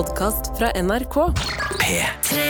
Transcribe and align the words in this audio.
podkast 0.00 0.54
fra 0.56 0.70
NRK. 0.80 1.16
P3 1.80 2.44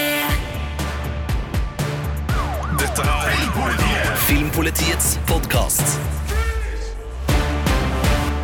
Dette 2.78 3.06
er 3.06 3.24
Filmpolitiet 3.32 4.20
Filmpolitiets 4.28 5.08
podkast. 5.26 5.96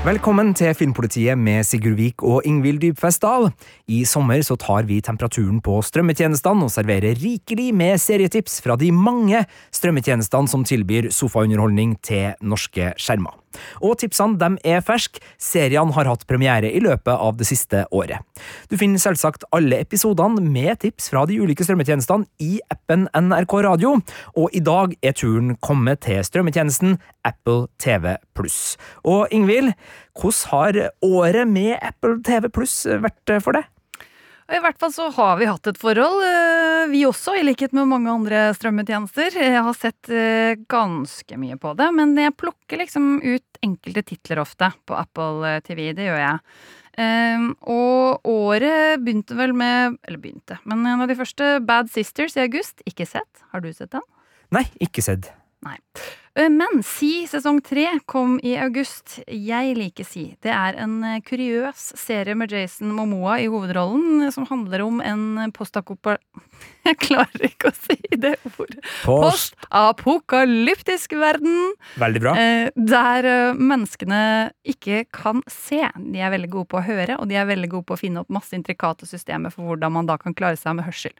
Velkommen 0.06 0.50
til 0.58 0.74
Filmpolitiet 0.74 1.38
med 1.38 1.62
Sigurd 1.68 2.00
Vik 2.00 2.26
og 2.26 2.50
Ingvild 2.50 2.82
Dybfest 2.82 3.22
Dahl. 3.22 3.52
I 3.86 4.02
sommer 4.10 4.42
så 4.42 4.58
tar 4.58 4.90
vi 4.90 4.98
temperaturen 4.98 5.62
på 5.62 5.78
strømmetjenestene 5.86 6.66
og 6.66 6.74
serverer 6.74 7.14
rikelig 7.22 7.70
med 7.78 8.02
serietips 8.02 8.58
fra 8.64 8.74
de 8.80 8.90
mange 8.90 9.44
strømmetjenestene 9.74 10.50
som 10.50 10.66
tilbyr 10.66 11.12
sofaunderholdning 11.14 11.94
til 12.02 12.34
norske 12.42 12.90
skjermer. 12.98 13.38
Og 13.82 13.96
tipsene 14.00 14.38
de 14.40 14.50
er 14.66 14.84
ferske, 14.84 15.22
seriene 15.40 15.94
har 15.96 16.10
hatt 16.10 16.26
premiere 16.28 16.70
i 16.70 16.82
løpet 16.82 17.12
av 17.14 17.36
det 17.40 17.48
siste 17.48 17.84
året. 17.94 18.24
Du 18.70 18.76
finner 18.80 19.02
selvsagt 19.02 19.46
alle 19.56 19.80
episodene 19.84 20.42
med 20.42 20.80
tips 20.84 21.10
fra 21.12 21.24
de 21.28 21.38
ulike 21.42 21.66
strømmetjenestene 21.66 22.28
i 22.42 22.58
appen 22.72 23.06
NRK 23.14 23.58
Radio, 23.66 23.96
og 24.36 24.56
i 24.56 24.62
dag 24.64 24.96
er 25.02 25.16
turen 25.16 25.54
kommet 25.64 26.04
til 26.06 26.22
strømmetjenesten 26.26 26.98
Apple 27.26 27.66
TV 27.82 28.16
Og 29.04 29.32
Ingvild, 29.34 29.72
hvordan 30.16 30.50
har 30.50 30.82
året 31.04 31.48
med 31.48 31.76
Apple 31.82 32.20
TV 32.24 32.50
vært 33.02 33.38
for 33.42 33.56
deg? 33.56 33.66
I 34.46 34.60
hvert 34.62 34.78
fall 34.78 34.92
så 34.94 35.08
har 35.10 35.38
vi 35.40 35.48
hatt 35.48 35.66
et 35.66 35.78
forhold, 35.80 36.20
eh, 36.22 36.84
vi 36.92 37.00
også, 37.08 37.34
i 37.34 37.42
likhet 37.42 37.72
med 37.74 37.88
mange 37.90 38.12
andre 38.12 38.44
strømmetjenester. 38.54 39.34
Jeg 39.42 39.62
har 39.66 39.74
sett 39.74 40.10
eh, 40.12 40.54
ganske 40.70 41.38
mye 41.40 41.58
på 41.58 41.72
det, 41.78 41.88
men 41.96 42.14
jeg 42.20 42.36
plukker 42.38 42.78
liksom 42.78 43.16
ut 43.24 43.60
enkelte 43.66 44.04
titler 44.06 44.44
ofte 44.44 44.70
på 44.86 44.94
Apple 44.94 45.56
TV. 45.66 45.88
Det 45.98 46.06
gjør 46.06 46.22
jeg. 46.22 46.38
Um, 46.96 47.50
og 47.68 48.30
året 48.30 49.02
begynte 49.04 49.34
vel 49.36 49.50
med 49.52 49.98
Eller 50.08 50.16
begynte, 50.16 50.56
men 50.64 50.80
en 50.88 51.02
av 51.04 51.10
de 51.10 51.16
første, 51.18 51.58
Bad 51.60 51.90
Sisters 51.92 52.38
i 52.38 52.46
august. 52.46 52.80
Ikke 52.88 53.04
sett. 53.04 53.42
Har 53.52 53.60
du 53.60 53.68
sett 53.74 53.92
den? 53.92 54.06
Nei, 54.54 54.64
ikke 54.80 55.04
sett. 55.04 55.28
Nei. 55.66 55.76
Eh, 56.36 56.50
men 56.52 56.82
Si 56.84 57.24
sesong 57.28 57.62
tre 57.64 57.86
kom 58.04 58.36
i 58.44 58.56
august. 58.60 59.20
Jeg 59.26 59.76
liker 59.78 60.04
Si. 60.04 60.26
Det 60.44 60.52
er 60.52 60.76
en 60.84 60.98
eh, 61.04 61.22
kuriøs 61.24 61.94
serie 61.96 62.36
med 62.36 62.52
Jason 62.52 62.92
Momoa 62.92 63.38
i 63.40 63.48
hovedrollen, 63.48 64.26
som 64.34 64.48
handler 64.50 64.84
om 64.84 65.00
en 65.00 65.52
postakopa... 65.56 66.18
Jeg 66.90 66.98
klarer 67.02 67.46
ikke 67.48 67.72
å 67.72 67.76
si 67.76 67.96
det 68.16 68.34
ordet. 68.52 68.80
Post. 69.04 69.56
Postapokalyptisk 69.66 71.16
verden. 71.18 71.72
Veldig 72.00 72.22
bra. 72.22 72.34
Eh, 72.38 72.70
der 72.76 73.54
menneskene 73.58 74.22
ikke 74.66 75.04
kan 75.14 75.42
se. 75.50 75.82
De 75.96 76.22
er 76.22 76.32
veldig 76.34 76.52
gode 76.52 76.70
på 76.72 76.80
å 76.80 76.86
høre, 76.86 77.18
og 77.20 77.28
de 77.30 77.38
er 77.40 77.48
veldig 77.48 77.72
gode 77.74 77.88
på 77.90 77.96
å 77.96 78.00
finne 78.00 78.22
opp 78.22 78.32
masse 78.32 78.56
intrikate 78.56 79.08
systemer 79.08 79.54
for 79.54 79.66
hvordan 79.68 79.96
man 79.98 80.08
da 80.08 80.18
kan 80.20 80.36
klare 80.36 80.58
seg 80.60 80.78
med 80.78 80.86
hørsel. 80.88 81.14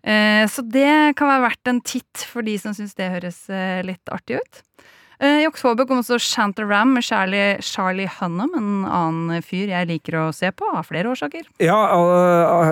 Så 0.00 0.62
det 0.64 1.12
kan 1.18 1.28
være 1.28 1.44
verdt 1.44 1.68
en 1.68 1.82
titt 1.84 2.22
for 2.30 2.46
de 2.46 2.54
som 2.60 2.72
syns 2.76 2.94
det 2.96 3.10
høres 3.12 3.42
litt 3.84 4.12
artig 4.14 4.38
ut. 4.40 4.62
Eh, 5.20 5.42
I 5.44 5.48
oktober 5.50 5.84
kom 5.84 6.00
også 6.00 6.16
Shanta 6.22 6.64
Ram 6.64 6.94
med 6.96 7.04
Charlie, 7.04 7.58
Charlie 7.60 8.08
Hunnam, 8.08 8.54
en 8.56 8.70
annen 8.88 9.44
fyr 9.44 9.68
jeg 9.68 9.88
liker 9.90 10.16
å 10.16 10.22
se 10.32 10.48
på, 10.56 10.64
av 10.72 10.88
flere 10.88 11.12
årsaker. 11.12 11.44
Ja, 11.60 11.76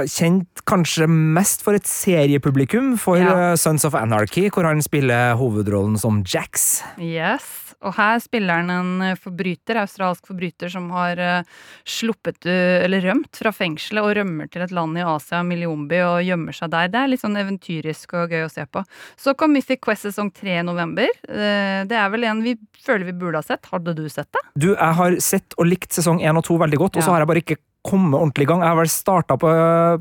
kjent 0.08 0.57
kanskje 0.68 1.08
mest 1.08 1.62
for 1.64 1.78
et 1.78 1.88
seriepublikum 1.88 2.92
for 3.00 3.20
ja. 3.20 3.52
Eh, 3.52 3.54
Sons 3.60 3.86
of 3.88 3.96
Anarchy, 3.98 4.48
hvor 4.52 4.68
han 4.68 4.82
spiller 4.84 5.36
hovedrollen 5.38 5.96
som 6.00 6.22
Jax. 6.28 6.82
Yes. 7.00 7.46
Og 7.86 7.94
her 7.94 8.18
spiller 8.18 8.58
han 8.58 8.72
en 8.74 9.04
eh, 9.06 9.18
forbryter, 9.18 9.78
australsk 9.80 10.26
forbryter 10.28 10.70
som 10.72 10.88
har 10.90 11.20
uh, 11.22 11.60
sluppet 11.86 12.48
eller 12.48 13.04
rømt 13.04 13.38
fra 13.38 13.52
fengselet 13.54 14.02
og 14.02 14.16
rømmer 14.18 14.50
til 14.50 14.64
et 14.64 14.74
land 14.74 14.98
i 14.98 15.04
Asia, 15.06 15.44
Millionby, 15.46 16.00
og 16.02 16.26
gjemmer 16.26 16.56
seg 16.56 16.72
der. 16.74 16.90
Det 16.90 17.00
er 17.00 17.12
litt 17.12 17.22
sånn 17.22 17.38
eventyrisk 17.38 18.16
og 18.18 18.34
gøy 18.34 18.48
å 18.48 18.50
se 18.52 18.66
på. 18.66 18.82
Så 19.20 19.36
kom 19.38 19.54
Mythic 19.54 19.80
Quest 19.84 20.08
sesong 20.08 20.32
tre 20.34 20.58
i 20.58 20.66
november. 20.66 21.08
Det 21.28 21.96
er 22.02 22.10
vel 22.12 22.26
en 22.28 22.42
vi 22.42 22.56
føler 22.82 23.06
vi 23.08 23.16
burde 23.20 23.40
ha 23.40 23.46
sett. 23.46 23.70
Hadde 23.70 23.94
du 23.94 24.04
sett 24.10 24.30
det? 24.34 24.42
Du, 24.58 24.68
jeg 24.72 24.98
har 25.00 25.18
sett 25.22 25.56
og 25.56 25.70
likt 25.70 25.94
sesong 25.94 26.22
én 26.24 26.38
og 26.38 26.46
to 26.48 26.58
veldig 26.60 26.82
godt, 26.82 26.98
og 26.98 27.06
så 27.06 27.14
har 27.14 27.22
jeg 27.22 27.30
bare 27.30 27.44
ikke 27.46 27.60
komme 27.86 28.18
ordentlig 28.18 28.46
i 28.46 28.50
gang. 28.50 28.62
Jeg 28.64 28.72
har 28.72 28.78
vel 28.78 28.90
starta 28.92 29.36
på, 29.40 29.50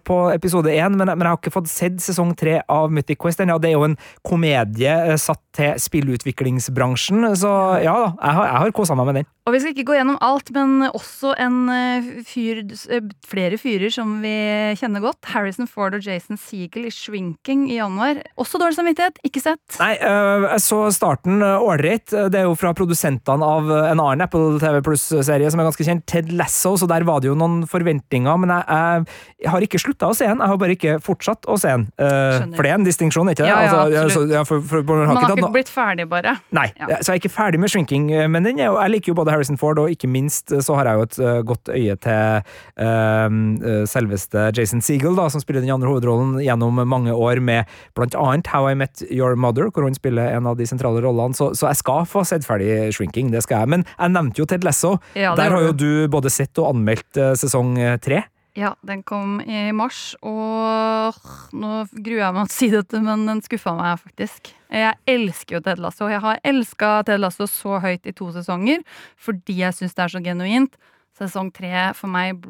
på, 0.07 0.17
episode 0.33 0.73
én, 0.73 0.95
men, 0.97 1.07
men, 1.07 1.23
jeg 1.23 1.29
har 1.29 1.39
ikke 1.39 1.55
fått 1.55 1.71
sett 1.71 2.01
sesong 2.03 2.33
tre 2.38 2.59
av 2.71 2.91
Mythic 2.93 3.19
Quest 3.21 3.41
ennå. 3.43 3.59
Det 3.61 3.71
er 3.71 3.77
jo 3.77 3.88
en 3.88 3.97
komedie 4.25 5.17
satt 5.21 5.43
til 5.57 5.77
spillutviklingsbransjen, 5.81 7.31
så 7.39 7.53
ja 7.83 7.95
da, 8.03 8.11
jeg 8.17 8.39
har, 8.39 8.49
jeg 8.49 8.63
har 8.63 8.77
kosa 8.81 8.97
meg 8.97 9.11
med 9.11 9.21
den. 9.21 9.29
Og 9.47 9.53
vi 9.55 9.61
skal 9.63 9.71
ikke 9.71 9.85
gå 9.87 9.95
gjennom 9.95 10.17
alt, 10.23 10.49
men 10.51 10.89
også 10.89 11.31
en 11.39 11.69
eh, 11.71 12.07
fyr, 12.27 12.59
eh, 12.91 13.05
flere 13.23 13.55
fyrer 13.59 13.93
som 13.93 14.17
vi 14.19 14.33
kjenner 14.75 14.99
godt. 15.05 15.21
Harrison 15.31 15.69
Ford 15.71 15.95
og 15.95 16.03
Jason 16.03 16.35
Seagull 16.35 16.89
i 16.89 16.91
Shrinking 16.91 17.69
i 17.71 17.77
januar. 17.77 18.19
Også 18.35 18.59
dårlig 18.59 18.75
samvittighet, 18.75 19.21
ikke 19.23 19.39
sett. 19.45 19.77
Nei, 19.79 19.93
øh, 20.03 20.49
jeg 20.49 20.63
så 20.65 20.81
starten 20.91 21.39
ålreit. 21.39 22.11
Det 22.11 22.41
er 22.41 22.43
jo 22.49 22.57
fra 22.59 22.73
produsentene 22.75 23.47
av 23.47 23.71
en 23.71 24.01
annen 24.03 24.25
Apple 24.25 24.59
TV 24.59 24.81
Pluss-serie 24.83 25.53
som 25.53 25.63
er 25.63 25.69
ganske 25.69 25.87
kjent, 25.87 26.03
Ted 26.11 26.33
Lasso, 26.35 26.75
så 26.75 26.91
der 26.91 27.07
var 27.07 27.23
det 27.23 27.31
jo 27.31 27.37
noen 27.39 27.63
forventninger, 27.71 28.43
men 28.43 28.51
jeg, 28.51 28.67
jeg, 28.67 29.17
jeg 29.45 29.53
har 29.53 29.67
ikke 29.69 29.83
slutta 29.85 30.11
å 30.11 30.17
se 30.17 30.27
den. 30.27 30.43
Jeg 30.43 30.51
har 30.51 30.59
bare 30.59 30.75
ikke 30.75 30.97
fortsatt 31.07 31.47
å 31.47 31.55
se 31.61 31.71
den. 31.71 31.87
For 31.95 32.67
det 32.67 32.73
er 32.73 32.81
en 32.81 32.89
distinksjon, 32.89 33.31
ikke 33.31 33.45
det? 33.45 33.53
Ja, 33.53 33.63
ja, 33.63 34.03
altså. 34.03 34.27
Ja, 34.27 34.43
for, 34.43 34.59
for, 34.59 34.83
for, 34.83 35.07
Man 35.07 35.23
har 35.23 35.37
ikke 35.37 35.53
blitt 35.55 35.71
ferdig, 35.71 36.09
bare. 36.11 36.35
Nei, 36.51 36.67
ja. 36.75 36.99
så 36.99 37.15
jeg 37.15 37.21
er 37.21 37.23
ikke 37.23 37.35
ferdig 37.37 37.63
med 37.63 37.71
Shrinking, 37.71 38.11
men 38.27 38.43
den 38.43 38.59
er, 38.59 38.75
jeg 38.75 38.97
liker 38.97 39.13
jo 39.13 39.19
både 39.21 39.36
Harrison 39.37 39.59
Ford, 39.59 39.79
og 39.81 39.93
ikke 39.93 40.09
minst 40.11 40.51
så 40.51 40.77
har 40.77 40.89
jeg 40.89 40.99
jo 40.99 41.07
et 41.07 41.17
uh, 41.21 41.39
godt 41.47 41.71
øye 41.73 41.95
til 42.03 42.45
uh, 42.81 43.83
selveste 43.89 44.47
Jason 44.57 44.83
Seagull, 44.83 45.17
da, 45.17 45.27
som 45.33 45.43
spiller 45.43 45.63
den 45.63 45.73
andre 45.73 45.91
hovedrollen 45.91 46.37
gjennom 46.43 46.81
mange 46.89 47.13
år 47.13 47.41
med 47.43 47.69
blant 47.97 48.17
annet 48.17 48.49
How 48.51 48.71
I 48.71 48.77
Met 48.77 49.03
Your 49.09 49.37
Mother, 49.39 49.71
hvor 49.71 49.87
hun 49.87 49.97
spiller 49.97 50.33
en 50.35 50.49
av 50.49 50.57
de 50.59 50.67
sentrale 50.69 51.01
rollene. 51.03 51.37
Så, 51.37 51.51
så 51.57 51.69
jeg 51.71 51.81
skal 51.81 52.07
få 52.09 52.25
sett 52.27 52.47
ferdig 52.47 52.91
Shrinking, 52.95 53.31
det 53.33 53.43
skal 53.45 53.65
jeg. 53.65 53.73
Men 53.77 53.85
jeg 53.93 54.15
nevnte 54.15 54.41
jo 54.41 54.47
Ted 54.49 54.65
Lasso. 54.67 54.97
Ja, 55.17 55.35
Der 55.37 55.53
har 55.53 55.69
jo 55.69 55.75
du 55.77 55.91
både 56.11 56.31
sett 56.33 56.57
og 56.61 56.73
anmeldt 56.73 57.21
sesong 57.39 57.75
tre. 58.03 58.25
Ja, 58.57 58.72
den 58.81 59.03
kom 59.06 59.38
i 59.45 59.68
mars, 59.75 60.16
og 60.25 61.18
nå 61.53 61.84
gruer 61.94 62.23
jeg 62.23 62.34
meg 62.34 62.47
til 62.47 62.56
å 62.56 62.56
si 62.56 62.69
dette, 62.73 63.01
men 63.06 63.28
den 63.29 63.44
skuffa 63.45 63.75
meg 63.78 64.00
faktisk. 64.01 64.50
Jeg 64.73 64.97
elsker 65.13 65.59
jo 65.59 65.62
Ted 65.68 65.81
Lasso. 65.84 66.07
Jeg 66.09 66.23
har 66.23 66.40
elska 66.41 66.90
Ted 67.06 67.22
Lasso 67.22 67.45
så 67.51 67.78
høyt 67.84 68.09
i 68.09 68.16
to 68.18 68.31
sesonger 68.34 68.81
fordi 69.22 69.59
jeg 69.59 69.78
syns 69.78 69.94
det 69.94 70.07
er 70.07 70.13
så 70.16 70.23
genuint. 70.25 70.79
Sesong 71.18 71.51
tre 71.53 71.91
for 71.97 72.09
meg 72.09 72.41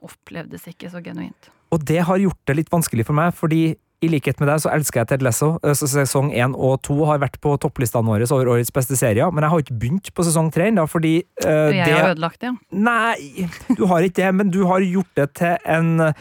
opplevdes 0.00 0.64
ikke 0.72 0.88
så 0.92 1.04
genuint. 1.04 1.52
Og 1.70 1.84
det 1.84 2.00
har 2.08 2.18
gjort 2.24 2.40
det 2.48 2.56
litt 2.56 2.72
vanskelig 2.72 3.04
for 3.10 3.20
meg, 3.20 3.36
fordi 3.36 3.76
i 4.00 4.08
likhet 4.08 4.40
med 4.40 4.48
deg 4.48 4.62
så 4.62 4.72
elsker 4.72 5.02
jeg 5.02 5.10
Ted 5.10 5.24
Lasso. 5.24 5.52
Eh, 5.60 5.76
sesong 5.76 6.32
én 6.32 6.54
og 6.56 6.80
to 6.86 6.96
har 7.08 7.20
vært 7.22 7.38
på 7.42 7.52
topplistene 7.60 8.08
våre 8.08 8.28
over 8.30 8.54
årets 8.56 8.72
beste 8.74 8.96
serier, 8.98 9.28
men 9.32 9.44
jeg 9.44 9.52
har 9.52 9.64
ikke 9.64 9.78
begynt 9.82 10.10
på 10.16 10.26
sesong 10.26 10.50
tre 10.54 10.70
ennå, 10.70 10.86
fordi 10.88 11.20
uh, 11.44 11.68
Jeg 11.68 11.84
det... 11.84 11.94
har 11.94 12.12
ødelagt 12.14 12.40
det, 12.40 12.52
ja. 12.52 12.82
Nei, 12.88 13.48
du 13.76 13.86
har 13.90 14.06
ikke 14.06 14.22
det, 14.22 14.34
men 14.40 14.52
du 14.52 14.62
har 14.70 14.84
gjort 14.84 15.12
det 15.18 15.30
til 15.40 15.56
en 15.68 16.12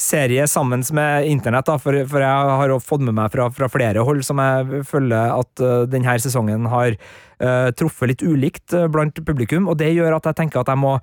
serie 0.00 0.46
sammen 0.50 0.82
med 0.92 1.28
internett, 1.30 1.66
da, 1.66 1.76
for, 1.78 1.96
for, 2.10 2.22
jeg 2.22 2.56
har 2.60 2.72
fått 2.82 3.04
med 3.06 3.14
meg 3.14 3.30
fra, 3.34 3.46
fra, 3.54 3.68
flere 3.70 4.02
hold 4.06 4.24
som 4.26 4.42
jeg 4.42 4.82
føler 4.88 5.34
at 5.34 5.62
uh, 5.62 5.84
denne 5.90 6.16
sesongen 6.22 6.66
har 6.70 6.96
uh, 6.98 7.70
truffet 7.78 8.10
litt 8.10 8.26
ulikt 8.26 8.74
uh, 8.74 8.88
blant 8.90 9.18
publikum, 9.26 9.70
og 9.70 9.78
det 9.82 9.94
gjør 9.94 10.18
at 10.18 10.30
jeg 10.30 10.42
tenker 10.42 10.62
at 10.62 10.70
jeg 10.70 10.82
må 10.82 10.98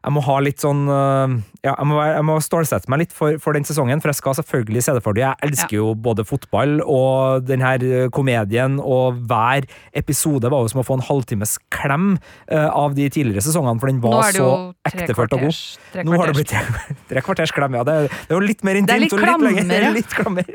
jeg 0.00 0.14
må 0.16 0.22
ha 0.24 0.36
litt 0.40 0.62
sånn 0.62 0.86
øh, 0.88 1.34
Ja, 1.60 1.74
jeg 1.74 1.88
må, 1.90 1.98
jeg 2.00 2.24
må 2.24 2.38
stålsette 2.40 2.88
meg 2.88 3.02
litt 3.02 3.10
for, 3.12 3.36
for, 3.42 3.56
den 3.56 3.66
sesongen, 3.68 4.00
for 4.00 4.08
jeg 4.08 4.20
skal 4.20 4.36
selvfølgelig 4.38 4.84
se 4.86 4.94
det 4.96 5.02
for 5.04 5.16
deg. 5.16 5.26
Jeg 5.26 5.50
elsker 5.50 5.76
ja. 5.76 5.82
jo 5.82 5.90
både 5.92 6.24
fotball 6.24 6.78
og 6.80 7.44
den 7.44 7.60
her 7.60 7.84
øh, 7.84 8.06
komedien, 8.14 8.78
og 8.80 9.18
hver 9.28 9.66
episode 9.96 10.48
var 10.48 10.64
jo 10.64 10.70
som 10.72 10.80
å 10.80 10.86
få 10.88 10.96
en 10.96 11.04
halvtimes 11.04 11.58
klem 11.74 12.14
uh, 12.48 12.70
av 12.70 12.94
de 12.96 13.10
tidligere 13.12 13.44
sesongene, 13.44 13.76
for 13.82 13.90
den 13.90 14.00
var 14.00 14.30
så 14.32 14.48
ektefølt 14.88 15.36
og 15.36 15.44
god. 15.44 15.60
Nå 16.06 16.16
har 16.16 16.30
det 16.30 16.36
blitt 16.38 16.54
tre, 17.10 17.24
kvarters 17.26 17.52
klem, 17.52 17.76
ja. 17.76 17.84
Det, 17.84 17.98
det 18.08 18.32
er 18.32 18.38
jo 18.38 18.40
litt 18.46 18.64
mer 18.64 18.80
intimt. 18.80 18.88
Det 18.88 18.96
er 18.96 19.04
litt 19.06 19.18
klammer. 19.20 19.92
Litt 19.98 20.16
klammer. 20.16 20.48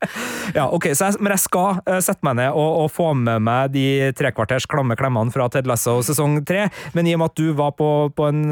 ja, 0.58 0.66
ok, 0.66 0.90
jeg, 0.90 1.20
men 1.22 1.36
jeg 1.36 1.44
skal 1.44 2.02
sette 2.02 2.26
meg 2.26 2.40
ned 2.40 2.50
og, 2.50 2.68
og, 2.82 2.90
få 2.90 3.12
med 3.14 3.46
meg 3.46 3.70
de 3.76 3.86
tre 4.18 4.34
kvarters 4.34 4.66
klamme 4.70 4.98
klemmene 4.98 5.30
fra 5.30 5.46
Ted 5.52 5.70
Lasso 5.70 6.00
sesong 6.02 6.40
tre, 6.48 6.66
men 6.96 7.06
i 7.06 7.14
og 7.14 7.22
med 7.22 7.30
at 7.30 7.38
du 7.38 7.54
var 7.54 7.76
på, 7.78 7.90
på 8.18 8.26
en 8.32 8.42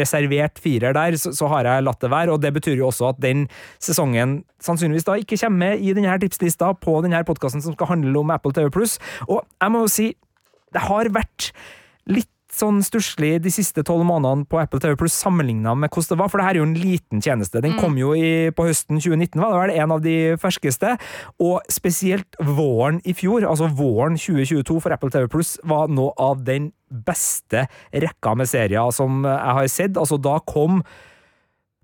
reservert 0.00 0.60
firer 0.62 0.96
der, 0.96 1.16
så, 1.20 1.32
så, 1.36 1.48
har 1.52 1.68
jeg 1.68 1.86
latt 1.86 2.00
det 2.02 2.12
være. 2.12 2.34
Og 2.34 2.42
det 2.42 2.52
betyr 2.56 2.78
jo 2.80 2.88
også 2.90 3.12
at 3.12 3.22
den 3.22 3.46
sesongen 3.82 4.40
sannsynligvis 4.62 5.08
da 5.08 5.18
ikke 5.20 5.38
kommer 5.44 5.72
med 5.72 5.84
i 5.84 5.94
denne 5.96 6.18
tipslista 6.22 6.72
på 6.78 6.98
denne 7.04 7.22
podkasten 7.28 7.64
som 7.64 7.76
skal 7.76 7.94
handle 7.94 8.22
om 8.22 8.34
Apple 8.34 8.54
TV 8.56 8.70
Og 9.28 9.42
jeg 9.42 9.72
må 9.72 9.84
jo 9.86 9.92
si, 9.92 10.12
det 10.72 10.84
har 10.88 11.10
vært 11.12 11.50
litt 12.10 12.30
sånn 12.52 12.82
stusslig 12.84 13.36
de 13.42 13.52
siste 13.52 13.84
tolv 13.86 14.04
månedene 14.08 14.46
på 14.48 14.60
Apple 14.60 14.80
TV 14.82 14.96
Pluss 15.00 15.16
sammenligna 15.16 15.74
med 15.78 15.92
hvordan 15.92 16.12
det 16.12 16.20
var, 16.20 16.32
for 16.32 16.40
det 16.40 16.46
her 16.46 16.58
er 16.58 16.60
jo 16.60 16.68
en 16.68 16.76
liten 16.78 17.22
tjeneste. 17.24 17.62
Den 17.64 17.78
kom 17.80 17.96
jo 18.00 18.12
i, 18.18 18.50
på 18.54 18.66
høsten 18.68 19.00
2019, 19.00 19.40
var 19.40 19.54
det 19.54 19.62
vel, 19.62 19.74
en 19.82 19.94
av 19.96 20.02
de 20.04 20.16
ferskeste. 20.42 20.96
Og 21.42 21.72
spesielt 21.72 22.36
våren 22.42 23.00
i 23.08 23.16
fjor, 23.16 23.46
altså 23.48 23.70
våren 23.72 24.18
2022 24.20 24.78
for 24.82 24.94
Apple 24.94 25.12
TV 25.14 25.30
Pluss, 25.32 25.56
var 25.68 25.92
noe 25.92 26.12
av 26.20 26.44
den 26.46 26.72
beste 26.92 27.66
rekka 27.92 28.36
med 28.36 28.50
serier 28.50 28.92
som 28.92 29.24
jeg 29.24 29.56
har 29.58 29.72
sett. 29.72 29.96
Altså, 29.96 30.20
da 30.20 30.36
kom 30.44 30.82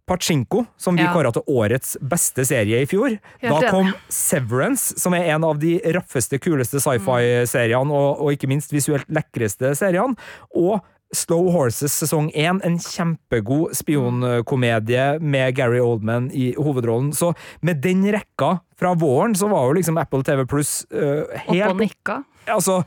Pachinko, 0.08 0.64
som 0.80 0.96
vi 0.96 1.04
Ja. 1.04 1.12
kåra 1.14 1.32
til 1.36 1.42
årets 1.46 1.96
beste 2.00 2.44
serie 2.48 2.82
i 2.82 2.86
fjor. 2.88 3.18
Helt 3.42 3.60
da 3.60 3.70
kom 3.70 3.86
enig. 3.86 3.94
Severance, 4.08 4.98
som 4.98 5.14
er 5.14 5.28
en 5.34 5.44
av 5.44 5.58
de 5.60 5.76
raffeste, 5.94 6.40
kuleste 6.40 6.80
sci-fi-seriene, 6.80 7.90
og, 7.92 8.20
og 8.24 8.32
ikke 8.32 8.48
minst 8.50 8.72
visuelt 8.72 9.06
lekreste 9.12 9.74
seriene. 9.78 10.16
Og 10.56 10.80
Slow 11.14 11.46
Horses 11.54 11.94
sesong 12.02 12.26
én, 12.36 12.58
en 12.64 12.74
kjempegod 12.78 13.72
spionkomedie 13.78 15.18
med 15.20 15.54
Gary 15.56 15.80
Oldman 15.80 16.30
i 16.36 16.50
hovedrollen. 16.58 17.12
Så 17.16 17.32
med 17.64 17.80
den 17.80 18.04
rekka 18.12 18.58
fra 18.78 18.92
våren, 18.94 19.34
så 19.34 19.48
var 19.48 19.68
jo 19.70 19.78
liksom 19.78 19.98
Apple 20.00 20.22
TV 20.26 20.44
Pluss 20.48 20.82
uh, 20.92 21.22
Opp 21.24 21.46
helt 21.48 21.70
og 21.72 21.80
nikka. 21.80 22.18
altså, 22.46 22.82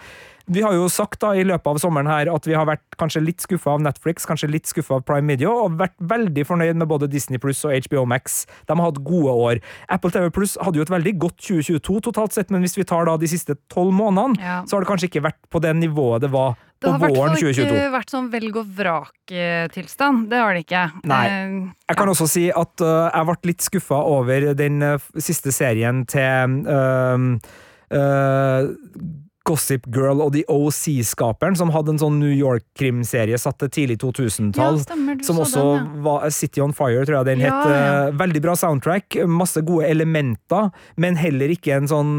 vi 0.45 0.61
har 0.65 0.73
jo 0.73 0.87
sagt 0.91 1.19
da 1.21 1.33
i 1.37 1.43
løpet 1.47 1.67
av 1.67 1.79
sommeren 1.81 2.09
her 2.09 2.29
at 2.33 2.47
vi 2.47 2.55
har 2.57 2.65
vært 2.69 2.97
kanskje 3.01 3.21
litt 3.23 3.43
skuffa 3.43 3.75
av 3.75 3.83
Netflix, 3.85 4.25
kanskje 4.29 4.49
litt 4.51 4.69
skuffa 4.69 4.99
av 4.99 5.05
Prime 5.07 5.29
Video, 5.29 5.53
og 5.65 5.77
vært 5.79 5.97
veldig 5.99 6.45
fornøyd 6.47 6.79
med 6.81 6.89
både 6.91 7.09
Disney 7.11 7.41
Pluss 7.41 7.63
og 7.67 7.75
HBO 7.87 8.05
Max. 8.09 8.45
De 8.67 8.75
har 8.75 8.83
hatt 8.87 9.01
gode 9.05 9.35
år. 9.45 9.61
Apple 9.89 10.11
TV 10.13 10.29
Pluss 10.33 10.57
hadde 10.61 10.81
jo 10.81 10.87
et 10.87 10.93
veldig 10.93 11.15
godt 11.21 11.39
2022 11.41 12.01
totalt 12.09 12.35
sett, 12.37 12.51
men 12.53 12.65
hvis 12.65 12.77
vi 12.79 12.87
tar 12.87 13.07
da 13.09 13.17
de 13.21 13.29
siste 13.29 13.57
tolv 13.71 13.93
månedene, 13.95 14.39
Ja. 14.41 14.63
så 14.65 14.75
har 14.77 14.81
det 14.85 14.89
kanskje 14.89 15.09
ikke 15.11 15.25
vært 15.29 15.41
på 15.49 15.61
det 15.61 15.75
nivået 15.75 16.21
det 16.21 16.31
var 16.31 16.57
Det 16.81 16.89
har 16.89 16.97
i 16.97 17.13
hvert 17.13 17.37
fall 17.37 17.51
ikke 17.53 17.91
vært 17.93 18.09
sånn 18.09 18.29
velg 18.31 18.55
og 18.57 18.65
vrak-tilstand. 18.73 20.29
Det 20.31 20.37
har 20.41 20.53
det 20.55 20.65
ikke. 20.65 20.91
Nei. 21.05 21.25
Eh, 21.27 21.69
Jeg 21.89 21.97
kan 21.97 22.07
også 22.09 22.27
si 22.27 22.49
at 22.49 22.81
uh, 22.81 23.11
jeg 23.13 23.25
ble 23.25 23.35
litt 23.51 23.61
skuffa 23.61 23.99
over 24.01 24.53
den 24.57 24.81
uh, 24.81 24.97
siste 25.17 25.51
serien 25.53 26.05
til 26.09 26.65
uh, 26.65 27.37
Gossip 29.47 29.87
Girl 29.93 30.21
og 30.21 30.33
The 30.35 30.43
OC-skaperen, 30.51 31.57
som 31.57 31.71
hadde 31.73 31.95
en 31.95 32.01
sånn 32.01 32.19
New 32.21 32.33
York-krimserie 32.33 33.39
satt 33.41 33.57
til 33.63 33.71
tidlig 33.73 33.97
2000-tall. 34.03 34.81
Ja, 34.83 34.99
som 35.25 35.39
så 35.41 35.47
også 35.47 35.65
den, 35.65 35.89
ja. 35.97 36.03
var 36.05 36.29
City 36.35 36.61
on 36.61 36.75
Fire, 36.77 37.05
tror 37.07 37.21
jeg 37.21 37.31
den 37.33 37.43
Ja, 37.45 37.57
het. 37.57 37.73
Eh, 38.11 38.19
Veldig 38.21 38.43
bra 38.43 38.55
soundtrack, 38.59 39.17
masse 39.27 39.63
gode 39.65 39.89
elementer, 39.89 40.69
men 41.01 41.17
heller 41.17 41.49
ikke 41.53 41.75
en 41.79 41.89
sånn 41.89 42.15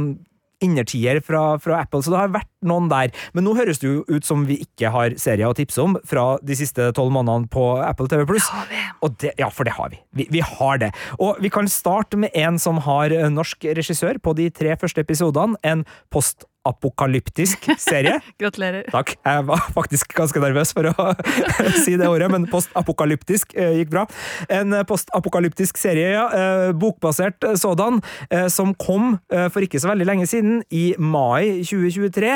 innertier 0.62 1.18
fra, 1.26 1.58
fra 1.58 1.80
Apple, 1.82 2.02
så 2.06 2.12
det 2.12 2.18
har 2.20 2.32
vært 2.36 2.48
noen 2.70 2.88
der. 2.90 3.10
Men 3.34 3.46
nå 3.46 3.54
høres 3.58 3.80
det 3.82 3.88
jo 3.88 4.04
ut 4.06 4.26
som 4.26 4.44
vi 4.46 4.60
ikke 4.62 4.92
har 4.94 5.16
serier 5.18 5.50
å 5.50 5.56
tipse 5.58 5.82
om 5.82 5.96
fra 6.06 6.36
de 6.42 6.54
siste 6.58 6.86
tolv 6.94 7.10
månedene 7.16 7.50
på 7.50 7.64
Apple 7.82 8.06
TV+. 8.06 8.22
Det, 9.18 9.32
ja, 9.40 9.48
for 9.50 9.66
det 9.66 9.74
har 9.74 9.90
vi. 9.90 9.98
vi. 10.14 10.28
Vi 10.38 10.44
har 10.46 10.78
det. 10.78 10.92
Og 11.18 11.42
vi 11.42 11.50
kan 11.50 11.66
starte 11.70 12.20
med 12.20 12.30
en 12.38 12.60
som 12.62 12.78
har 12.86 13.10
eh, 13.14 13.26
norsk 13.32 13.66
regissør 13.74 14.22
på 14.22 14.36
de 14.38 14.48
tre 14.54 14.76
første 14.78 15.02
episodene. 15.02 15.58
En 15.66 15.82
postapokalyptisk 16.62 17.66
serie. 17.78 18.20
Gratulerer. 18.40 18.84
Takk. 18.90 19.16
Jeg 19.24 19.46
var 19.46 19.62
faktisk 19.74 20.14
ganske 20.14 20.40
nervøs 20.40 20.72
for 20.74 20.88
å 20.90 21.12
si 21.84 21.96
det 21.98 22.08
ordet, 22.08 22.30
men 22.30 22.46
postapokalyptisk 22.50 23.54
eh, 23.56 23.78
gikk 23.80 23.90
bra. 23.92 24.06
En 24.48 24.72
eh, 24.72 24.84
postapokalyptisk 24.86 25.78
serie, 25.80 26.12
ja. 26.14 26.26
eh, 26.30 26.72
Bokbasert 26.72 27.42
eh, 27.44 27.56
sådan, 27.58 28.00
som 28.52 28.72
kom 28.78 29.16
for 29.52 29.64
ikke 29.64 29.80
så 29.80 29.90
veldig 29.90 30.06
lenge 30.06 30.26
siden, 30.28 30.60
i 30.74 30.94
mai 30.98 31.62
2023, 31.66 32.30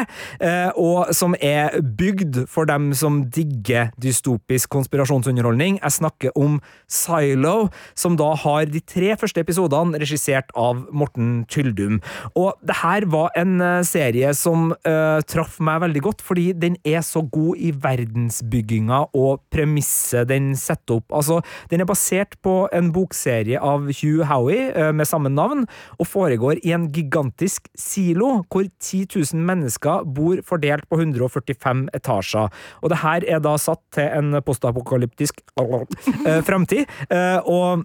eh, 0.44 0.78
og 0.78 1.12
som 1.16 1.34
er 1.40 1.78
bygd 1.80 2.42
for 2.50 2.68
dem 2.68 2.90
som 2.96 3.22
digger 3.32 3.90
dystopisk 4.02 4.70
konspirasjonsunderholdning. 4.74 5.78
Jeg 5.82 5.96
snakker 5.96 6.36
om 6.38 6.58
Silo, 6.90 7.68
som 7.98 8.18
da 8.18 8.32
har 8.42 8.68
de 8.70 8.82
tre 8.82 9.14
første 9.18 9.42
episodene 9.42 10.00
regissert 10.02 10.52
av 10.58 10.84
Morten 10.94 11.44
Tyldum. 11.50 12.00
Og 12.38 12.54
det 12.66 12.80
her 12.82 13.08
var 13.12 13.32
en 13.38 13.58
eh, 13.62 13.80
serie 14.16 14.32
som 14.34 14.70
uh, 14.72 15.20
traff 15.28 15.58
meg 15.60 15.82
veldig 15.84 16.02
godt, 16.04 16.22
fordi 16.24 16.52
den 16.56 16.76
er 16.84 17.02
så 17.04 17.22
god 17.22 17.58
i 17.60 17.72
verdensbygginga 17.72 19.12
og 19.16 19.42
premisset 19.52 20.28
den 20.30 20.54
setter 20.56 21.00
opp. 21.00 21.12
Altså, 21.12 21.40
den 21.70 21.82
er 21.82 21.88
basert 21.88 22.36
på 22.42 22.68
en 22.72 22.92
bokserie 22.92 23.60
av 23.60 23.90
Hugh 23.90 24.24
Howie 24.26 24.70
uh, 24.72 24.92
med 24.92 25.06
samme 25.08 25.28
navn, 25.32 25.66
og 25.98 26.08
foregår 26.08 26.62
i 26.64 26.72
en 26.72 26.88
gigantisk 26.92 27.68
silo 27.76 28.42
hvor 28.50 28.64
10 28.80 29.06
000 29.12 29.42
mennesker 29.46 30.06
bor 30.16 30.40
fordelt 30.46 30.88
på 30.88 31.00
145 31.00 31.88
etasjer. 31.96 32.48
Og 32.82 32.92
det 32.92 33.02
her 33.02 33.26
er 33.26 33.42
da 33.42 33.56
satt 33.60 33.82
til 33.94 34.08
en 34.08 34.40
postapokalyptisk 34.46 35.42
uh, 35.60 36.40
framtid, 36.46 36.86
eh, 37.10 37.38
og 37.44 37.84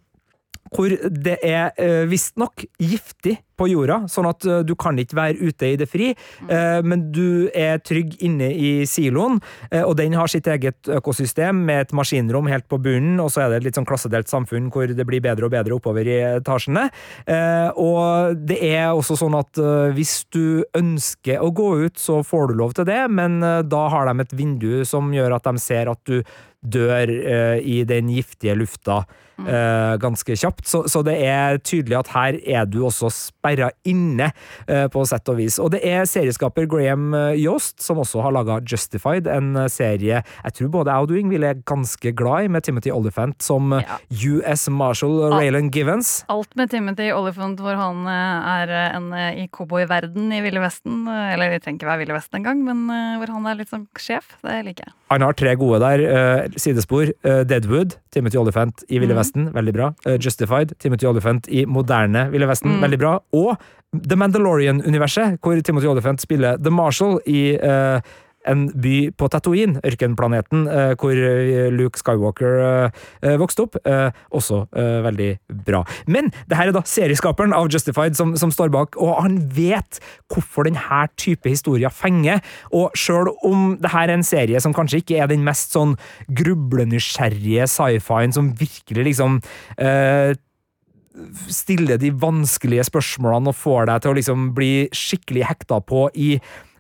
hvor 0.72 0.94
det 1.12 1.38
er 1.44 1.72
eh, 1.80 2.06
visstnok 2.10 2.64
giftig 2.80 3.38
på 3.62 3.70
jorda, 3.70 4.02
sånn 4.12 4.30
at 4.30 4.46
eh, 4.48 4.64
du 4.66 4.74
kan 4.80 4.98
ikke 5.00 5.18
være 5.18 5.50
ute 5.52 5.72
i 5.74 5.78
det 5.80 5.88
fri, 5.90 6.12
eh, 6.12 6.80
men 6.86 7.08
du 7.14 7.50
er 7.58 7.82
trygg 7.86 8.18
inne 8.26 8.50
i 8.52 8.72
siloen, 8.90 9.40
eh, 9.70 9.84
og 9.86 9.96
den 10.00 10.18
har 10.18 10.32
sitt 10.32 10.50
eget 10.50 10.90
økosystem 10.92 11.64
med 11.68 11.86
et 11.86 11.96
maskinrom 11.98 12.50
helt 12.52 12.68
på 12.72 12.82
bunnen, 12.82 13.20
og 13.22 13.32
så 13.34 13.46
er 13.46 13.52
det 13.52 13.62
et 13.62 13.70
litt 13.70 13.80
sånn 13.80 13.90
klassedelt 13.90 14.32
samfunn 14.32 14.72
hvor 14.74 14.90
det 14.90 15.08
blir 15.08 15.24
bedre 15.24 15.48
og 15.48 15.54
bedre 15.54 15.78
oppover 15.78 16.08
i 16.08 16.18
etasjene. 16.40 16.88
Og 17.82 18.38
det 18.48 18.58
er 18.66 18.92
også 18.92 19.18
sånn 19.20 19.36
at 19.38 19.60
hvis 19.96 20.14
du 20.34 20.64
ønsker 20.78 21.42
å 21.44 21.52
gå 21.56 21.70
ut, 21.86 22.00
så 22.00 22.22
får 22.26 22.52
du 22.52 22.60
lov 22.60 22.76
til 22.78 22.88
det, 22.90 23.02
men 23.12 23.40
da 23.42 23.82
har 23.94 24.10
de 24.10 24.24
et 24.24 24.36
vindu 24.38 24.72
som 24.88 25.12
gjør 25.14 25.38
at 25.38 25.50
de 25.50 25.62
ser 25.62 25.92
at 25.92 26.02
du 26.08 26.22
dør 26.62 27.10
uh, 27.10 27.58
i 27.58 27.82
den 27.90 28.12
giftige 28.14 28.54
lufta 28.58 29.02
uh, 29.02 29.98
ganske 30.02 30.36
kjapt. 30.38 30.68
Så, 30.70 30.84
så 30.92 31.02
det 31.06 31.18
er 31.26 31.58
tydelig 31.58 31.98
at 32.04 32.12
her 32.14 32.38
er 32.46 32.70
du 32.70 32.84
også 32.86 33.10
sperra 33.14 33.51
inne, 33.86 34.32
eh, 34.68 34.88
på 34.88 35.06
sett 35.08 35.28
og 35.30 35.38
vis. 35.38 35.60
Og 35.60 35.72
det 35.72 35.82
er 35.84 36.04
serieskaper 36.06 36.66
Graham 36.68 37.14
eh, 37.14 37.36
Yost 37.44 37.82
som 37.82 37.98
også 37.98 38.22
har 38.24 38.32
laga 38.32 38.60
Justified, 38.62 39.28
en 39.28 39.56
eh, 39.56 39.68
serie 39.68 40.24
jeg 40.24 40.54
tror 40.54 40.70
både 40.70 40.92
jeg 40.92 41.02
og 41.02 41.08
du, 41.10 41.16
Ingvild, 41.20 41.44
er 41.44 41.54
ganske 41.66 42.12
glad 42.16 42.44
i, 42.46 42.48
med 42.48 42.64
Timothy 42.64 42.90
Olyphant 42.92 43.42
som 43.42 43.72
Ja. 43.74 43.98
US 44.12 44.68
Marshal 44.70 45.32
Raylan 45.34 45.70
Givens. 45.72 46.24
Alt 46.30 46.56
med 46.56 46.70
Timothy 46.70 47.12
Oliphant 47.12 47.60
hvor 47.60 47.76
han 47.76 48.06
er 48.08 48.72
en 48.96 49.10
i 49.14 49.48
cowboyverden 49.52 50.32
i 50.34 50.42
Ville 50.42 50.60
Vesten. 50.64 51.08
Eller 51.08 51.50
det 51.52 51.64
trenger 51.64 51.80
ikke 51.80 51.90
være 51.92 52.00
Ville 52.06 52.14
Vesten 52.18 52.40
engang, 52.42 52.64
men 52.64 52.86
hvor 53.22 53.32
han 53.34 53.48
er 53.52 53.56
litt 53.60 53.70
sånn 53.72 53.88
sjef. 54.00 54.36
Det 54.44 54.60
liker 54.66 54.86
jeg. 54.90 54.94
Han 55.12 55.22
har 55.26 55.34
tre 55.34 55.56
gode 55.60 55.80
der. 55.84 56.50
sidespor. 56.58 57.12
Deadwood, 57.24 57.98
Timothy 58.12 58.38
Olyphant 58.38 58.84
i 58.90 59.00
Ville 59.00 59.14
Mhm. 59.14 59.20
Vesten, 59.20 59.50
veldig 59.54 59.74
bra. 59.74 59.88
Justified, 60.22 60.74
Timothy 60.80 61.06
Olyphant 61.08 61.48
i 61.50 61.66
moderne 61.66 62.30
Ville 62.32 62.48
Vesten, 62.48 62.78
Mm. 62.78 62.82
veldig 62.86 63.00
bra. 63.00 63.14
Og 63.34 63.41
The 63.92 64.16
Mandalorian-universet, 64.16 65.40
hvor 65.44 65.60
Timothy 65.60 65.90
Olyphant 65.92 66.24
spiller 66.24 66.60
The 66.62 66.72
Marshall 66.72 67.20
i 67.28 67.58
uh, 67.60 68.00
en 68.50 68.64
by 68.82 69.12
på 69.14 69.28
Tatooine, 69.30 69.78
ørkenplaneten, 69.86 70.64
eh, 70.66 70.94
hvor 70.98 71.14
eh, 71.14 71.68
Luke 71.70 72.00
Skywalker 72.00 72.90
vokste 73.38 73.68
opp. 73.68 73.78
Også 74.34 74.64
veldig 74.74 75.28
bra. 75.68 75.84
Men 76.10 76.32
det 76.50 76.58
her 76.58 76.72
er 76.72 76.74
da 76.74 76.82
serieskaperen 76.88 77.54
av 77.54 77.70
Justified 77.70 78.18
som, 78.18 78.34
som 78.42 78.50
står 78.50 78.74
bak, 78.74 78.98
og 78.98 79.20
han 79.22 79.38
vet 79.54 80.02
hvorfor 80.34 80.66
denne 80.66 81.04
type 81.22 81.54
historier 81.54 81.94
fenger. 81.94 82.42
Og 82.74 82.98
sjøl 82.98 83.30
om 83.46 83.76
det 83.78 83.94
her 83.94 84.10
er 84.10 84.18
en 84.18 84.26
serie 84.26 84.58
som 84.64 84.74
kanskje 84.74 85.04
ikke 85.04 85.22
er 85.22 85.30
den 85.30 85.46
mest 85.46 85.78
sånn 85.78 85.94
grublenysgjerrige 86.42 87.70
sci-fien 87.70 88.34
som 88.34 88.56
virkelig 88.58 89.12
liksom 89.12 89.44
stiller 91.52 92.00
de 92.02 92.12
vanskelige 92.16 92.88
spørsmålene 92.88 93.52
og 93.52 93.60
får 93.60 93.88
deg 93.90 94.04
til 94.04 94.14
å 94.14 94.18
liksom 94.20 94.52
bli 94.58 94.74
skikkelig 94.96 95.48
hekta 95.50 95.82
på 95.84 96.06
i 96.16 96.34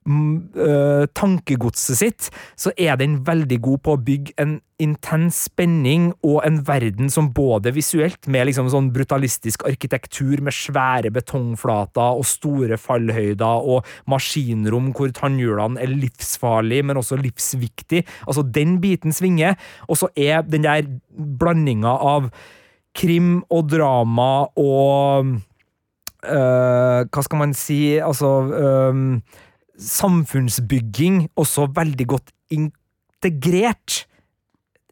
mm, 0.07 0.35
øh, 0.55 1.05
tankegodset 1.17 1.99
sitt, 1.99 2.27
så 2.55 2.71
er 2.79 2.95
den 3.01 3.19
veldig 3.27 3.59
god 3.63 3.81
på 3.85 3.95
å 3.95 4.01
bygge 4.01 4.35
en 4.41 4.59
intens 4.81 5.43
spenning 5.45 6.07
og 6.25 6.39
en 6.47 6.61
verden 6.65 7.11
som 7.13 7.27
både 7.35 7.73
visuelt, 7.75 8.25
med 8.31 8.47
liksom 8.49 8.71
sånn 8.73 8.89
brutalistisk 8.95 9.65
arkitektur 9.69 10.41
med 10.41 10.55
svære 10.55 11.11
betongflater 11.13 12.17
og 12.17 12.25
store 12.25 12.79
fallhøyder 12.81 13.67
og 13.75 13.91
maskinrom 14.09 14.89
hvor 14.97 15.11
tannhjulene 15.17 15.83
er 15.83 15.91
livsfarlige, 15.91 16.87
men 16.87 17.03
også 17.03 17.19
livsviktig. 17.21 18.05
Altså, 18.25 18.47
den 18.47 18.79
biten 18.81 19.13
svinger, 19.13 19.59
og 19.87 20.01
så 20.01 20.09
er 20.15 20.41
den 20.47 20.65
der 20.65 20.87
blandinga 21.11 21.93
av 21.99 22.31
krim 22.97 23.41
og 23.49 23.69
drama 23.71 24.31
og 24.59 25.25
øh, 26.25 27.01
Hva 27.07 27.23
skal 27.25 27.41
man 27.41 27.53
si? 27.57 27.97
Altså 27.97 28.29
øh, 28.51 29.21
Samfunnsbygging 29.81 31.29
også 31.35 31.67
veldig 31.75 32.07
godt 32.07 32.31
integrert. 32.51 34.05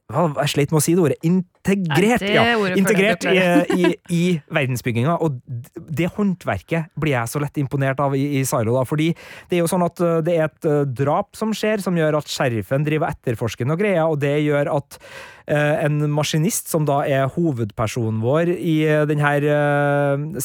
Jeg 0.09 0.49
sleit 0.49 0.71
med 0.73 0.79
å 0.79 0.81
si 0.81 0.95
det 0.97 1.03
ordet. 1.03 1.19
Det 1.69 2.33
ja. 2.33 2.45
Integrert 2.79 3.25
i, 3.29 3.37
i, 3.75 3.93
i 4.15 4.23
verdensbygginga. 4.53 5.17
Og 5.23 5.39
det 5.89 6.11
håndverket 6.15 6.91
blir 6.99 7.15
jeg 7.15 7.31
så 7.31 7.41
lett 7.43 7.59
imponert 7.61 8.01
av 8.03 8.15
i, 8.17 8.25
i 8.39 8.45
Silo. 8.47 8.75
Da, 8.77 8.85
fordi 8.87 9.11
det 9.49 9.59
er 9.59 9.63
jo 9.63 9.71
sånn 9.71 9.85
at 9.85 10.03
øh, 10.03 10.19
det 10.25 10.37
er 10.37 10.47
et 10.47 10.69
øh, 10.69 10.85
drap 11.01 11.35
som 11.39 11.53
skjer, 11.55 11.83
som 11.83 11.97
gjør 11.97 12.19
at 12.21 12.31
sheriffen 12.31 12.87
driver 12.87 13.09
og 13.09 13.17
etterforsker 13.17 13.69
noe 13.69 13.79
greier, 13.79 14.05
og 14.07 14.21
det 14.21 14.37
gjør 14.45 14.73
at 14.77 15.01
Eh, 15.49 15.79
en 15.81 16.03
maskinist 16.13 16.67
som 16.69 16.83
da 16.85 16.99
er 17.09 17.31
hovedpersonen 17.33 18.19
vår 18.21 18.51
i 18.53 18.75
denne 19.09 19.31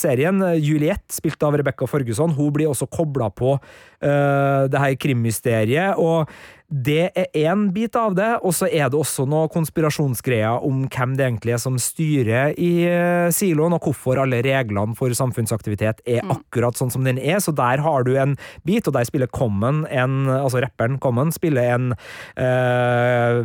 serien, 0.01 0.41
Juliette, 0.57 1.13
spilt 1.13 1.45
av 1.45 1.59
Rebekka 1.61 1.85
Forgusson, 1.91 2.33
hun 2.33 2.55
blir 2.55 2.71
også 2.71 2.89
kobla 2.89 3.29
på 3.29 3.59
det 4.05 4.81
her 4.81 4.97
krimmysteriet. 5.01 5.97
og 5.97 6.29
det 6.75 7.13
er 7.15 7.29
én 7.37 7.69
bit 7.73 7.95
av 7.97 8.17
det, 8.17 8.31
og 8.43 8.55
så 8.57 8.67
er 8.67 8.89
det 8.91 8.99
også 8.99 9.27
noe 9.29 9.51
konspirasjonsgreier 9.53 10.65
om 10.65 10.87
hvem 10.91 11.14
det 11.19 11.27
egentlig 11.27 11.55
er 11.55 11.63
som 11.63 11.77
styrer 11.81 12.55
i 12.61 12.73
uh, 12.89 13.29
siloen, 13.35 13.75
og 13.77 13.89
hvorfor 13.89 14.21
alle 14.23 14.41
reglene 14.45 14.97
for 14.99 15.15
samfunnsaktivitet 15.17 16.03
er 16.09 16.25
mm. 16.25 16.35
akkurat 16.37 16.79
sånn 16.79 16.93
som 16.95 17.07
den 17.07 17.21
er. 17.21 17.41
Så 17.43 17.55
der 17.57 17.83
har 17.85 18.07
du 18.07 18.15
en 18.21 18.37
bit, 18.67 18.87
og 18.89 18.97
der 18.97 19.07
spiller 19.09 19.31
Common, 19.35 19.85
en, 19.91 20.29
altså 20.31 20.63
rapperen 20.65 20.99
Common, 21.03 21.33
spiller 21.35 21.75
en 21.75 21.95
øh, 22.41 23.41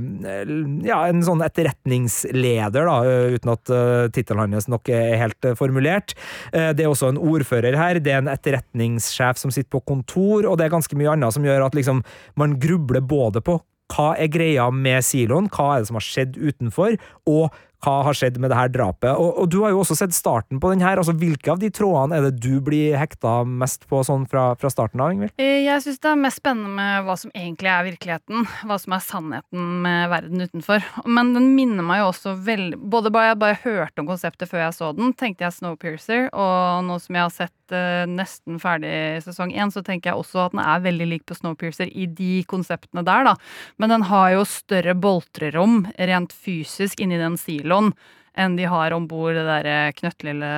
ja, 0.85 0.99
en 1.07 1.23
sånn 1.25 1.43
etterretningsleder, 1.45 2.89
da, 2.89 2.97
uten 3.35 3.53
at 3.53 3.73
tittelen 4.15 4.55
hans 4.55 4.69
nok 4.71 4.89
er 4.93 5.17
helt 5.19 5.49
formulert. 5.59 6.13
det 6.51 6.83
er 6.83 6.89
også 6.89 7.11
en 7.13 7.19
ordfører 7.21 7.77
her, 7.79 7.99
det 8.03 8.13
er 8.13 8.23
en 8.23 8.31
etterretningssjef 8.31 9.41
som 9.41 9.53
sitter 9.53 9.71
på 9.73 9.83
kontor, 9.89 10.47
og 10.49 10.59
det 10.59 10.67
er 10.67 10.75
ganske 10.75 10.99
mye 10.99 11.13
annet 11.15 11.35
som 11.35 11.45
gjør 11.45 11.67
at 11.67 11.77
liksom, 11.77 12.03
man 12.39 12.57
grubler 12.61 13.03
både 13.05 13.43
på 13.45 13.59
hva 13.93 14.11
er 14.17 14.29
greia 14.31 14.69
med 14.73 15.03
siloen, 15.05 15.49
hva 15.53 15.75
er 15.75 15.81
det 15.81 15.89
som 15.89 15.97
har 15.99 16.05
skjedd 16.05 16.37
utenfor, 16.37 16.99
og 17.29 17.49
hva 17.83 17.93
har 18.03 18.17
skjedd 18.17 18.39
med 18.41 18.51
det 18.51 18.57
her 18.57 18.71
drapet. 18.73 19.11
Og, 19.13 19.37
og, 19.39 19.47
du 19.51 19.61
har 19.63 19.71
jo 19.71 19.81
også 19.83 19.95
sett 20.01 20.15
starten 20.15 20.59
på 20.59 20.71
den 20.73 20.83
her. 20.83 20.99
altså 20.99 21.15
Hvilke 21.15 21.53
av 21.53 21.61
de 21.61 21.69
trådene 21.71 22.17
er 22.17 22.27
det 22.27 22.41
du 22.43 22.59
blir 22.63 22.97
hekta 22.99 23.39
mest 23.47 23.87
på 23.89 24.01
sånn 24.03 24.25
fra, 24.29 24.49
fra 24.59 24.71
starten 24.73 24.99
av? 25.03 25.13
Ingvild? 25.15 25.31
Eh, 25.39 25.63
jeg 25.63 25.85
syns 25.85 26.01
det 26.03 26.11
er 26.11 26.19
mest 26.19 26.41
spennende 26.41 26.73
med 26.75 27.07
hva 27.07 27.15
som 27.19 27.31
egentlig 27.31 27.71
er 27.71 27.87
virkeligheten. 27.87 28.49
Hva 28.67 28.79
som 28.83 28.95
er 28.97 29.05
sannheten 29.05 29.69
med 29.85 30.11
verden 30.11 30.43
utenfor. 30.43 30.89
Men 31.07 31.31
den 31.37 31.53
minner 31.55 31.87
meg 31.87 32.03
jo 32.03 32.09
også 32.11 32.35
veldig 32.35 32.81
Både 32.89 33.11
bare 33.13 33.31
jeg 33.31 33.39
bare 33.41 33.61
hørte 33.63 34.01
om 34.01 34.09
konseptet 34.09 34.49
før 34.49 34.65
jeg 34.65 34.75
så 34.75 34.91
den, 34.97 35.13
tenkte 35.17 35.45
jeg 35.45 35.55
Snowpiercer, 35.55 36.27
og 36.33 36.83
nå 36.87 36.97
som 37.01 37.15
jeg 37.15 37.25
har 37.25 37.33
sett 37.35 37.53
uh, 37.73 38.05
nesten 38.09 38.59
ferdig 38.61 39.23
sesong 39.25 39.53
én, 39.53 39.71
så 39.73 39.83
tenker 39.85 40.11
jeg 40.11 40.21
også 40.21 40.45
at 40.45 40.55
den 40.55 40.63
er 40.63 40.85
veldig 40.85 41.09
lik 41.13 41.25
på 41.29 41.37
Snowpiercer 41.37 41.91
i 41.91 42.07
de 42.07 42.43
konseptene 42.49 43.03
der, 43.07 43.31
da. 43.31 43.35
Men 43.81 43.93
den 43.95 44.07
har 44.09 44.33
jo 44.35 44.47
større 44.47 44.95
boltrerom 44.97 45.83
rent 45.97 46.35
fysisk 46.35 47.03
inni 47.03 47.19
den 47.21 47.37
siloen 47.39 47.93
enn 48.39 48.55
de 48.55 48.67
har 48.69 48.93
om 48.95 49.07
bord 49.09 49.33
det 49.35 49.43
derre 49.43 49.91
knøttlille 49.97 50.49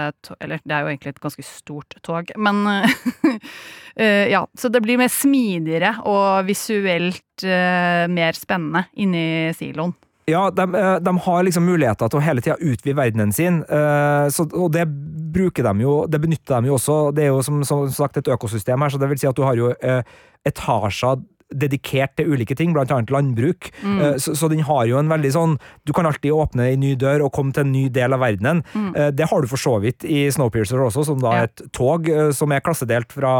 Eller 0.44 0.60
det 0.62 0.76
er 0.76 0.84
jo 0.84 0.90
egentlig 0.92 1.14
et 1.16 1.24
ganske 1.24 1.46
stort 1.48 1.96
tog, 2.06 2.34
men 2.38 2.64
uh, 2.68 3.40
Ja. 4.36 4.46
Så 4.58 4.70
det 4.72 4.84
blir 4.86 5.00
mer 5.02 5.12
smidigere 5.12 5.98
og 6.08 6.48
visuelt 6.48 7.44
uh, 7.44 8.08
mer 8.12 8.38
spennende 8.38 8.86
inni 8.96 9.52
siloen. 9.58 9.94
Ja, 10.30 10.46
de, 10.54 10.68
eh, 10.78 10.98
de, 11.02 11.14
har 11.26 11.44
liksom 11.48 11.66
muligheter 11.66 12.12
til 12.12 12.20
å 12.20 12.24
hele 12.24 12.44
tida 12.44 12.60
utvide 12.60 12.98
verdenen 13.00 13.34
sin, 13.36 13.62
så, 13.66 14.46
og 14.46 14.72
det 14.76 14.86
bruker 15.32 15.66
de 15.66 15.86
jo, 15.86 15.96
det 16.12 16.20
benytter 16.22 16.62
de 16.62 16.72
jo 16.72 16.78
også. 16.78 16.98
Det 17.16 17.26
er 17.26 17.32
jo 17.32 17.42
som, 17.46 17.62
som 17.68 17.86
sagt 17.92 18.20
et 18.22 18.32
økosystem 18.32 18.82
her, 18.84 18.94
så 18.94 19.02
det 19.02 19.10
vil 19.12 19.22
si 19.22 19.30
at 19.30 19.38
du 19.38 19.46
har 19.48 19.60
jo 19.60 19.72
etasjer 20.48 21.22
dedikert 21.52 22.16
til 22.18 22.32
ulike 22.34 22.56
ting, 22.58 22.74
annet 22.78 23.12
landbruk. 23.12 23.70
Mm. 23.84 24.00
Eh, 24.00 24.16
så, 24.22 24.36
så, 24.38 24.50
den 24.52 24.64
har 24.68 24.86
jo 24.90 25.00
en 25.00 25.12
veldig 25.12 25.32
sånn 25.34 25.58
Du 25.88 25.94
kan 25.96 26.08
alltid 26.08 26.34
åpne 26.34 26.70
en 26.72 26.84
ny 26.84 26.94
dør 27.00 27.28
og 27.28 27.34
komme 27.36 27.54
til 27.56 27.66
en 27.66 27.74
ny 27.74 27.88
del 27.94 28.16
av 28.16 28.24
verdenen. 28.24 28.64
Mm. 28.74 28.90
Eh, 28.96 29.12
det 29.16 29.28
har 29.32 29.42
du 29.42 29.50
for 29.52 29.62
så 29.62 29.78
vidt 29.84 30.06
i 30.08 30.26
Snowpiercer 30.32 30.82
også, 30.82 31.06
som 31.08 31.22
da 31.22 31.36
er 31.36 31.50
et 31.50 31.66
tog 31.76 32.10
eh, 32.10 32.32
som 32.36 32.52
er 32.52 32.64
klassedelt 32.64 33.14
fra 33.16 33.34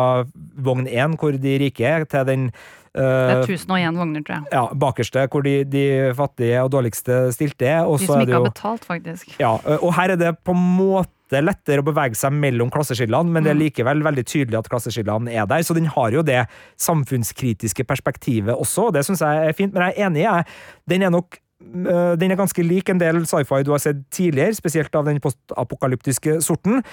vogn 0.62 0.88
1, 0.88 1.18
hvor 1.22 1.38
de 1.38 1.58
rike 1.66 1.88
er, 1.88 2.08
til 2.10 2.28
den 2.28 2.52
det 2.92 3.04
er 3.08 3.46
1001 3.46 3.96
vogner, 3.96 4.24
tror 4.28 4.36
jeg. 4.36 4.52
Ja, 4.52 4.64
Bakerste, 4.76 5.24
hvor 5.32 5.46
de, 5.46 5.62
de 5.64 5.86
fattige 6.18 6.60
og 6.60 6.72
dårligste 6.74 7.32
stilte 7.32 7.70
er. 7.70 7.86
de 7.88 8.06
som 8.06 8.20
ikke 8.20 8.36
har 8.36 8.48
betalt, 8.50 8.86
faktisk. 8.88 9.38
Ja, 9.40 9.56
og 9.80 9.94
her 9.96 10.12
er 10.12 10.20
det 10.20 10.34
på 10.44 10.56
en 10.56 10.66
måte 10.76 11.40
lettere 11.40 11.80
å 11.80 11.88
bevege 11.88 12.20
seg 12.20 12.36
mellom 12.36 12.72
klasseskillene, 12.74 13.32
men 13.32 13.46
det 13.46 13.54
er 13.54 13.60
mm. 13.60 13.64
likevel 13.64 14.04
veldig 14.04 14.26
tydelig 14.28 14.60
at 14.60 14.68
klasseskillene 14.74 15.32
er 15.32 15.48
der. 15.48 15.64
Så 15.64 15.78
den 15.78 15.88
har 15.94 16.12
jo 16.12 16.26
det 16.28 16.44
samfunnskritiske 16.84 17.88
perspektivet 17.88 18.58
også, 18.58 18.90
og 18.90 19.00
det 19.00 19.08
syns 19.08 19.24
jeg 19.24 19.48
er 19.48 19.56
fint. 19.56 19.72
Men 19.72 19.88
jeg 19.88 19.96
er 19.96 20.10
enig, 20.10 20.26
jeg. 20.28 20.52
Den 20.92 21.08
er 21.08 21.16
nok 21.16 21.40
øh, 21.40 22.14
den 22.20 22.36
er 22.36 22.44
ganske 22.44 22.68
lik 22.68 22.92
en 22.92 23.00
del 23.00 23.24
sci-fi 23.24 23.64
du 23.64 23.72
har 23.72 23.80
sett 23.80 24.04
tidligere, 24.12 24.60
spesielt 24.60 24.96
av 25.00 25.08
den 25.08 25.24
postapokalyptiske 25.24 26.42
sorten. 26.44 26.84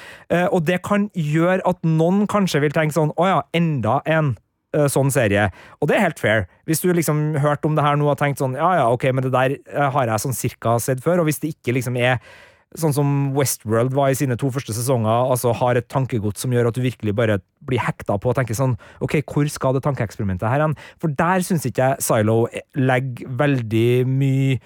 Og 0.55 0.61
det 0.63 0.85
kan 0.87 1.11
gjøre 1.19 1.65
at 1.67 1.83
noen 1.83 2.29
kanskje 2.31 2.63
vil 2.63 2.77
tenke 2.77 2.95
sånn 2.95 3.11
Å 3.19 3.33
ja, 3.33 3.41
enda 3.59 3.99
en 4.07 4.37
sånn 4.93 5.11
serie. 5.15 5.49
Og 5.83 5.91
det 5.91 5.99
er 5.99 6.07
helt 6.07 6.21
fair. 6.23 6.47
Hvis 6.69 6.85
du 6.85 6.91
liksom 6.93 7.39
hørte 7.43 7.67
om 7.69 7.79
det 7.79 7.85
her 7.87 7.99
nå 7.99 8.07
og 8.11 8.19
tenkt 8.21 8.43
sånn 8.43 8.57
Ja 8.59 8.75
ja, 8.79 8.87
ok, 8.93 9.11
men 9.13 9.27
det 9.27 9.35
der 9.35 9.57
har 9.95 10.13
jeg 10.13 10.25
sånn 10.25 10.37
cirka 10.37 10.79
sett 10.83 11.03
før, 11.05 11.23
og 11.23 11.29
hvis 11.29 11.43
det 11.43 11.57
ikke 11.57 11.75
liksom 11.79 11.99
er 11.99 12.21
sånn 12.77 12.93
som 12.93 13.13
Westworld 13.37 13.95
var 13.97 14.13
i 14.13 14.17
sine 14.19 14.37
to 14.41 14.51
første 14.53 14.75
sesonger, 14.77 15.31
altså 15.33 15.55
har 15.57 15.79
et 15.79 15.89
tankegods 15.89 16.43
som 16.45 16.53
gjør 16.53 16.69
at 16.69 16.77
du 16.77 16.83
virkelig 16.85 17.15
bare 17.17 17.39
blir 17.65 17.81
hekta 17.81 18.19
på 18.21 18.33
å 18.33 18.37
tenke 18.37 18.57
sånn 18.57 18.77
Ok, 19.05 19.21
hvor 19.25 19.49
skal 19.53 19.77
det 19.77 19.85
tankeeksperimentet 19.87 20.49
her 20.51 20.67
hen? 20.67 20.77
For 21.01 21.13
der 21.17 21.45
syns 21.47 21.65
ikke 21.69 21.95
jeg 21.95 22.05
Silo 22.05 22.43
legger 22.77 23.33
veldig 23.41 23.89
mye 24.09 24.59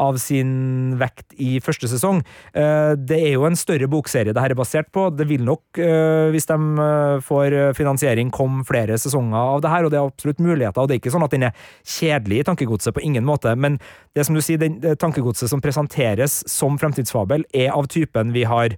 av 0.00 0.18
sin 0.22 0.96
vekt 1.00 1.34
i 1.40 1.58
første 1.62 1.88
sesong. 1.90 2.22
Eh, 2.56 2.92
det 2.96 3.18
er 3.18 3.34
jo 3.34 3.46
en 3.48 3.58
større 3.58 3.88
bokserie 3.90 4.34
det 4.34 4.42
her 4.42 4.54
er 4.54 4.58
basert 4.58 4.90
på. 4.94 5.08
Det 5.14 5.26
vil 5.28 5.44
nok, 5.46 5.62
eh, 5.78 6.30
hvis 6.34 6.48
de 6.50 6.58
eh, 6.86 7.20
får 7.26 7.58
finansiering, 7.76 8.32
komme 8.34 8.64
flere 8.68 8.98
sesonger 9.00 9.38
av 9.38 9.64
det 9.64 9.72
her, 9.72 9.84
og 9.84 9.92
det 9.92 10.00
er 10.00 10.08
absolutt 10.08 10.42
muligheter. 10.42 10.80
og 10.80 10.88
Det 10.88 10.96
er 10.96 11.02
ikke 11.02 11.14
sånn 11.16 11.26
at 11.26 11.36
den 11.36 11.48
er 11.50 11.68
kjedelig 11.84 12.40
i 12.40 12.48
tankegodset, 12.48 12.94
på 12.94 13.04
ingen 13.04 13.26
måte, 13.26 13.52
men 13.56 13.78
det 14.16 14.24
som 14.26 14.34
du 14.34 14.42
sier, 14.42 14.58
den 14.58 14.80
tankegodset 14.80 15.50
som 15.50 15.62
presenteres 15.62 16.40
som 16.50 16.78
fremtidsfabel, 16.80 17.44
er 17.54 17.70
av 17.74 17.86
typen 17.92 18.32
vi 18.34 18.44
har 18.48 18.76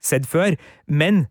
sett 0.00 0.26
før. 0.26 0.56
men 0.86 1.26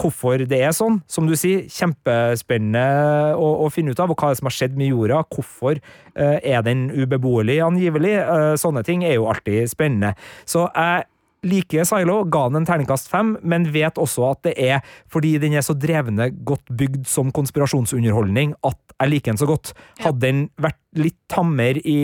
hvorfor 0.00 0.42
det 0.48 0.60
er 0.64 0.74
sånn. 0.74 1.00
Som 1.10 1.28
du 1.28 1.34
sier, 1.38 1.64
kjempespennende 1.70 3.34
å, 3.38 3.48
å, 3.64 3.70
finne 3.72 3.94
ut 3.94 4.02
av, 4.02 4.12
og 4.12 4.20
hva 4.20 4.32
som 4.36 4.50
har 4.50 4.56
skjedd 4.56 4.76
med 4.78 4.90
jorda. 4.90 5.22
Hvorfor 5.30 5.80
uh, 5.80 6.38
er 6.40 6.64
den 6.66 6.88
ubeboelig, 6.92 7.60
angivelig? 7.64 8.16
Uh, 8.26 8.54
sånne 8.60 8.84
ting 8.86 9.04
er 9.06 9.18
jo 9.18 9.28
alltid 9.30 9.70
spennende. 9.70 10.14
Så 10.50 10.66
jeg 10.68 11.06
liker 11.44 11.86
Silo, 11.88 12.22
ga 12.26 12.46
den 12.48 12.62
en 12.62 12.68
terningkast 12.68 13.10
fem, 13.12 13.34
men 13.42 13.68
vet 13.74 14.00
også 14.00 14.30
at 14.32 14.42
det 14.48 14.54
er 14.60 14.80
fordi 15.12 15.36
den 15.42 15.56
er 15.56 15.64
så 15.64 15.76
drevne 15.76 16.30
godt 16.46 16.72
bygd 16.72 17.04
som 17.10 17.32
konspirasjonsunderholdning 17.34 18.56
at 18.66 18.80
jeg 19.00 19.10
liker 19.10 19.32
den 19.32 19.40
så 19.40 19.48
godt. 19.48 19.72
Hadde 20.02 20.22
den 20.22 20.42
vært 20.60 20.78
litt 20.98 21.18
tammere 21.32 21.82
i 21.82 21.98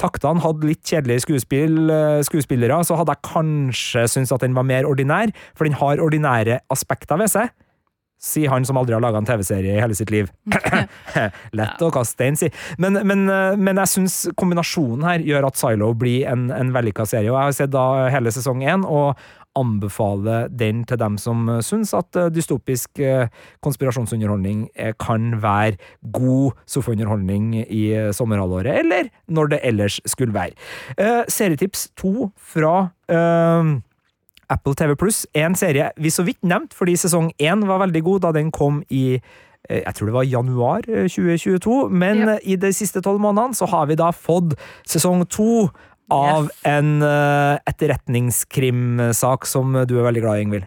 taktene, 0.00 0.42
hadde 0.42 0.66
litt 0.66 0.82
kjedelige 0.82 1.24
skuespill, 1.24 1.78
eh, 1.94 2.20
skuespillere, 2.26 2.80
så 2.84 2.98
hadde 2.98 3.14
jeg 3.14 3.28
kanskje 3.30 4.06
syntes 4.10 4.34
at 4.34 4.44
den 4.44 4.56
var 4.58 4.66
mer 4.66 4.88
ordinær, 4.88 5.30
for 5.54 5.68
den 5.68 5.78
har 5.78 6.02
ordinære 6.02 6.60
aspekter 6.72 7.20
ved 7.20 7.30
seg 7.30 7.52
sier 8.20 8.52
han 8.52 8.66
som 8.68 8.76
aldri 8.76 8.94
har 8.94 9.02
laga 9.02 9.20
en 9.20 9.28
TV-serie 9.28 9.76
i 9.76 9.80
hele 9.80 9.96
sitt 9.96 10.12
liv. 10.12 10.28
Lett 11.56 11.82
å 11.82 11.90
kaste 11.94 12.18
stein, 12.18 12.36
si. 12.36 12.50
Men, 12.80 13.00
men, 13.08 13.24
eh, 13.32 13.56
men 13.56 13.80
jeg 13.80 13.94
syns 13.94 14.20
kombinasjonen 14.40 15.06
her 15.08 15.24
gjør 15.24 15.48
at 15.48 15.60
Silo 15.60 15.92
blir 15.96 16.28
en, 16.28 16.50
en 16.52 16.72
vellykka 16.74 17.08
serie. 17.08 17.30
Og 17.32 17.38
jeg 17.38 17.48
har 17.48 17.60
sett 17.62 17.74
da 17.74 17.86
hele 18.12 18.32
sesong 18.34 18.64
én, 18.66 18.84
og 18.84 19.16
anbefaler 19.58 20.46
den 20.54 20.84
til 20.86 21.00
dem 21.00 21.16
som 21.18 21.48
syns 21.64 21.94
at 21.96 22.14
eh, 22.20 22.28
dystopisk 22.30 23.00
eh, 23.02 23.32
konspirasjonsunderholdning 23.64 24.68
kan 25.02 25.32
være 25.42 25.80
god 26.12 26.60
sofaunderholdning 26.70 27.54
i 27.64 27.84
sommerhalvåret, 28.14 28.84
eller 28.84 29.08
når 29.32 29.54
det 29.54 29.64
ellers 29.66 30.00
skulle 30.08 30.36
være. 30.36 31.24
Serietips 31.30 31.88
to 31.98 32.30
fra 32.52 32.90
uh, 33.10 33.80
Apple 34.50 34.74
TV 34.78 34.96
Pluss 34.98 35.22
er 35.34 35.46
en 35.48 35.58
serie 35.58 35.90
vi 36.00 36.10
så 36.12 36.24
vidt 36.26 36.42
nevnte, 36.46 36.76
fordi 36.76 36.96
sesong 36.98 37.30
én 37.38 37.66
var 37.68 37.82
veldig 37.84 38.02
god 38.06 38.26
da 38.26 38.34
den 38.36 38.50
kom 38.54 38.82
i 38.90 39.04
eh, 39.16 39.80
jeg 39.80 39.94
tror 39.96 40.10
det 40.10 40.16
var 40.16 40.28
januar 40.28 40.88
2022, 40.88 41.76
eh, 41.86 41.94
men 42.02 42.24
yep. 42.26 42.42
i 42.44 42.58
de 42.66 42.72
siste 42.74 43.02
tolv 43.04 43.22
månedene 43.22 43.56
så 43.56 43.68
har 43.70 43.86
vi 43.90 43.98
da 44.00 44.10
fått 44.14 44.56
sesong 44.88 45.24
to 45.30 45.68
av 46.10 46.48
yes. 46.48 46.56
en 46.66 47.04
etterretningskrimsak 47.70 49.46
som 49.46 49.76
du 49.86 49.94
er 49.94 50.08
veldig 50.08 50.24
glad 50.24 50.40
i, 50.40 50.46
Ingvild. 50.48 50.66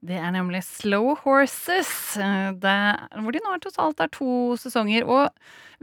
Det 0.00 0.16
er 0.16 0.30
nemlig 0.32 0.62
Slow 0.64 1.10
Horses, 1.26 2.16
det, 2.16 2.76
hvor 3.20 3.34
de 3.36 3.40
nå 3.44 3.58
totalt 3.60 4.00
er 4.00 4.08
to 4.14 4.56
sesonger. 4.56 5.04
Og 5.04 5.28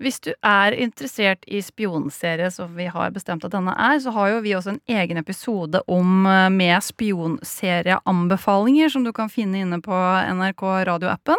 hvis 0.01 0.17
du 0.25 0.31
er 0.41 0.73
interessert 0.73 1.45
i 1.45 1.61
spionserie, 1.61 2.49
som 2.53 2.77
vi 2.77 2.85
har 2.89 3.11
bestemt 3.13 3.45
at 3.45 3.51
denne 3.53 3.73
er, 3.77 3.99
så 4.01 4.09
har 4.15 4.29
jo 4.31 4.39
vi 4.41 4.55
også 4.57 4.69
en 4.73 4.81
egen 4.89 5.17
episode 5.21 5.81
om 5.85 6.25
eh, 6.25 6.49
med 6.53 6.81
spionserieanbefalinger, 6.85 8.89
som 8.93 9.03
du 9.05 9.11
kan 9.13 9.29
finne 9.29 9.59
inne 9.61 9.81
på 9.85 9.93
NRK 10.33 10.63
radioappen. 10.89 11.37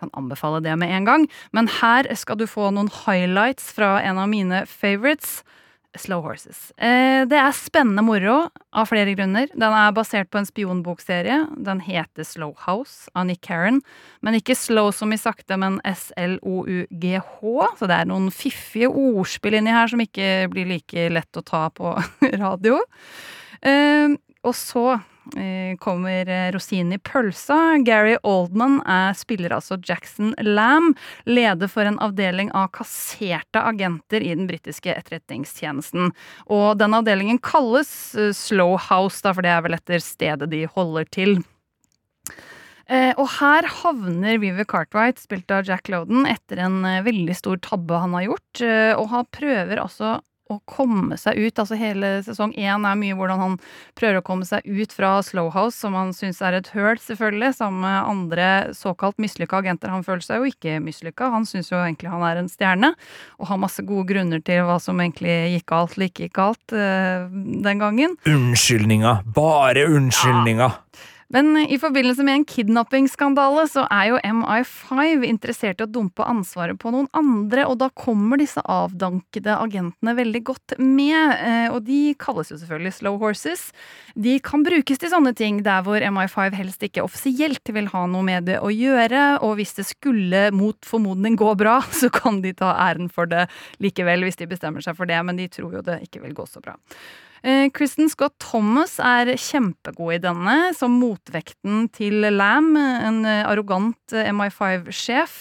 Kan 0.00 0.10
anbefale 0.12 0.60
det 0.64 0.76
med 0.80 0.88
en 0.98 1.04
gang. 1.08 1.22
Men 1.56 1.68
her 1.80 2.02
skal 2.12 2.36
du 2.40 2.46
få 2.48 2.70
noen 2.76 2.90
highlights 3.06 3.72
fra 3.72 4.02
en 4.04 4.18
av 4.20 4.28
mine 4.28 4.66
favorites. 4.68 5.42
Slow 5.96 6.20
Horses. 6.22 6.68
Eh, 6.76 7.24
det 7.28 7.38
er 7.40 7.54
spennende 7.56 8.04
moro 8.04 8.36
av 8.76 8.88
flere 8.90 9.14
grunner. 9.16 9.48
Den 9.54 9.72
er 9.74 9.94
basert 9.96 10.28
på 10.30 10.40
en 10.40 10.48
spionbokserie. 10.48 11.38
Den 11.64 11.80
heter 11.84 12.26
Slow 12.28 12.52
House 12.66 13.08
av 13.16 13.28
Nick 13.30 13.40
Karen. 13.46 13.80
Men 14.20 14.36
ikke 14.36 14.56
slow 14.58 14.92
som 14.94 15.12
i 15.14 15.20
sakte, 15.20 15.56
men 15.60 15.80
S-L-O-U-G-H. 15.88 17.54
Så 17.80 17.88
det 17.88 17.96
er 17.96 18.10
noen 18.10 18.28
fiffige 18.34 18.90
ordspill 18.92 19.58
inni 19.58 19.74
her 19.74 19.88
som 19.90 20.02
ikke 20.04 20.48
blir 20.52 20.68
like 20.74 21.08
lett 21.14 21.40
å 21.40 21.46
ta 21.46 21.66
på 21.72 21.96
radio. 22.44 22.82
Eh, 23.64 24.12
og 24.44 24.54
så 24.54 24.98
kommer 25.82 26.28
eh, 26.28 26.48
rosinen 26.54 26.96
i 26.96 26.98
pølsa. 26.98 27.78
Gary 27.86 28.16
Oldman 28.22 28.78
er, 28.88 29.12
spiller 29.18 29.54
altså 29.56 29.78
Jackson 29.82 30.34
Lamb, 30.40 30.96
leder 31.28 31.70
for 31.70 31.88
en 31.88 32.00
avdeling 32.04 32.52
av 32.56 32.70
kasserte 32.76 33.62
agenter 33.62 34.24
i 34.24 34.34
den 34.34 34.48
britiske 34.48 34.94
etterretningstjenesten. 34.94 36.12
Og 36.46 36.78
den 36.80 36.96
avdelingen 36.96 37.42
kalles 37.42 37.92
eh, 38.16 38.32
Slow 38.36 38.78
House, 38.88 39.22
da, 39.24 39.34
for 39.34 39.46
det 39.46 39.52
er 39.54 39.64
vel 39.66 39.78
etter 39.78 40.02
stedet 40.04 40.50
de 40.52 40.64
holder 40.74 41.08
til. 41.14 41.38
Eh, 42.88 43.12
og 43.20 43.26
her 43.36 43.66
havner 43.82 44.38
Viver 44.40 44.64
Cartwright, 44.64 45.20
spilt 45.20 45.52
av 45.52 45.66
Jack 45.68 45.90
Loden, 45.92 46.24
etter 46.28 46.62
en 46.64 46.80
eh, 46.88 47.02
veldig 47.04 47.36
stor 47.36 47.60
tabbe 47.60 48.00
han 48.00 48.16
har 48.16 48.30
gjort. 48.30 48.62
Eh, 48.64 48.92
og 48.96 49.10
han 49.12 49.28
prøver 49.34 49.82
altså 49.82 50.16
å 50.48 50.58
komme 50.68 51.18
seg 51.20 51.38
ut. 51.38 51.60
Altså 51.60 51.76
hele 51.78 52.18
sesong 52.26 52.54
én 52.56 52.86
er 52.88 52.98
mye 52.98 53.16
hvordan 53.16 53.42
han 53.42 53.56
prøver 53.98 54.20
å 54.20 54.24
komme 54.24 54.48
seg 54.48 54.64
ut 54.64 54.94
fra 54.96 55.18
Slowhouse, 55.24 55.76
som 55.76 55.96
han 55.98 56.14
syns 56.16 56.40
er 56.44 56.58
et 56.58 56.70
høl, 56.72 56.96
selvfølgelig, 57.02 57.52
sammen 57.58 57.84
med 57.84 58.10
andre 58.14 58.48
såkalt 58.76 59.20
mislykka 59.20 59.60
agenter. 59.60 59.92
Han 59.92 60.06
føler 60.06 60.24
seg 60.24 60.40
jo 60.40 60.52
ikke 60.52 60.78
mislykka, 60.84 61.30
han 61.34 61.46
syns 61.48 61.72
jo 61.72 61.80
egentlig 61.82 62.12
han 62.12 62.24
er 62.26 62.40
en 62.40 62.50
stjerne, 62.50 62.94
og 63.38 63.52
har 63.52 63.60
masse 63.60 63.84
gode 63.86 64.08
grunner 64.12 64.42
til 64.44 64.64
hva 64.68 64.78
som 64.82 65.00
egentlig 65.04 65.36
gikk 65.54 65.68
galt 65.74 65.96
eller 65.96 66.10
ikke 66.10 66.26
gikk 66.26 66.36
galt 66.38 66.76
uh, 66.76 67.28
den 67.68 67.84
gangen. 67.84 68.18
Unnskyldninger! 68.28 69.24
Bare 69.36 69.88
unnskyldninger! 69.92 70.68
Ja. 70.68 70.87
Men 71.28 71.56
i 71.68 71.76
forbindelse 71.78 72.24
med 72.24 72.38
en 72.38 72.44
kidnappingsskandale 72.48 73.66
så 73.68 73.82
er 73.92 74.06
jo 74.08 74.20
MI5 74.24 75.26
interessert 75.28 75.82
i 75.82 75.84
å 75.84 75.90
dumpe 75.92 76.24
ansvaret 76.24 76.78
på 76.80 76.92
noen 76.94 77.08
andre, 77.16 77.66
og 77.68 77.76
da 77.82 77.90
kommer 77.92 78.40
disse 78.40 78.62
avdankede 78.64 79.58
agentene 79.60 80.14
veldig 80.16 80.42
godt 80.48 80.78
med. 80.80 81.34
Eh, 81.36 81.68
og 81.68 81.82
de 81.84 82.14
kalles 82.20 82.48
jo 82.48 82.56
selvfølgelig 82.56 82.94
slow 82.96 83.20
horses. 83.20 83.66
De 84.16 84.38
kan 84.40 84.64
brukes 84.64 85.02
til 85.02 85.12
sånne 85.12 85.34
ting 85.36 85.60
der 85.66 85.84
hvor 85.84 86.00
MI5 86.00 86.56
helst 86.56 86.88
ikke 86.88 87.04
offisielt 87.04 87.74
vil 87.76 87.92
ha 87.92 88.06
noe 88.08 88.24
med 88.24 88.48
det 88.48 88.62
å 88.64 88.72
gjøre, 88.72 89.28
og 89.44 89.58
hvis 89.60 89.76
det 89.76 89.88
skulle 89.90 90.48
mot 90.56 90.80
formodning 90.88 91.36
gå 91.36 91.52
bra, 91.60 91.82
så 92.00 92.08
kan 92.08 92.40
de 92.40 92.56
ta 92.56 92.72
æren 92.88 93.12
for 93.12 93.28
det 93.28 93.50
likevel, 93.84 94.24
hvis 94.24 94.40
de 94.40 94.48
bestemmer 94.48 94.80
seg 94.84 94.96
for 94.96 95.04
det, 95.04 95.20
men 95.28 95.36
de 95.36 95.52
tror 95.52 95.76
jo 95.76 95.84
det 95.84 96.00
ikke 96.08 96.24
vil 96.24 96.36
gå 96.40 96.48
så 96.48 96.64
bra. 96.64 96.78
Eh, 97.42 97.68
Kristen 97.74 98.10
Scott 98.10 98.36
Thomas 98.42 98.96
er 99.02 99.30
kjempegod 99.38 100.16
i 100.16 100.20
denne, 100.22 100.56
som 100.76 100.96
motvekten 100.98 101.86
til 101.94 102.26
Lam, 102.34 102.74
en 102.78 103.22
arrogant 103.28 104.16
eh, 104.16 104.30
MI5-sjef. 104.32 105.38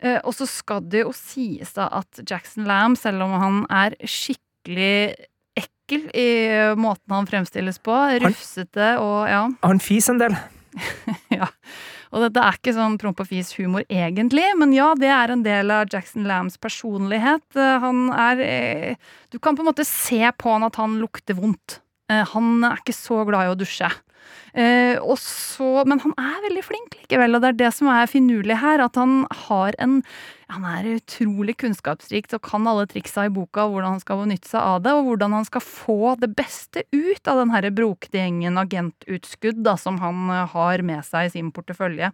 Eh, 0.00 0.18
og 0.22 0.34
så 0.36 0.48
skal 0.50 0.84
det 0.90 1.04
jo 1.04 1.14
sies 1.16 1.74
da 1.76 1.88
at 2.00 2.22
Jackson 2.24 2.66
Lam, 2.68 2.98
selv 2.98 3.26
om 3.26 3.36
han 3.40 3.62
er 3.70 3.96
skikkelig 4.02 5.16
ekkel 5.56 6.08
i 6.18 6.28
måten 6.76 7.14
han 7.14 7.28
fremstilles 7.30 7.78
på, 7.80 7.94
rufsete 8.24 8.96
og 8.98 9.28
ja 9.30 9.44
Han 9.62 9.80
fiser 9.80 10.16
en 10.16 10.24
del. 10.24 10.34
ja. 11.38 11.48
Og 12.16 12.24
dette 12.24 12.40
er 12.40 12.56
ikke 12.56 12.72
sånn 12.72 12.96
promp 13.00 13.20
og 13.20 13.28
fis-humor 13.28 13.84
egentlig, 13.92 14.46
men 14.56 14.72
ja, 14.72 14.88
det 14.96 15.10
er 15.12 15.32
en 15.34 15.42
del 15.44 15.72
av 15.74 15.90
Jackson 15.92 16.24
Lambs 16.28 16.56
personlighet. 16.56 17.44
Eh, 17.52 17.74
han 17.82 18.06
er 18.16 18.40
eh, 18.46 19.10
Du 19.32 19.36
kan 19.38 19.58
på 19.58 19.64
en 19.64 19.68
måte 19.68 19.84
se 19.84 20.22
på 20.40 20.54
han 20.54 20.64
at 20.64 20.80
han 20.80 20.96
lukter 21.02 21.36
vondt. 21.36 21.82
Eh, 22.08 22.24
han 22.32 22.64
er 22.64 22.80
ikke 22.80 22.96
så 22.96 23.20
glad 23.28 23.44
i 23.44 23.52
å 23.52 23.58
dusje. 23.60 23.90
Eh, 24.56 24.96
så, 25.20 25.68
men 25.84 26.00
han 26.00 26.14
er 26.16 26.40
veldig 26.48 26.64
flink 26.64 26.96
likevel, 27.02 27.36
og 27.36 27.44
det 27.44 27.52
er 27.52 27.60
det 27.66 27.72
som 27.76 27.92
er 27.92 28.08
finurlig 28.08 28.56
her. 28.62 28.80
At 28.86 28.96
han 28.96 29.26
har 29.46 29.76
en 29.82 30.00
Han 30.54 30.62
er 30.70 30.86
utrolig 30.94 31.56
kunnskapsrik 31.58 32.28
og 32.36 32.42
kan 32.46 32.66
alle 32.70 32.84
triksa 32.86 33.24
i 33.26 33.32
boka, 33.34 33.64
hvordan 33.66 33.96
han 33.96 34.02
skal 34.02 34.20
benytte 34.22 34.50
seg 34.52 34.62
av 34.62 34.82
det, 34.84 34.92
og 34.94 35.08
hvordan 35.08 35.34
han 35.34 35.46
skal 35.48 35.64
få 35.64 36.14
det 36.22 36.30
beste 36.38 36.84
ut 36.94 37.30
av 37.30 37.40
den 37.42 37.54
herre 37.54 37.72
brokete 37.74 38.20
gjengen 38.20 38.60
agentutskudd 38.62 39.64
da, 39.66 39.74
som 39.80 39.98
han 40.02 40.28
eh, 40.30 40.44
har 40.54 40.84
med 40.86 41.02
seg 41.08 41.26
i 41.26 41.32
sin 41.34 41.50
portefølje. 41.54 42.12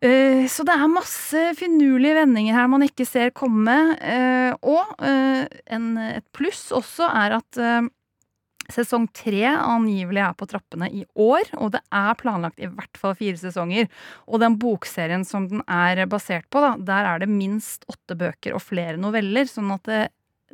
Eh, 0.00 0.46
så 0.48 0.64
det 0.64 0.78
er 0.78 0.94
masse 0.94 1.44
finurlige 1.60 2.16
vendinger 2.22 2.56
her 2.56 2.72
man 2.72 2.86
ikke 2.88 3.08
ser 3.08 3.36
komme. 3.36 3.76
Og 4.64 4.96
en, 5.04 5.86
et 6.08 6.26
pluss 6.36 6.70
også 6.72 7.12
er 7.12 7.36
at 7.42 7.60
Sesong 8.72 9.06
tre 9.16 9.44
angivelig 9.52 10.22
er 10.24 10.34
på 10.38 10.48
trappene 10.48 10.88
i 10.88 11.04
år, 11.20 11.50
og 11.58 11.74
det 11.74 11.82
er 11.94 12.18
planlagt 12.20 12.62
i 12.62 12.70
hvert 12.70 13.00
fall 13.00 13.16
fire 13.18 13.38
sesonger. 13.40 13.88
Og 14.28 14.40
den 14.42 14.58
bokserien 14.60 15.26
som 15.28 15.48
den 15.50 15.64
er 15.68 16.04
basert 16.10 16.48
på, 16.52 16.62
da, 16.64 16.74
der 16.80 17.10
er 17.12 17.22
det 17.24 17.30
minst 17.32 17.84
åtte 17.90 18.16
bøker 18.18 18.56
og 18.56 18.64
flere 18.64 18.96
noveller. 19.00 19.48
Sånn 19.50 19.72
at 19.74 19.84
det, 19.90 20.02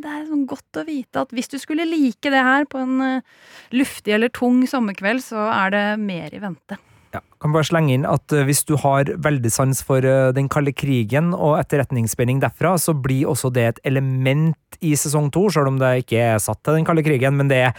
det 0.00 0.10
er 0.10 0.28
sånn 0.28 0.46
godt 0.50 0.82
å 0.82 0.86
vite 0.88 1.24
at 1.24 1.34
hvis 1.36 1.52
du 1.52 1.58
skulle 1.62 1.88
like 1.88 2.32
det 2.32 2.44
her 2.46 2.66
på 2.70 2.82
en 2.82 3.00
uh, 3.20 3.34
luftig 3.76 4.16
eller 4.16 4.32
tung 4.34 4.64
sommerkveld, 4.68 5.22
så 5.24 5.48
er 5.54 5.76
det 5.76 5.84
mer 6.02 6.34
i 6.34 6.42
vente. 6.42 6.80
Ja, 7.10 7.22
kan 7.42 7.50
bare 7.50 7.66
slenge 7.66 7.94
inn 7.96 8.04
at 8.06 8.30
uh, 8.30 8.44
Hvis 8.46 8.62
du 8.68 8.76
har 8.78 9.08
veldig 9.18 9.50
sans 9.50 9.80
for 9.86 10.04
uh, 10.06 10.30
den 10.36 10.46
kalde 10.52 10.74
krigen 10.76 11.32
og 11.34 11.56
etterretningsspenning 11.58 12.38
derfra, 12.42 12.76
så 12.78 12.94
blir 12.94 13.30
også 13.30 13.50
det 13.54 13.64
et 13.66 13.80
element 13.90 14.78
i 14.80 14.94
sesong 14.98 15.30
to, 15.34 15.48
selv 15.50 15.72
om 15.72 15.80
det 15.80 16.04
ikke 16.04 16.20
er 16.30 16.38
satt 16.42 16.62
til 16.62 16.78
den 16.78 16.86
kalde 16.86 17.02
krigen. 17.06 17.34
Men 17.36 17.50
det 17.50 17.58
er 17.66 17.74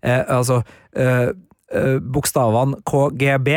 eh, 0.00 0.22
altså 0.32 0.62
Bokstavene 2.14 2.78
KGB 2.86 3.48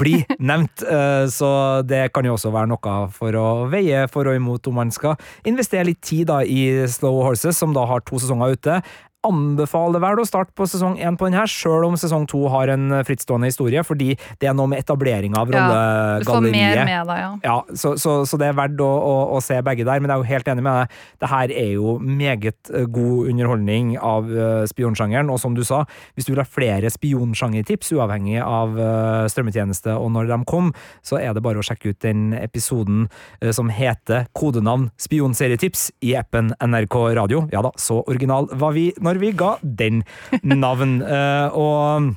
blir 0.00 0.22
nevnt, 0.50 0.82
så 1.30 1.50
det 1.84 2.00
kan 2.16 2.24
jo 2.26 2.32
også 2.34 2.50
være 2.50 2.70
noe 2.72 2.94
for 3.12 3.36
å 3.36 3.46
veie 3.70 4.06
for 4.10 4.26
og 4.26 4.38
imot 4.38 4.70
om 4.70 4.80
man 4.80 4.90
skal 4.94 5.20
investere 5.46 5.84
litt 5.90 6.00
tid 6.00 6.30
da 6.32 6.40
i 6.40 6.88
Slow 6.90 7.20
Horses, 7.28 7.60
som 7.60 7.76
da 7.76 7.84
har 7.86 8.02
to 8.08 8.18
sesonger 8.22 8.56
ute 8.56 8.80
anbefaler 9.26 10.02
vel 10.02 10.22
å 10.22 10.26
starte 10.28 10.54
på 10.56 10.66
sesong 10.70 10.98
én 11.02 11.18
på 11.18 11.28
den 11.28 11.38
her, 11.38 11.50
sjøl 11.50 11.86
om 11.88 11.98
sesong 12.00 12.26
to 12.30 12.46
har 12.52 12.70
en 12.72 13.00
frittstående 13.06 13.50
historie, 13.50 13.82
fordi 13.86 14.14
det 14.40 14.50
er 14.50 14.56
noe 14.56 14.70
med 14.70 14.82
etablering 14.82 15.36
av 15.38 15.50
rollegalleriet. 15.52 16.86
Ja, 16.86 17.02
deg, 17.06 17.22
ja. 17.22 17.30
ja 17.44 17.56
så, 17.74 17.94
så, 18.00 18.18
så, 18.28 18.38
det 18.40 18.50
er 18.50 18.58
verdt 18.58 18.80
å, 18.82 18.88
å, 18.88 19.14
å, 19.36 19.40
se 19.44 19.58
begge 19.64 19.86
der, 19.86 20.02
men 20.02 20.10
jeg 20.10 20.16
er 20.16 20.22
jo 20.22 20.30
helt 20.30 20.50
enig 20.52 20.64
med 20.66 20.80
deg. 20.80 20.98
Det 21.22 21.30
her 21.30 21.54
er 21.54 21.70
jo 21.74 21.96
meget 22.02 22.72
eh, 22.72 22.86
god 22.92 23.30
underholdning 23.32 23.94
av 23.98 24.30
uh, 24.30 24.64
spionsjangeren, 24.68 25.30
og 25.32 25.40
som 25.42 25.56
du 25.56 25.62
sa, 25.66 25.82
hvis 26.16 26.28
du 26.28 26.34
vil 26.34 26.42
ha 26.42 26.46
flere 26.48 26.90
spionsjangertips, 26.92 27.92
uavhengig 27.96 28.38
av 28.42 28.76
uh, 28.78 29.26
strømmetjeneste 29.30 29.96
og 29.96 30.12
når 30.14 30.30
de 30.32 30.40
kom, 30.48 30.72
så 31.06 31.20
er 31.20 31.36
det 31.36 31.44
bare 31.44 31.62
å 31.62 31.66
sjekke 31.66 31.92
ut 31.92 32.00
den 32.04 32.30
episoden 32.38 33.06
uh, 33.42 33.52
som 33.56 33.70
heter 33.72 34.28
Kodenavn 34.36 34.90
spionserietips 35.00 35.88
i 36.06 36.14
appen 36.18 36.52
NRK 36.60 36.98
Radio. 37.18 37.44
Ja 37.52 37.62
da, 37.64 37.72
så 37.80 38.02
original 38.06 38.50
var 38.56 38.76
vi 38.76 38.88
når 39.02 39.15
når 39.16 39.24
vi 39.24 39.32
ga 39.36 39.56
den 39.62 40.04
navn. 40.44 41.00
uh, 41.02 41.48
og 41.64 42.14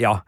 ja. 0.00 0.20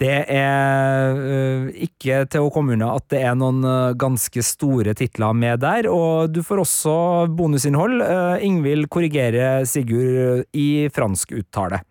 Det 0.00 0.14
er 0.32 1.12
uh, 1.12 1.66
ikke 1.84 2.22
til 2.32 2.46
å 2.46 2.52
komme 2.54 2.72
unna 2.72 2.94
at 2.96 3.10
det 3.12 3.20
er 3.20 3.34
noen 3.36 3.60
uh, 3.66 3.92
ganske 4.00 4.40
store 4.46 4.94
titler 4.96 5.36
med 5.36 5.60
der, 5.60 5.90
og 5.92 6.32
du 6.32 6.40
får 6.46 6.62
også 6.62 6.94
bonusinnhold. 7.36 8.00
Uh, 8.00 8.40
Ingvild 8.46 8.88
korrigerer 8.92 9.66
Sigurd 9.68 10.46
i 10.56 10.88
fransk 10.94 11.36
uttale. 11.36 11.82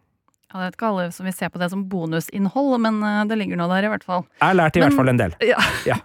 Ja, 0.50 0.58
det 0.58 0.64
er 0.64 0.74
ikke 0.74 0.90
alle 0.90 1.12
som 1.14 1.30
vil 1.30 1.36
se 1.38 1.52
på 1.54 1.62
det 1.62 1.70
som 1.70 1.86
bonusinnhold, 1.92 2.80
men 2.82 2.98
det 3.30 3.38
ligger 3.38 3.60
nå 3.60 3.68
der, 3.70 3.86
i 3.86 3.92
hvert 3.94 4.08
fall. 4.08 4.26
Jeg 4.42 4.58
lærte 4.58 4.80
i 4.80 4.82
men, 4.82 4.90
hvert 4.90 4.98
fall 5.04 5.14
en 5.14 5.22
del. 5.22 5.36
Ja. 5.52 5.62
ja. 5.86 6.00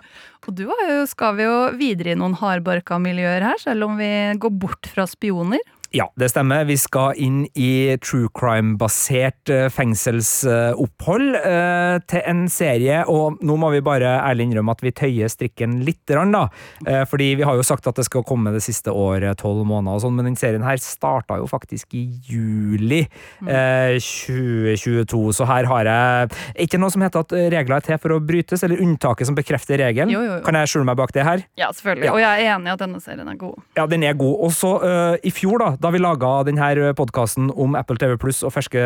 Og 0.44 0.52
du 0.58 0.66
jo, 0.66 0.74
skal 1.08 1.38
vi 1.38 1.46
jo 1.46 1.56
videre 1.80 2.12
i 2.12 2.18
noen 2.20 2.36
hardbarka 2.36 2.98
miljøer 3.00 3.48
her, 3.48 3.56
selv 3.62 3.88
om 3.88 3.96
vi 3.96 4.10
går 4.36 4.52
bort 4.60 4.92
fra 4.92 5.08
spioner. 5.08 5.64
Ja, 5.94 6.08
det 6.18 6.32
stemmer. 6.32 6.64
Vi 6.66 6.74
skal 6.74 7.14
inn 7.22 7.44
i 7.54 7.94
true 8.02 8.26
crime-basert 8.34 9.50
eh, 9.52 9.68
fengselsopphold 9.70 11.36
eh, 11.38 11.98
til 12.10 12.24
en 12.26 12.40
serie, 12.50 13.04
og 13.06 13.38
nå 13.46 13.54
må 13.62 13.70
vi 13.70 13.82
bare 13.84 14.16
ærlig 14.16 14.48
innrømme 14.48 14.74
at 14.74 14.82
vi 14.82 14.90
tøyer 14.90 15.30
strikken 15.30 15.76
litt, 15.86 16.02
da. 16.10 16.48
Eh, 16.82 17.04
fordi 17.06 17.28
vi 17.38 17.46
har 17.46 17.54
jo 17.54 17.66
sagt 17.66 17.86
at 17.86 18.00
det 18.00 18.08
skal 18.08 18.24
komme 18.26 18.50
det 18.50 18.64
siste 18.66 18.90
året, 18.90 19.38
tolv 19.38 19.62
måneder 19.68 20.00
og 20.00 20.02
sånn, 20.02 20.16
men 20.18 20.32
den 20.32 20.38
serien 20.40 20.66
her 20.66 20.80
starta 20.82 21.38
jo 21.38 21.46
faktisk 21.46 21.94
i 21.94 22.02
juli 22.26 23.04
eh, 23.46 23.94
2022, 23.94 25.22
så 25.38 25.46
her 25.46 25.70
har 25.70 25.92
jeg 25.92 26.66
ikke 26.66 26.82
noe 26.82 26.90
som 26.90 27.06
heter 27.06 27.22
at 27.22 27.36
regler 27.54 27.78
er 27.78 27.86
til 27.86 28.02
for 28.02 28.16
å 28.16 28.18
brytes, 28.18 28.66
eller 28.66 28.82
unntaket 28.82 29.30
som 29.30 29.38
bekrefter 29.38 29.78
regelen. 29.78 30.10
Jo, 30.10 30.24
jo, 30.26 30.40
jo. 30.40 30.42
Kan 30.42 30.58
jeg 30.58 30.74
skjule 30.74 30.90
meg 30.90 30.98
bak 30.98 31.14
det 31.14 31.28
her? 31.30 31.46
Ja, 31.60 31.70
selvfølgelig. 31.70 32.10
Ja. 32.10 32.18
Og 32.18 32.24
jeg 32.24 32.50
er 32.50 32.58
enig 32.58 32.72
i 32.72 32.74
at 32.74 32.82
denne 32.82 33.04
serien 33.06 33.30
er 33.30 33.38
god. 33.46 33.62
Ja, 33.78 33.86
den 33.94 34.10
er 34.10 34.18
god. 34.18 34.36
Og 34.48 34.54
så, 34.58 34.74
uh, 34.82 35.22
i 35.22 35.30
fjor, 35.30 35.62
da 35.62 35.83
da 35.84 35.90
vi 35.92 36.00
laga 36.00 36.30
denne 36.48 36.92
podkasten 36.96 37.50
om 37.60 37.74
Apple 37.76 37.98
TV 38.00 38.16
Pluss 38.20 38.40
og 38.46 38.54
ferske 38.54 38.80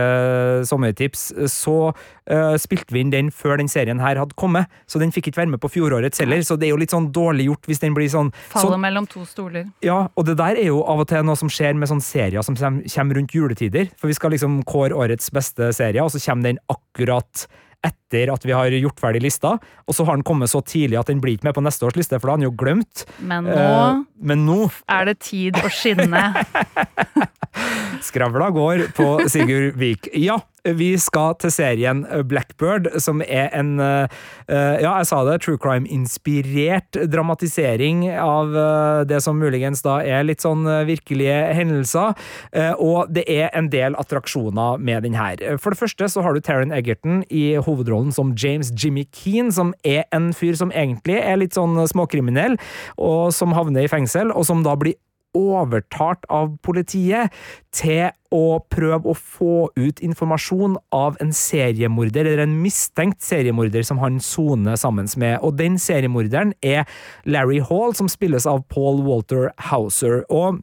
sommertips, 0.66 1.28
så 1.52 1.76
uh, 1.92 2.56
spilte 2.58 2.94
vi 2.94 3.04
inn 3.04 3.12
den 3.14 3.30
før 3.34 3.60
den 3.60 3.70
serien 3.70 4.02
her 4.02 4.18
hadde 4.18 4.34
kommet, 4.38 4.66
så 4.90 4.98
den 4.98 5.12
fikk 5.14 5.30
ikke 5.30 5.44
være 5.44 5.52
med 5.54 5.62
på 5.62 5.70
fjorårets 5.76 6.24
heller, 6.24 6.42
så 6.46 6.58
det 6.58 6.68
er 6.68 6.74
jo 6.74 6.80
litt 6.82 6.94
sånn 6.94 7.10
dårlig 7.14 7.48
gjort 7.50 7.70
hvis 7.70 7.82
den 7.84 7.94
blir 7.96 8.10
sånn 8.10 8.32
Faller 8.50 8.74
sånn- 8.74 8.84
mellom 8.88 9.06
to 9.10 9.22
stoler. 9.28 9.68
ja, 9.84 10.00
og 10.08 10.26
det 10.26 10.38
der 10.40 10.58
er 10.58 10.72
jo 10.72 10.82
av 10.82 11.04
og 11.04 11.08
til 11.12 11.22
noe 11.28 11.38
som 11.38 11.52
skjer 11.52 11.78
med 11.78 11.90
sånne 11.92 12.04
serier 12.04 12.42
som 12.42 12.58
kommer 12.58 13.18
rundt 13.18 13.34
juletider. 13.34 13.88
For 13.98 14.10
vi 14.10 14.18
skal 14.18 14.34
liksom 14.34 14.62
kåre 14.66 14.96
årets 14.96 15.30
beste 15.30 15.70
serie, 15.76 16.02
og 16.02 16.10
så 16.10 16.22
kommer 16.24 16.50
den 16.50 16.62
akkurat 16.68 17.46
etter 17.84 18.32
at 18.32 18.44
vi 18.46 18.54
har 18.56 18.74
gjort 18.74 19.00
ferdig 19.00 19.22
lista. 19.22 19.54
Og 19.86 19.96
så 19.96 20.06
har 20.08 20.18
den 20.18 20.26
kommet 20.26 20.50
så 20.50 20.62
tidlig 20.64 20.98
at 21.00 21.10
den 21.10 21.22
blir 21.22 21.38
ikke 21.38 21.48
med 21.50 21.56
på 21.58 21.64
neste 21.64 21.86
års 21.86 21.98
liste, 21.98 22.18
for 22.18 22.28
da 22.28 22.36
har 22.36 22.42
den 22.42 22.48
jo 22.48 22.56
glemt. 22.58 23.04
Men 23.20 23.48
nå 23.48 23.56
uh, 23.58 24.04
men 24.18 24.44
nå 24.48 24.60
er 24.90 25.10
det 25.10 25.18
tid 25.22 25.58
å 25.62 25.70
skinne. 25.70 26.24
Skravla 28.08 28.50
går 28.54 28.88
på 28.96 29.08
Sigurd 29.30 29.78
Vik. 29.78 30.10
Ja, 30.18 30.40
vi 30.76 30.90
skal 31.00 31.34
til 31.40 31.52
serien 31.54 32.04
Blackbird, 32.28 32.90
som 33.00 33.22
er 33.24 33.48
en 33.56 33.78
eh, 33.80 34.08
Ja, 34.48 34.96
jeg 34.98 35.08
sa 35.10 35.22
det, 35.26 35.38
true 35.44 35.58
crime-inspirert 35.60 36.98
dramatisering 37.10 38.04
av 38.20 38.56
eh, 38.56 39.04
det 39.08 39.20
som 39.24 39.38
muligens 39.40 39.82
da 39.84 39.98
er 40.04 40.26
litt 40.26 40.44
sånn 40.44 40.66
eh, 40.68 40.84
virkelige 40.88 41.38
hendelser. 41.56 42.14
Eh, 42.52 42.72
Og 42.78 43.10
det 43.12 43.24
er 43.30 43.50
en 43.58 43.70
del 43.72 43.96
attraksjoner 43.98 44.78
med 44.78 45.02
den 45.06 45.16
her. 45.18 45.40
For 45.58 45.74
det 45.74 45.80
første 45.80 46.08
så 46.10 46.22
har 46.24 46.34
du 46.34 46.40
Taron 46.44 46.72
Egerton 46.74 47.22
i 47.30 47.56
hovedrollen 47.56 48.12
som 48.14 48.34
James 48.38 48.70
Jimmy 48.76 49.06
Keen, 49.12 49.52
som 49.54 49.74
er 49.84 50.04
en 50.14 50.32
fyr 50.36 50.56
som 50.58 50.72
egentlig 50.74 51.18
er 51.20 51.40
litt 51.40 51.56
sånn 51.58 51.76
småkriminell, 51.90 52.58
og 52.98 53.32
som 53.34 53.54
havner 53.56 53.86
i 53.86 53.90
fengsel, 53.90 54.32
og 54.32 54.46
som 54.48 54.64
da 54.66 54.76
blir 54.78 54.98
overtalt 55.36 56.24
av 56.32 56.54
politiet 56.64 57.34
til 57.74 58.08
å 58.34 58.58
prøve 58.72 59.12
å 59.12 59.16
få 59.16 59.68
ut 59.76 60.00
informasjon 60.04 60.76
av 60.94 61.18
en 61.22 61.32
seriemorder, 61.34 62.26
eller 62.26 62.44
en 62.44 62.56
mistenkt 62.62 63.22
seriemorder 63.24 63.84
som 63.86 64.00
han 64.02 64.18
soner 64.24 64.78
sammen 64.80 65.08
med. 65.16 65.38
Og 65.44 65.56
den 65.60 65.78
seriemorderen 65.80 66.54
er 66.62 66.88
Larry 67.24 67.60
Hall, 67.60 67.94
som 67.96 68.10
spilles 68.10 68.48
av 68.48 68.64
Paul 68.72 69.04
Walter 69.06 69.50
Hauser. 69.70 70.24
Og 70.28 70.62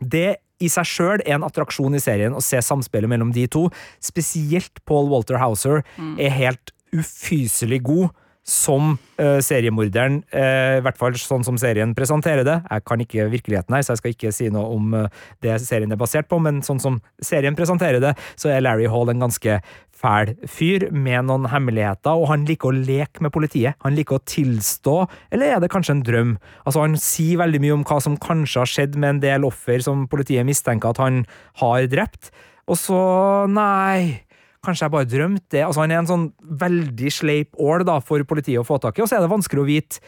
det 0.00 0.38
i 0.58 0.70
seg 0.72 0.88
sjøl 0.90 1.22
er 1.22 1.36
en 1.36 1.46
attraksjon 1.46 1.94
i 1.94 2.02
serien 2.02 2.34
å 2.34 2.42
se 2.42 2.60
samspillet 2.64 3.10
mellom 3.10 3.30
de 3.34 3.46
to. 3.50 3.68
Spesielt 4.02 4.82
Paul 4.88 5.10
Walter 5.12 5.38
Hauser 5.38 5.84
er 6.18 6.34
helt 6.34 6.74
ufyselig 6.96 7.82
god 7.86 8.08
som 8.48 8.94
uh, 8.96 9.38
seriemorderen, 9.44 10.22
uh, 10.32 10.78
i 10.78 10.84
hvert 10.84 10.98
fall 11.00 11.16
sånn 11.20 11.44
som 11.44 11.58
serien 11.60 11.92
presenterer 11.96 12.46
det. 12.48 12.56
Jeg 12.64 12.84
kan 12.88 13.02
ikke 13.04 13.28
virkeligheten 13.32 13.76
her, 13.76 13.84
så 13.84 13.92
jeg 13.94 14.00
skal 14.00 14.14
ikke 14.14 14.32
si 14.34 14.48
noe 14.54 14.70
om 14.72 14.94
uh, 14.96 15.26
det 15.44 15.58
serien 15.64 15.92
er 15.92 16.00
basert 16.00 16.30
på, 16.30 16.40
men 16.40 16.62
sånn 16.64 16.80
som 16.82 16.96
serien 17.20 17.58
presenterer 17.58 18.00
det, 18.02 18.14
så 18.40 18.52
er 18.54 18.64
Larry 18.64 18.88
Hall 18.88 19.12
en 19.12 19.26
ganske 19.26 19.60
fæl 19.98 20.32
fyr 20.48 20.86
med 20.94 21.26
noen 21.28 21.48
hemmeligheter, 21.52 22.14
og 22.14 22.30
han 22.30 22.46
liker 22.48 22.70
å 22.70 22.76
leke 22.76 23.24
med 23.24 23.34
politiet. 23.34 23.76
Han 23.84 23.98
liker 23.98 24.18
å 24.18 24.24
tilstå, 24.30 24.96
eller 25.34 25.56
er 25.56 25.62
det 25.62 25.72
kanskje 25.72 25.98
en 25.98 26.04
drøm? 26.06 26.36
Altså, 26.64 26.84
han 26.86 26.96
sier 27.02 27.42
veldig 27.42 27.60
mye 27.64 27.76
om 27.80 27.84
hva 27.88 27.98
som 28.04 28.16
kanskje 28.22 28.62
har 28.62 28.70
skjedd 28.70 28.96
med 28.96 29.16
en 29.16 29.24
del 29.26 29.48
offer 29.48 29.82
som 29.84 30.06
politiet 30.10 30.46
mistenker 30.48 30.94
at 30.94 31.02
han 31.02 31.24
har 31.60 31.90
drept, 31.90 32.32
og 32.68 32.76
så, 32.80 33.02
nei 33.50 34.27
Kanskje 34.64 34.86
jeg 34.88 34.94
bare 34.94 35.08
drømte 35.08 35.54
det. 35.54 35.64
Altså, 35.66 35.84
han 35.84 35.92
er 35.94 36.02
en 36.02 36.10
sånn 36.10 36.30
veldig 36.60 37.12
sleip 37.14 37.60
ål 37.62 37.86
da, 37.86 38.00
for 38.04 38.24
politiet 38.28 38.60
å 38.60 38.66
få 38.66 38.80
tak 38.82 38.98
i, 38.98 39.04
og 39.04 39.10
så 39.10 39.18
er 39.18 39.24
det 39.24 39.30
vanskelig 39.30 39.62
å 39.62 39.68
vite 39.68 40.02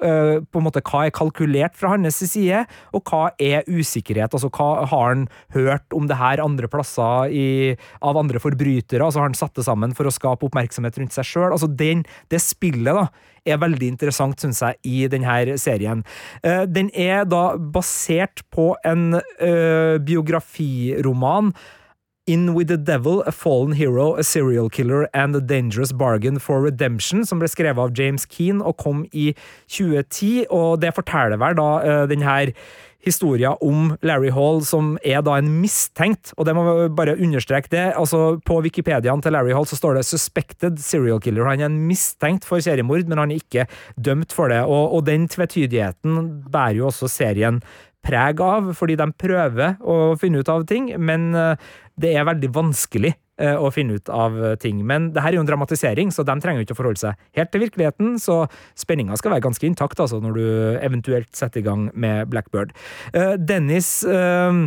øh, 0.00 0.40
på 0.40 0.60
en 0.60 0.64
måte 0.64 0.82
hva 0.88 1.02
er 1.04 1.14
kalkulert 1.14 1.76
fra 1.76 1.92
hans 1.92 2.22
side, 2.22 2.64
og 2.96 3.04
hva 3.10 3.26
er 3.36 3.68
usikkerhet. 3.68 4.32
Altså, 4.32 4.48
hva 4.48 4.86
har 4.88 5.10
han 5.10 5.26
hørt 5.56 5.96
om 5.96 6.08
det 6.08 6.18
her 6.20 6.42
andre 6.44 6.70
plasser 6.72 7.34
i, 7.34 7.46
av 8.00 8.18
andre 8.20 8.40
forbrytere? 8.42 9.04
Altså, 9.04 9.20
har 9.20 9.30
han 9.30 9.38
satt 9.38 9.56
det 9.58 9.66
sammen 9.68 9.94
for 9.96 10.08
å 10.08 10.14
skape 10.14 10.48
oppmerksomhet 10.48 10.98
rundt 11.00 11.16
seg 11.16 11.28
sjøl? 11.28 11.50
Altså, 11.52 11.68
det 11.68 12.42
spillet 12.42 12.96
da, 12.96 13.06
er 13.44 13.60
veldig 13.60 13.92
interessant, 13.92 14.40
syns 14.40 14.62
jeg, 14.64 14.80
i 14.88 15.04
denne 15.12 15.58
serien. 15.60 16.00
Eh, 16.40 16.64
den 16.64 16.88
er 16.96 17.28
da 17.28 17.58
basert 17.58 18.46
på 18.54 18.72
en 18.88 19.20
øh, 19.20 20.00
biografiroman 20.00 21.52
In 22.26 22.54
With 22.54 22.68
The 22.68 22.78
Devil, 22.78 23.22
A 23.26 23.32
Fallen 23.32 23.72
Hero, 23.72 24.14
A 24.16 24.24
Serial 24.24 24.70
Killer 24.70 25.10
and 25.12 25.36
A 25.36 25.40
Dangerous 25.40 25.92
Bargain 25.92 26.38
for 26.38 26.62
Redemption, 26.62 27.26
som 27.26 27.38
ble 27.38 27.50
skrevet 27.52 27.76
av 27.76 27.92
James 27.92 28.24
Keane 28.24 28.64
og 28.64 28.78
kom 28.80 29.02
i 29.12 29.34
2010, 29.68 30.46
og 30.48 30.80
det 30.80 30.94
forteller 30.96 31.36
vel 31.36 31.58
da 31.60 31.68
uh, 31.84 32.06
den 32.08 32.24
her 32.24 32.54
om 33.60 33.96
Larry 34.00 34.30
Hall, 34.32 34.62
som 34.64 34.96
er 35.04 35.20
da 35.20 35.36
en 35.36 35.60
mistenkt, 35.60 36.32
og 36.38 36.46
det 36.46 36.54
må 36.56 36.64
vi 36.64 36.88
bare 36.96 37.18
understreke 37.20 37.68
det. 37.68 37.92
altså 37.92 38.40
På 38.40 38.62
Wikipediaen 38.62 39.20
til 39.20 39.32
Larry 39.32 39.52
Hall 39.52 39.66
så 39.66 39.76
står 39.76 39.94
det 39.94 40.06
'suspected 40.06 40.78
serial 40.78 41.20
killer'. 41.20 41.44
Han 41.44 41.60
er 41.60 41.66
en 41.66 41.86
mistenkt 41.86 42.44
for 42.46 42.58
seriemord, 42.60 43.06
men 43.06 43.18
han 43.18 43.30
er 43.30 43.36
ikke 43.36 43.66
dømt 44.00 44.32
for 44.32 44.48
det. 44.48 44.64
Og, 44.64 44.94
og 44.94 45.06
den 45.06 45.28
tvetydigheten 45.28 46.44
bærer 46.50 46.76
jo 46.76 46.86
også 46.86 47.08
serien 47.08 47.60
preg 48.04 48.40
av, 48.44 48.72
fordi 48.76 48.98
de 49.00 49.08
prøver 49.18 49.76
å 49.80 50.14
finne 50.20 50.42
ut 50.42 50.52
av 50.52 50.66
ting, 50.68 50.90
men 51.00 51.32
eh, 51.38 51.68
det 52.00 52.12
er 52.14 52.26
veldig 52.28 52.50
vanskelig 52.54 53.14
eh, 53.40 53.56
å 53.56 53.70
finne 53.74 53.98
ut 53.98 54.12
av 54.12 54.36
ting. 54.62 54.82
Men 54.86 55.12
det 55.14 55.24
her 55.24 55.32
er 55.32 55.38
jo 55.38 55.44
en 55.46 55.50
dramatisering, 55.50 56.12
så 56.14 56.26
de 56.26 56.36
trenger 56.42 56.62
jo 56.62 56.68
ikke 56.68 56.76
å 56.76 56.80
forholde 56.82 57.02
seg 57.02 57.26
helt 57.38 57.52
til 57.54 57.64
virkeligheten, 57.64 58.14
så 58.22 58.44
spenninga 58.78 59.18
skal 59.20 59.36
være 59.36 59.46
ganske 59.48 59.68
intakt 59.68 60.00
altså, 60.02 60.20
når 60.22 60.38
du 60.38 60.46
eventuelt 60.84 61.30
setter 61.36 61.62
i 61.62 61.66
gang 61.66 61.88
med 61.94 62.30
Blackbird. 62.32 62.74
Eh, 63.14 63.36
Dennis 63.40 63.96
eh, 64.08 64.64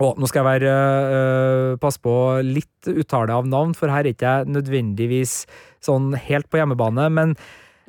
nå 0.00 0.28
skal 0.30 0.40
jeg 0.40 0.48
være 0.48 0.70
øh, 0.72 1.78
passe 1.80 2.00
på 2.00 2.14
litt 2.46 2.88
uttale 2.88 3.34
av 3.36 3.48
navn, 3.48 3.74
for 3.76 3.92
her 3.92 4.06
er 4.06 4.14
ikke 4.14 4.30
jeg 4.30 4.52
nødvendigvis 4.54 5.42
sånn 5.84 6.14
helt 6.16 6.48
på 6.48 6.60
hjemmebane, 6.60 7.08
men 7.12 7.34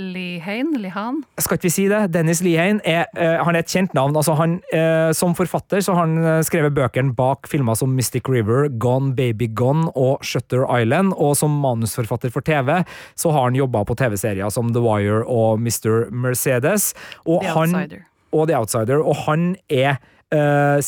Lihain? 0.02 0.74
Lihan? 0.82 1.22
skal 1.42 1.58
ikke 1.58 1.68
vi 1.68 1.74
si 1.74 1.86
det? 1.92 2.02
Dennis 2.14 2.42
Lihain 2.46 2.82
er, 2.88 3.06
uh, 3.18 3.44
han 3.46 3.58
er 3.58 3.64
et 3.64 3.72
kjent 3.72 3.94
navn. 3.98 4.16
Altså 4.18 4.36
han, 4.40 4.58
uh, 4.74 5.12
som 5.18 5.36
forfatter 5.38 5.84
så 5.84 5.96
har 5.96 6.08
han 6.08 6.18
eh, 6.22 6.40
skrevet 6.46 6.74
bøkene 6.76 7.14
bak 7.18 7.50
filmer 7.50 7.78
som 7.78 7.94
Mystic 7.96 8.30
River, 8.30 8.70
Gone 8.82 9.14
Baby 9.18 9.50
Gone 9.54 9.92
og 9.96 10.26
Shutter 10.26 10.66
Island. 10.66 11.14
Og 11.18 11.36
som 11.40 11.54
manusforfatter 11.64 12.34
for 12.34 12.46
TV 12.46 12.82
så 13.16 13.34
har 13.34 13.50
han 13.50 13.60
jobba 13.60 13.84
på 13.88 13.98
TV-serier 14.00 14.50
som 14.54 14.74
The 14.74 14.84
Wire 14.84 15.22
og 15.26 15.62
Mr. 15.62 16.10
Mercedes. 16.12 16.92
Og 17.26 17.46
The 17.46 17.54
han, 17.56 17.76
Outsider. 17.76 18.04
og 18.32 18.50
The 18.50 18.58
Outsider. 18.58 19.06
Og 19.06 19.24
han 19.28 19.56
er 19.70 19.96
eh, 20.32 20.82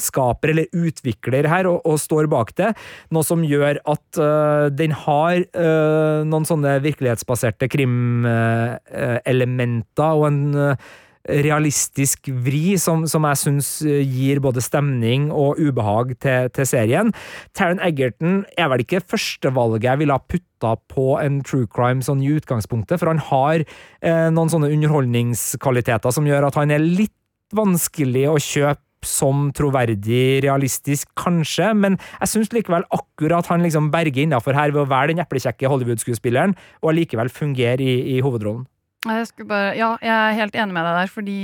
serieskaper, 0.00 0.48
eller 0.54 0.66
utvikler 0.72 1.44
her, 1.48 1.66
og, 1.70 1.80
og 1.84 2.00
står 2.00 2.26
bak 2.30 2.54
det. 2.56 2.74
Noe 3.10 3.22
som 3.26 3.44
gjør 3.44 3.78
at 3.84 4.18
uh, 4.18 4.68
den 4.72 4.92
har 5.06 5.36
uh, 5.54 6.24
noen 6.26 6.44
sånne 6.48 6.80
virkelighetsbaserte 6.84 7.68
krimelementer 7.70 10.12
og 10.16 10.26
en 10.30 10.54
uh, 10.56 10.74
realistisk 11.20 12.28
vri 12.32 12.78
som, 12.80 13.06
som 13.06 13.24
jeg 13.28 13.36
syns 13.36 13.82
gir 13.84 14.40
både 14.40 14.60
stemning 14.64 15.30
og 15.36 15.58
ubehag 15.60 16.16
til, 16.16 16.48
til 16.56 16.66
serien. 16.66 17.12
Taron 17.52 17.80
Egerton 17.84 18.48
er 18.56 18.68
vel 18.72 18.80
ikke 18.86 19.04
førstevalget 19.04 19.84
jeg 19.84 19.98
ville 20.00 20.16
ha 20.16 20.20
putta 20.24 20.76
på 20.88 21.20
en 21.20 21.44
true 21.44 21.68
crime 21.68 22.00
sånn 22.02 22.22
i 22.24 22.32
utgangspunktet, 22.38 22.96
for 22.96 23.06
han 23.12 23.20
har 23.28 23.60
eh, 23.60 24.32
noen 24.32 24.48
sånne 24.48 24.72
underholdningskvaliteter 24.72 26.10
som 26.16 26.24
gjør 26.26 26.48
at 26.48 26.56
han 26.56 26.70
er 26.72 26.80
litt 26.80 27.12
vanskelig 27.52 28.24
å 28.30 28.38
kjøpe 28.40 28.89
som 29.06 29.48
troverdig, 29.56 30.42
realistisk, 30.44 31.08
kanskje, 31.18 31.72
men 31.76 31.98
jeg 32.20 32.32
syns 32.32 32.52
likevel 32.54 32.86
akkurat 32.94 33.48
han 33.52 33.64
liksom 33.64 33.90
berger 33.94 34.26
innafor 34.26 34.58
her 34.58 34.74
ved 34.74 34.84
å 34.84 34.90
være 34.90 35.14
den 35.14 35.24
eplekjekke 35.24 35.70
Hollywood-skuespilleren, 35.70 36.56
og 36.82 36.92
allikevel 36.92 37.32
fungere 37.32 37.84
i, 37.84 37.96
i 38.16 38.20
hovedrollen. 38.24 38.66
Jeg 39.08 39.46
bare, 39.48 39.70
ja, 39.78 39.94
jeg 40.04 40.12
er 40.12 40.34
helt 40.36 40.56
enig 40.60 40.74
med 40.76 40.84
deg 40.84 40.96
der, 40.98 41.08
fordi 41.08 41.34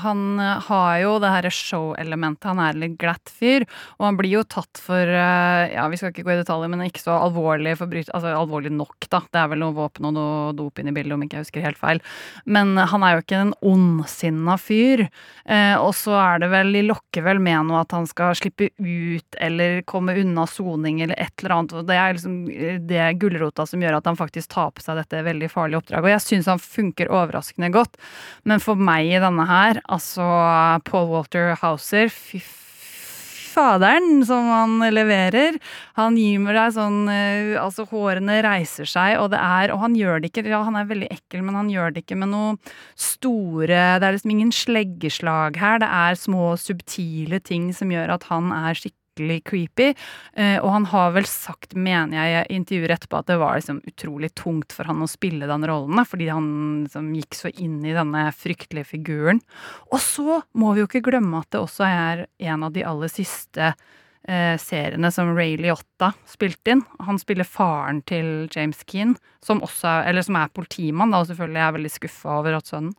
han 0.00 0.20
har 0.40 0.92
jo 1.02 1.10
det 1.20 1.28
her 1.28 1.48
show-elementet. 1.52 2.46
Han 2.48 2.60
er 2.64 2.78
litt 2.80 2.94
glatt 2.96 3.28
fyr, 3.28 3.66
og 3.98 4.06
han 4.06 4.16
blir 4.16 4.38
jo 4.38 4.44
tatt 4.48 4.80
for 4.80 5.04
eh, 5.04 5.74
Ja, 5.74 5.84
vi 5.92 5.98
skal 6.00 6.08
ikke 6.08 6.24
gå 6.24 6.32
i 6.32 6.38
detaljer, 6.38 6.70
men 6.72 6.86
ikke 6.86 7.02
så 7.04 7.18
alvorlig 7.18 7.74
forbrytelse. 7.76 8.14
Altså 8.16 8.32
alvorlig 8.32 8.72
nok, 8.72 8.96
da. 9.12 9.20
Det 9.28 9.42
er 9.42 9.50
vel 9.52 9.60
noe 9.60 9.76
våpen 9.76 10.08
og 10.08 10.14
noe 10.16 10.54
dop 10.56 10.80
inn 10.80 10.88
i 10.88 10.94
bildet, 10.96 11.12
om 11.12 11.26
ikke 11.26 11.36
jeg 11.36 11.44
husker 11.44 11.66
helt 11.66 11.80
feil. 11.82 12.00
Men 12.48 12.80
han 12.80 13.04
er 13.04 13.18
jo 13.18 13.26
ikke 13.26 13.42
en 13.42 13.52
ondsinna 13.60 14.56
fyr. 14.56 15.04
Eh, 15.44 15.76
og 15.76 15.92
så 15.98 16.16
er 16.16 16.40
det 16.40 16.48
vel 16.54 16.72
De 16.72 16.84
lokker 16.86 17.28
vel 17.28 17.44
med 17.44 17.68
noe 17.68 17.82
at 17.84 17.92
han 17.92 18.08
skal 18.08 18.32
slippe 18.40 18.70
ut 18.80 19.36
eller 19.36 19.82
komme 19.84 20.16
unna 20.16 20.46
soning 20.48 21.04
eller 21.04 21.20
et 21.20 21.44
eller 21.44 21.58
annet. 21.58 21.76
Og 21.76 21.92
det 21.92 22.00
er 22.00 22.16
liksom 22.16 22.40
eh, 22.48 22.80
det 22.80 23.12
gulrota 23.20 23.68
som 23.68 23.84
gjør 23.84 24.00
at 24.00 24.08
han 24.08 24.16
faktisk 24.16 24.56
tar 24.56 24.72
på 24.72 24.88
seg 24.88 24.96
dette 25.02 25.24
veldig 25.28 25.52
farlige 25.52 25.84
oppdraget. 25.84 26.08
Og 26.08 26.14
jeg 26.14 26.26
syns 26.30 26.52
han 26.54 26.64
funker 26.72 27.01
overraskende 27.10 27.72
godt. 27.74 27.98
Men 28.44 28.62
for 28.62 28.78
meg 28.78 29.10
i 29.10 29.22
denne 29.22 29.46
her, 29.48 29.82
altså 29.88 30.26
Paul 30.88 31.08
Walter 31.12 31.56
Hauser, 31.62 32.12
fy 32.12 32.42
faderen 33.52 34.22
som 34.26 34.46
han 34.48 34.78
leverer. 34.94 35.58
Han 35.98 36.16
gir 36.16 36.40
meg 36.42 36.56
deg 36.56 36.74
sånn 36.76 37.00
eh, 37.12 37.58
Altså, 37.60 37.84
hårene 37.90 38.38
reiser 38.44 38.88
seg, 38.88 39.18
og 39.20 39.30
det 39.34 39.40
er 39.42 39.74
Og 39.74 39.82
han 39.82 39.96
gjør 39.98 40.22
det 40.22 40.30
ikke 40.30 40.46
Ja, 40.48 40.62
han 40.66 40.78
er 40.78 40.88
veldig 40.88 41.10
ekkel, 41.12 41.42
men 41.44 41.58
han 41.58 41.68
gjør 41.72 41.92
det 41.92 42.04
ikke 42.04 42.18
med 42.22 42.32
noe 42.32 42.56
store 42.96 43.82
Det 44.00 44.08
er 44.08 44.16
liksom 44.16 44.34
ingen 44.34 44.54
sleggeslag 44.56 45.60
her. 45.60 45.82
Det 45.82 45.90
er 45.90 46.18
små, 46.18 46.54
subtile 46.60 47.42
ting 47.44 47.70
som 47.76 47.92
gjør 47.92 48.16
at 48.16 48.28
han 48.32 48.52
er 48.56 48.78
skikkelig 48.78 49.01
creepy. 49.16 49.94
Eh, 50.34 50.58
og 50.62 50.70
han 50.70 50.86
har 50.92 51.12
vel 51.16 51.26
sagt, 51.28 51.74
mener 51.74 52.16
jeg 52.18 52.44
i 52.46 52.56
intervjuer 52.56 52.94
etterpå, 52.96 53.20
at 53.20 53.30
det 53.30 53.38
var 53.40 53.58
liksom 53.58 53.82
utrolig 53.88 54.32
tungt 54.38 54.72
for 54.72 54.88
han 54.88 55.02
å 55.02 55.10
spille 55.10 55.48
den 55.50 55.66
rollen, 55.68 56.04
fordi 56.08 56.28
han 56.32 56.50
liksom 56.84 57.12
gikk 57.16 57.38
så 57.38 57.52
inn 57.52 57.80
i 57.84 57.96
denne 57.96 58.28
fryktelige 58.36 58.92
figuren. 58.94 59.42
Og 59.92 60.00
så 60.02 60.42
må 60.58 60.72
vi 60.72 60.82
jo 60.82 60.90
ikke 60.90 61.04
glemme 61.10 61.42
at 61.42 61.50
det 61.52 61.62
også 61.62 61.88
er 61.88 62.26
en 62.52 62.68
av 62.68 62.72
de 62.72 62.84
aller 62.86 63.12
siste 63.12 63.72
eh, 63.72 64.56
seriene 64.60 65.12
som 65.12 65.34
Ray 65.36 65.56
Liotta 65.60 66.12
spilte 66.28 66.76
inn. 66.76 66.84
Han 67.06 67.20
spiller 67.20 67.48
faren 67.48 68.02
til 68.08 68.48
James 68.54 68.82
Keane, 68.86 69.18
som, 69.44 69.62
også 69.64 70.00
som 70.22 70.38
er 70.38 70.54
politimann, 70.54 71.12
da, 71.12 71.22
og 71.22 71.30
selvfølgelig 71.30 71.64
er 71.64 71.78
veldig 71.78 71.96
skuffa 72.00 72.38
over 72.40 72.58
at 72.58 72.70
sønnen 72.70 72.94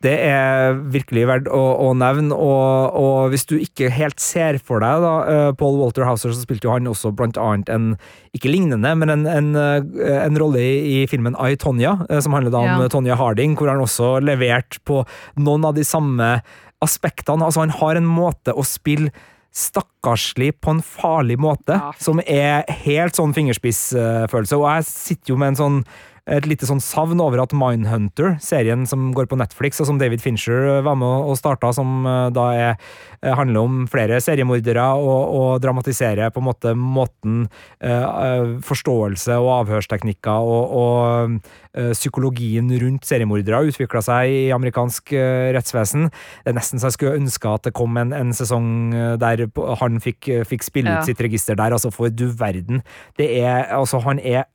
Det 0.00 0.14
er 0.24 0.78
virkelig 0.94 1.26
verdt 1.28 1.48
å, 1.52 1.60
å 1.84 1.90
nevne, 1.92 2.32
og, 2.32 2.94
og, 2.96 3.16
hvis 3.34 3.44
du 3.50 3.58
ikke 3.60 3.90
helt 3.92 4.16
ser 4.22 4.56
for 4.64 4.80
deg 4.80 5.02
da, 5.04 5.10
eh, 5.28 5.50
Paul 5.60 5.76
Walter 5.76 6.06
Hauser, 6.08 6.32
så 6.32 6.40
spilte 6.40 6.64
jo 6.64 6.72
han 6.72 6.88
også 6.88 7.12
blant 7.12 7.36
annet 7.36 7.68
en, 7.68 7.90
ikke 8.32 8.48
lignende, 8.48 8.94
men 8.96 9.12
en, 9.12 9.26
en, 9.28 9.50
eh, 9.60 10.22
en 10.22 10.40
rolle 10.40 10.62
i, 10.64 11.02
filmen 11.10 11.36
I, 11.36 11.58
Tonja, 11.60 11.98
eh, 12.08 12.22
som 12.24 12.32
handler 12.32 12.54
da 12.54 12.62
om 12.64 12.86
Ja. 12.86 12.88
Tonja 12.88 13.18
Harding, 13.20 13.58
hvor 13.60 13.68
han 13.68 13.84
også 13.84 14.14
leverte 14.24 14.80
på 14.88 15.02
noen 15.36 15.68
av 15.68 15.76
de 15.76 15.84
samme 15.84 16.32
aspektene. 16.80 17.44
Altså, 17.44 17.60
han 17.66 17.76
har 17.76 18.00
en 18.00 18.08
måte 18.08 18.56
å 18.56 18.64
spille 18.64 19.12
stakkarslig 19.52 20.54
på 20.62 20.78
en 20.78 20.80
farlig 20.80 21.36
måte, 21.42 21.76
Ja. 21.76 21.92
som 21.98 22.20
er 22.24 22.64
helt 22.86 23.18
sånn 23.18 23.34
fingerspissfølelse. 23.36 24.56
Og 24.56 24.64
jeg 24.70 24.84
sitter 24.88 25.34
jo 25.34 25.36
med 25.36 25.48
en 25.52 25.60
sånn 25.60 25.84
et 26.30 26.46
lite 26.46 26.66
sånn 26.68 26.80
savn 26.80 27.20
over 27.20 27.42
at 27.42 27.52
Mindhunter, 27.56 28.36
serien 28.42 28.86
som 28.86 29.08
går 29.16 29.26
på 29.30 29.38
Netflix, 29.40 29.80
og 29.82 29.88
som 29.90 29.98
David 30.00 30.22
Fincher 30.22 30.80
var 30.86 30.94
med 31.00 31.26
og 31.30 31.36
starta, 31.40 31.72
som 31.74 32.06
eh, 32.06 32.28
da 32.36 32.44
er, 32.54 32.76
eh, 33.22 33.34
handler 33.34 33.60
om 33.66 33.80
flere 33.90 34.20
seriemordere, 34.22 34.84
og, 34.94 35.34
og 35.40 35.48
dramatiserer 35.64 36.30
på 36.30 36.42
en 36.42 36.46
måte 36.46 36.74
måten 36.78 37.40
eh, 37.82 37.90
eh, 37.90 38.52
forståelse 38.66 39.36
og 39.42 39.50
avhørsteknikker 39.64 40.46
og, 40.54 40.76
og 40.80 41.34
eh, 41.74 41.90
psykologien 41.96 42.70
rundt 42.82 43.08
seriemordere 43.10 43.64
utvikla 43.70 44.02
seg 44.06 44.30
i 44.30 44.40
amerikansk 44.54 45.12
eh, 45.18 45.50
rettsvesen. 45.56 46.08
Det 46.44 46.54
er 46.54 46.58
nesten 46.60 46.78
så 46.80 46.90
jeg 46.90 46.98
skulle 46.98 47.18
ønske 47.20 47.50
at 47.56 47.66
det 47.66 47.74
kom 47.76 47.98
en, 48.00 48.14
en 48.16 48.32
sesong 48.36 48.70
eh, 48.94 49.16
der 49.20 49.46
han 49.82 49.98
fikk, 50.02 50.30
fikk 50.46 50.66
spille 50.66 50.90
Ja. 50.90 51.02
sitt 51.06 51.20
register 51.22 51.54
der. 51.58 51.74
Altså, 51.76 51.90
for 51.94 52.08
du 52.10 52.28
verden. 52.34 52.80
Det 53.18 53.28
er, 53.42 53.66
altså, 53.76 54.00
han 54.06 54.18
er 54.22 54.46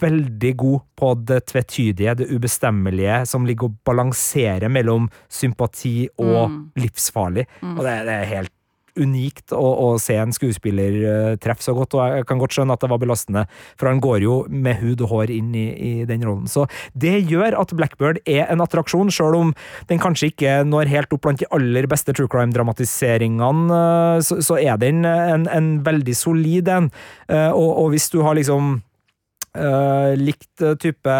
veldig 0.00 0.54
god 0.56 0.80
på 0.98 1.14
det 1.28 1.42
tvetydige, 1.52 2.16
det 2.18 2.30
ubestemmelige, 2.30 3.26
som 3.26 3.46
ligger 3.48 3.70
og 3.70 3.76
balanserer 3.84 4.68
mellom 4.72 5.10
sympati 5.28 6.08
og 6.18 6.48
Mm. 6.50 6.64
livsfarlig. 6.76 7.46
Og 7.62 7.84
det, 7.84 7.98
det 8.06 8.14
er 8.14 8.34
helt 8.36 8.52
unikt 9.00 9.52
å, 9.54 9.62
å 9.62 9.98
se 10.02 10.16
en 10.18 10.32
skuespiller 10.34 10.96
uh, 11.06 11.36
treffe 11.40 11.62
så 11.62 11.72
godt, 11.76 11.94
og 11.94 12.02
jeg 12.10 12.26
kan 12.26 12.40
godt 12.42 12.56
skjønne 12.56 12.74
at 12.74 12.82
det 12.82 12.90
var 12.90 12.98
belastende, 12.98 13.44
for 13.78 13.86
han 13.86 14.00
går 14.02 14.18
jo 14.24 14.34
med 14.50 14.80
hud 14.82 15.00
og 15.06 15.12
hår 15.12 15.30
inn 15.30 15.54
i, 15.54 15.68
i 15.70 15.92
den 16.04 16.24
rollen. 16.26 16.50
Så 16.50 16.66
det 16.92 17.14
gjør 17.30 17.54
at 17.60 17.72
Blackbird 17.78 18.18
er 18.26 18.50
en 18.50 18.60
attraksjon, 18.60 19.12
sjøl 19.14 19.38
om 19.38 19.54
den 19.88 20.02
kanskje 20.02 20.32
ikke 20.32 20.58
når 20.66 20.90
helt 20.90 21.14
opp 21.14 21.22
blant 21.22 21.40
de 21.40 21.48
aller 21.54 21.86
beste 21.86 22.12
true 22.12 22.28
crime-dramatiseringene, 22.28 23.70
uh, 23.70 24.18
så, 24.26 24.40
så 24.42 24.58
er 24.58 24.76
den 24.82 25.06
en, 25.06 25.46
en 25.48 25.72
veldig 25.86 26.16
solid 26.16 26.68
en. 26.68 26.90
Uh, 27.30 27.50
Og, 27.54 27.70
og 27.84 27.90
hvis 27.94 28.10
du 28.10 28.20
har 28.26 28.34
liksom 28.34 28.80
Uh, 29.50 30.14
likt 30.14 30.62
uh, 30.62 30.76
type 30.78 31.10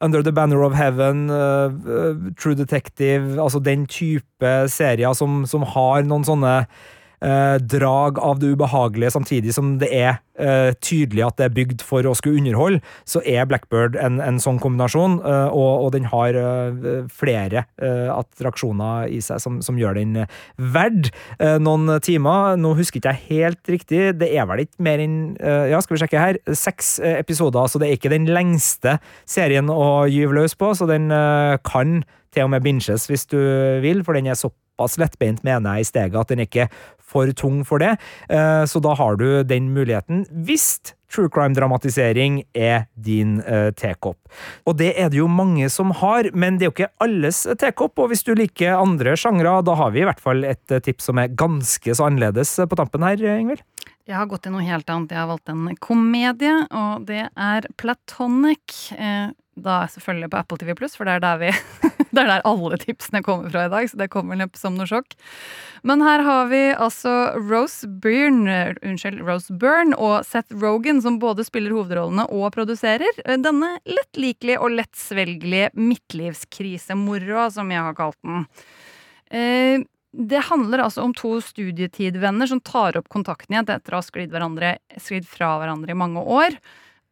Under 0.00 0.22
the 0.22 0.30
Banner 0.30 0.62
of 0.62 0.74
Heaven, 0.74 1.28
uh, 1.30 2.30
True 2.38 2.54
Detective, 2.54 3.40
altså 3.42 3.58
den 3.58 3.88
type 3.90 4.52
serier 4.70 5.12
som, 5.18 5.42
som 5.50 5.66
har 5.66 6.06
noen 6.06 6.22
sånne 6.22 6.60
uh, 7.22 7.56
drag 7.58 8.18
av 8.18 8.42
det 8.42 8.52
ubehagelige, 8.52 9.14
samtidig 9.14 9.54
som 9.54 9.76
det 9.80 9.90
er 9.94 10.20
eh, 10.38 10.72
tydelig 10.82 11.24
at 11.26 11.38
det 11.38 11.46
er 11.46 11.54
bygd 11.56 11.82
for 11.86 12.06
å 12.08 12.14
skulle 12.16 12.40
underholde, 12.40 12.80
så 13.08 13.22
er 13.28 13.46
Blackbird 13.48 13.96
en, 14.00 14.20
en 14.22 14.40
sånn 14.42 14.60
kombinasjon, 14.62 15.18
eh, 15.20 15.48
og, 15.52 15.86
og 15.86 15.92
den 15.94 16.08
har 16.10 16.36
uh, 16.36 17.04
flere 17.12 17.64
uh, 17.82 18.12
attraksjoner 18.14 19.10
i 19.12 19.20
seg 19.24 19.42
som, 19.42 19.60
som 19.64 19.78
gjør 19.80 19.98
den 20.00 20.22
verd 20.56 21.10
uh, 21.40 21.58
noen 21.62 21.98
timer. 22.04 22.56
Nå 22.60 22.74
husker 22.78 23.00
ikke 23.00 23.14
jeg 23.14 23.42
helt 23.42 23.72
riktig, 23.74 24.02
det 24.20 24.30
er 24.32 24.48
vel 24.48 24.64
ikke 24.64 24.82
mer 24.82 25.02
enn 25.02 25.20
Ja, 25.42 25.78
skal 25.82 25.94
vi 25.94 26.00
sjekke 26.02 26.20
her. 26.20 26.38
Seks 26.56 26.94
episoder, 27.04 27.68
så 27.68 27.80
det 27.80 27.88
er 27.88 27.98
ikke 27.98 28.12
den 28.12 28.26
lengste 28.30 28.96
serien 29.28 29.70
å 29.72 30.04
gyve 30.10 30.36
løs 30.40 30.56
på, 30.58 30.72
så 30.76 30.88
den 30.90 31.10
kan 31.66 32.02
til 32.32 32.46
og 32.46 32.52
med 32.54 32.64
binges 32.64 33.06
hvis 33.10 33.26
du 33.30 33.38
vil, 33.84 34.02
for 34.06 34.16
den 34.16 34.30
er 34.30 34.38
såpass 34.38 34.61
lettbeint, 34.78 35.44
mener 35.44 35.78
jeg, 35.78 35.80
i 35.80 35.90
steget 35.90 36.16
at 36.18 36.28
den 36.32 36.42
er 36.42 36.48
ikke 36.48 36.68
for 37.12 37.28
tung 37.36 37.60
for 37.68 37.82
det. 37.82 37.98
Uh, 38.30 38.64
Så 38.64 38.80
da 38.80 38.94
har 38.94 39.16
du 39.16 39.42
den 39.44 39.72
muligheten, 39.74 40.26
hvis 40.30 40.80
true 41.12 41.28
crime-dramatisering 41.28 42.42
er 42.56 42.86
din 42.96 43.42
uh, 43.44 43.68
tekopp. 43.76 44.16
Og 44.64 44.78
det 44.78 44.94
er 44.96 45.10
det 45.12 45.18
jo 45.18 45.28
mange 45.28 45.68
som 45.68 45.90
har, 45.90 46.30
men 46.32 46.56
det 46.56 46.64
er 46.64 46.70
jo 46.70 46.76
ikke 46.76 46.94
alles 47.04 47.44
tekopp, 47.60 47.98
og 47.98 48.08
hvis 48.08 48.24
du 48.24 48.32
liker 48.34 48.80
andre 48.80 49.12
sjangre, 49.16 49.58
da 49.62 49.76
har 49.76 49.92
vi 49.92 50.00
i 50.00 50.08
hvert 50.08 50.22
fall 50.22 50.44
et 50.48 50.64
tips 50.82 51.10
som 51.10 51.20
er 51.20 51.28
ganske 51.28 51.94
så 51.94 52.08
annerledes 52.08 52.56
på 52.64 52.80
tampen 52.80 53.04
her, 53.04 53.20
Ingvild. 53.20 53.60
Jeg 54.08 54.18
har 54.18 54.26
gått 54.26 54.42
til 54.46 54.54
noe 54.54 54.64
helt 54.66 54.88
annet. 54.90 55.12
Jeg 55.14 55.20
har 55.22 55.30
valgt 55.30 55.52
en 55.52 55.76
komedie, 55.82 56.54
og 56.74 57.06
det 57.06 57.28
er 57.30 57.68
Platonic. 57.78 58.90
Eh, 58.96 59.30
Da 59.54 59.82
selvfølgelig 59.84 60.30
på 60.32 60.38
Apple 60.38 60.56
TV 60.56 60.72
for 60.96 61.04
det 61.04 61.12
er 61.12 61.20
der 61.20 61.36
vi 61.36 61.50
Det 62.12 62.22
er 62.22 62.28
der 62.30 62.44
alle 62.48 62.78
tipsene 62.80 63.20
kommer 63.22 63.50
fra 63.52 63.66
i 63.66 63.68
dag, 63.68 63.88
så 63.88 63.98
det 64.00 64.08
kommer 64.08 64.34
neppe 64.36 64.56
som 64.56 64.74
noe 64.78 64.88
sjokk. 64.88 65.12
Men 65.84 66.00
her 66.00 66.22
har 66.24 66.48
vi 66.48 66.60
altså 66.72 67.36
Rose 67.36 67.86
Byrne, 67.86 68.48
eh, 68.48 68.72
unnskyld, 68.82 69.20
Rose 69.28 69.52
Byrne 69.52 69.96
og 70.00 70.24
Seth 70.24 70.56
Rogan, 70.56 71.02
som 71.04 71.18
både 71.20 71.44
spiller 71.44 71.72
hovedrollene 71.76 72.24
og 72.32 72.48
produserer. 72.56 73.12
Eh, 73.26 73.36
Denne 73.44 73.74
lettlikelige 73.84 74.58
og 74.60 74.72
lettsvelgelige 74.80 75.70
midtlivskrisemoroa, 75.76 77.50
som 77.52 77.70
jeg 77.72 77.84
har 77.90 77.96
kalt 78.00 78.18
den. 78.24 78.46
Eh, 80.12 80.22
det 80.28 80.44
handler 80.48 80.84
altså 80.86 81.02
om 81.06 81.14
to 81.16 81.38
studietidvenner 81.40 82.46
som 82.46 82.60
tar 82.60 82.98
opp 83.00 83.08
kontakten 83.12 83.56
igjen 83.56 83.68
etter 83.68 83.94
å 83.94 84.00
ha 84.00 84.06
sklidd, 84.06 85.26
fra 85.28 85.52
hverandre 85.60 85.92
i 85.92 85.98
mange 85.98 86.22
år. 86.22 86.56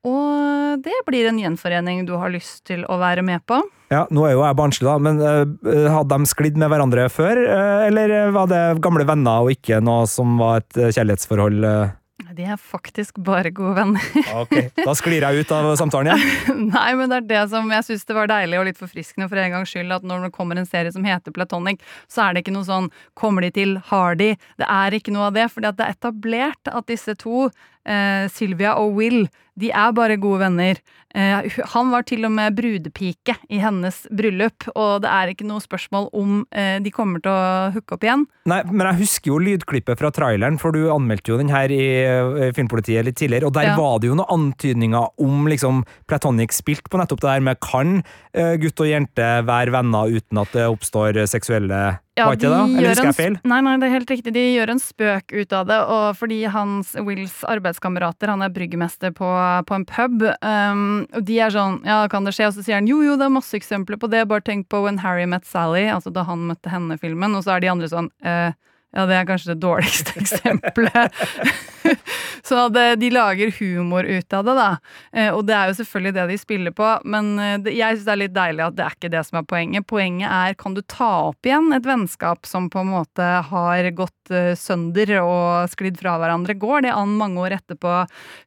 Og 0.06 0.80
det 0.80 0.96
blir 1.04 1.28
en 1.28 1.38
gjenforening 1.38 2.06
du 2.08 2.14
har 2.16 2.32
lyst 2.32 2.62
til 2.70 2.86
å 2.88 2.96
være 3.00 3.20
med 3.26 3.44
på. 3.44 3.58
Ja, 3.92 4.06
nå 4.08 4.24
er 4.24 4.32
jo 4.32 4.44
jeg 4.46 4.56
barnslig, 4.56 4.86
da, 4.86 4.96
men 5.02 5.18
uh, 5.20 5.88
hadde 5.92 6.16
de 6.16 6.30
sklidd 6.30 6.56
med 6.60 6.70
hverandre 6.72 7.08
før, 7.12 7.36
uh, 7.42 7.84
eller 7.84 8.30
var 8.32 8.48
det 8.48 8.62
gamle 8.80 9.04
venner 9.04 9.44
og 9.44 9.52
ikke 9.52 9.82
noe 9.84 10.06
som 10.08 10.38
var 10.40 10.62
et 10.62 10.78
uh, 10.78 10.88
kjærlighetsforhold? 10.94 11.66
Uh? 11.66 11.99
De 12.40 12.46
er 12.48 12.56
faktisk 12.56 13.18
bare 13.20 13.50
gode 13.52 13.74
venner. 13.76 14.04
Ok, 14.40 14.54
da 14.78 14.94
sklir 14.96 15.24
jeg 15.26 15.44
ut 15.44 15.50
av 15.52 15.74
samtalen 15.76 16.14
igjen. 16.14 16.62
Nei, 16.74 16.90
men 16.96 17.10
det 17.12 17.18
er 17.18 17.26
det 17.28 17.42
som 17.52 17.68
jeg 17.74 17.84
syns 17.84 18.06
det 18.08 18.16
var 18.16 18.30
deilig 18.30 18.60
og 18.60 18.64
litt 18.70 18.80
forfriskende 18.80 19.28
for 19.28 19.40
en 19.42 19.52
gangs 19.52 19.74
skyld, 19.74 19.92
at 19.92 20.06
når 20.06 20.24
det 20.26 20.32
kommer 20.36 20.56
en 20.56 20.68
serie 20.68 20.92
som 20.94 21.04
heter 21.04 21.34
Platonic, 21.36 21.84
så 22.08 22.24
er 22.24 22.34
det 22.36 22.44
ikke 22.44 22.54
noe 22.54 22.68
sånn 22.68 22.88
'kommer 23.18 23.44
de 23.44 23.50
til, 23.58 23.76
har 23.90 24.16
de'? 24.16 24.38
Det 24.56 24.68
er 24.68 24.96
ikke 24.96 25.12
noe 25.12 25.28
av 25.28 25.36
det, 25.36 25.50
for 25.52 25.60
det 25.60 25.74
er 25.76 25.92
etablert 25.92 26.72
at 26.72 26.88
disse 26.88 27.14
to, 27.20 27.50
eh, 27.84 28.24
Sylvia 28.32 28.72
og 28.80 28.96
Will, 28.96 29.28
de 29.60 29.70
er 29.70 29.92
bare 29.96 30.16
gode 30.20 30.40
venner. 30.42 30.80
Eh, 31.14 31.48
han 31.72 31.90
var 31.90 32.04
til 32.06 32.22
og 32.28 32.30
med 32.36 32.54
brudepike 32.54 33.34
i 33.50 33.58
hennes 33.62 34.04
bryllup, 34.14 34.68
og 34.76 35.02
det 35.02 35.10
er 35.10 35.32
ikke 35.32 35.46
noe 35.48 35.62
spørsmål 35.62 36.06
om 36.16 36.44
eh, 36.54 36.78
de 36.82 36.92
kommer 36.94 37.22
til 37.24 37.32
å 37.34 37.70
hooke 37.74 37.96
opp 37.96 38.06
igjen. 38.06 38.26
Nei, 38.50 38.60
men 38.70 38.86
jeg 38.86 39.00
husker 39.02 39.32
jo 39.32 39.40
lydklippet 39.42 39.98
fra 40.00 40.12
traileren, 40.14 40.58
for 40.62 40.74
du 40.76 40.86
anmeldte 40.94 41.32
jo 41.32 41.40
den 41.40 41.50
her 41.50 41.72
i 41.74 41.82
uh, 42.06 42.50
Filmpolitiet 42.56 43.06
litt 43.06 43.18
tidligere, 43.20 43.50
og 43.50 43.56
der 43.56 43.72
Ja. 43.72 43.76
var 43.78 43.98
det 44.00 44.10
jo 44.10 44.16
noen 44.18 44.30
antydninger 44.36 45.10
om 45.20 45.50
liksom 45.50 45.82
Platonic 46.10 46.54
spilt 46.56 46.86
på 46.90 47.00
nettopp 47.00 47.22
det 47.24 47.30
der 47.34 47.44
med 47.50 47.60
kan 47.64 48.00
uh, 48.00 48.54
gutt 48.62 48.80
og 48.80 48.90
jente 48.90 49.28
være 49.46 49.74
venner 49.74 50.14
uten 50.14 50.40
at 50.42 50.54
det 50.56 50.68
oppstår 50.70 51.20
uh, 51.20 51.26
seksuelle 52.20 52.60
Var 52.60 52.68
ikke 52.68 52.74
det 52.74 52.78
Eller 52.80 52.94
husker 52.94 53.08
jeg 53.10 53.18
feil? 53.18 53.38
Nei, 53.52 53.60
nei, 53.66 53.74
det 53.80 53.88
er 53.88 53.94
helt 53.94 54.12
riktig. 54.12 54.34
De 54.36 54.44
gjør 54.44 54.74
en 54.74 54.82
spøk 54.82 55.34
ut 55.34 55.56
av 55.56 55.68
det, 55.70 55.78
og 55.96 56.06
fordi 56.20 56.40
hans, 56.52 56.94
Wills 57.06 57.40
arbeidskamerater, 57.48 58.32
han 58.32 58.44
er 58.46 58.54
bryggmester 58.54 59.14
på, 59.16 59.30
på 59.66 59.78
en 59.78 59.86
pub, 59.88 60.24
um, 60.44 60.86
og 61.16 61.26
de 61.28 61.40
er 61.40 61.54
sånn 61.54 61.80
Ja, 61.88 62.02
kan 62.12 62.28
det 62.28 62.36
skje? 62.36 62.50
Og 62.50 62.56
så 62.56 62.64
sier 62.66 62.80
han 62.80 62.90
jo, 62.90 63.00
jo, 63.06 63.16
det 63.20 63.28
er 63.28 63.36
masse 63.40 63.56
eksempler 63.56 64.00
på 64.00 64.10
det, 64.12 64.26
bare 64.30 64.44
tenk 64.46 64.68
på 64.72 64.82
When 64.84 65.00
Harry 65.04 65.26
Met 65.30 65.48
Sally, 65.48 65.86
altså 65.90 66.12
da 66.14 66.26
han 66.28 66.48
møtte 66.50 66.72
henne-filmen, 66.72 67.36
og 67.38 67.46
så 67.46 67.56
er 67.56 67.64
de 67.64 67.72
andre 67.72 67.90
sånn 67.90 68.10
eh, 68.26 68.50
ja, 68.90 69.04
det 69.06 69.16
er 69.16 69.26
kanskje 69.28 69.54
det 69.54 69.60
dårligste 69.62 70.16
eksempelet. 70.22 71.14
Så 72.48 72.68
de 72.70 73.10
lager 73.12 73.52
humor 73.58 74.04
ut 74.04 74.32
av 74.32 74.44
det, 74.46 74.54
da. 74.58 74.68
Eh, 75.12 75.30
og 75.34 75.44
det 75.48 75.56
er 75.56 75.70
jo 75.70 75.78
selvfølgelig 75.80 76.14
det 76.16 76.26
de 76.30 76.38
spiller 76.40 76.74
på, 76.76 76.88
men 77.04 77.32
eh, 77.38 77.70
jeg 77.74 77.98
syns 77.98 78.06
det 78.06 78.14
er 78.14 78.22
litt 78.24 78.36
deilig 78.36 78.66
at 78.66 78.78
det 78.78 78.86
er 78.86 78.96
ikke 78.98 79.12
det 79.16 79.24
som 79.28 79.40
er 79.40 79.48
poenget. 79.50 79.88
Poenget 79.90 80.30
er 80.30 80.56
kan 80.60 80.76
du 80.76 80.82
ta 80.82 81.10
opp 81.30 81.46
igjen 81.46 81.72
et 81.76 81.86
vennskap 81.88 82.48
som 82.48 82.70
på 82.72 82.84
en 82.84 82.92
måte 82.94 83.28
har 83.50 83.90
gått 83.96 84.19
eh, 84.34 84.54
sønder 84.58 85.12
og 85.20 85.70
sklidd 85.72 85.98
fra 86.00 86.16
hverandre? 86.20 86.56
Går 86.58 86.86
det 86.86 86.94
an 86.94 87.16
mange 87.18 87.40
år 87.42 87.56
etterpå? 87.58 87.94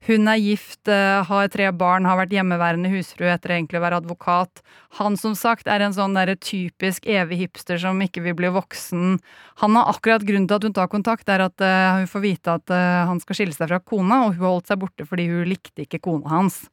Hun 0.07 0.31
er 0.31 0.41
gift, 0.41 0.81
eh, 0.87 1.23
har 1.27 1.51
tre 1.53 1.71
barn, 1.71 2.05
har 2.09 2.19
vært 2.19 2.35
hjemmeværende 2.35 2.91
husfrue 2.93 3.31
etter 3.33 3.55
egentlig 3.55 3.81
å 3.81 3.85
være 3.85 4.01
advokat. 4.03 4.63
Han 4.99 5.17
som 5.17 5.35
sagt 5.35 5.67
er 5.67 5.81
en 5.81 5.95
sånn 5.95 6.17
derre 6.17 6.35
typisk 6.35 7.07
evig 7.09 7.43
hipster 7.45 7.81
som 7.81 7.99
ikke 8.01 8.23
vil 8.23 8.37
bli 8.39 8.51
voksen. 8.53 9.17
Han 9.63 9.75
har 9.79 9.93
akkurat 9.93 10.25
grunnen 10.27 10.47
til 10.47 10.59
at 10.59 10.67
hun 10.69 10.77
tar 10.77 10.91
kontakt, 10.91 11.29
er 11.29 11.47
at 11.47 11.61
eh, 11.61 12.03
hun 12.03 12.07
får 12.09 12.25
vite 12.27 12.59
at 12.59 12.73
han 12.73 13.19
skal 13.19 13.35
skille 13.35 13.55
seg 13.55 13.69
fra 13.69 13.79
kona, 13.79 14.25
og 14.25 14.35
hun 14.35 14.43
har 14.43 14.55
holdt 14.55 14.71
seg 14.71 14.79
borte 14.81 15.05
fordi 15.07 15.27
hun 15.29 15.49
likte 15.49 15.85
ikke 15.85 16.01
kona 16.03 16.29
hans. 16.29 16.63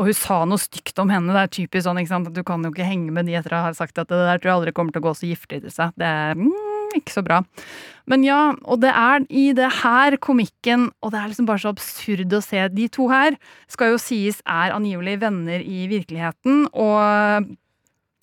Og 0.00 0.08
hun 0.08 0.16
sa 0.16 0.38
noe 0.48 0.60
stygt 0.60 0.98
om 1.02 1.10
henne. 1.12 1.34
Det 1.34 1.42
er 1.42 1.54
typisk 1.58 1.84
sånn, 1.84 2.00
ikke 2.00 2.14
sant, 2.14 2.30
at 2.30 2.36
du 2.36 2.44
kan 2.46 2.62
jo 2.64 2.70
ikke 2.72 2.88
henge 2.88 3.12
med 3.12 3.28
de 3.28 3.36
etter 3.36 3.52
å 3.52 3.64
ha 3.66 3.72
sagt 3.76 3.98
at 4.00 4.08
det 4.08 4.16
der 4.16 4.40
tror 4.40 4.50
jeg 4.50 4.58
aldri 4.58 4.76
kommer 4.76 4.94
til 4.94 5.02
å 5.02 5.08
gå 5.10 5.14
så 5.18 5.28
giftig 5.28 5.60
til 5.64 5.74
seg. 5.74 5.92
Det 6.00 6.08
er 6.08 6.38
mm, 6.40 6.69
ikke 6.98 7.14
så 7.14 7.24
bra. 7.26 7.40
Men 8.10 8.24
ja, 8.26 8.40
og 8.64 8.80
det 8.82 8.90
er 8.90 9.24
i 9.30 9.50
det 9.54 9.70
her 9.82 10.16
komikken, 10.18 10.88
og 11.00 11.12
det 11.12 11.20
er 11.20 11.30
liksom 11.30 11.46
bare 11.46 11.62
så 11.62 11.70
absurd 11.74 12.34
å 12.34 12.42
se. 12.42 12.66
De 12.74 12.88
to 12.90 13.06
her 13.12 13.38
skal 13.70 13.94
jo 13.94 14.02
sies 14.02 14.40
er 14.46 14.74
angivelig 14.74 15.20
venner 15.22 15.62
i 15.62 15.84
virkeligheten, 15.90 16.66
og 16.74 17.50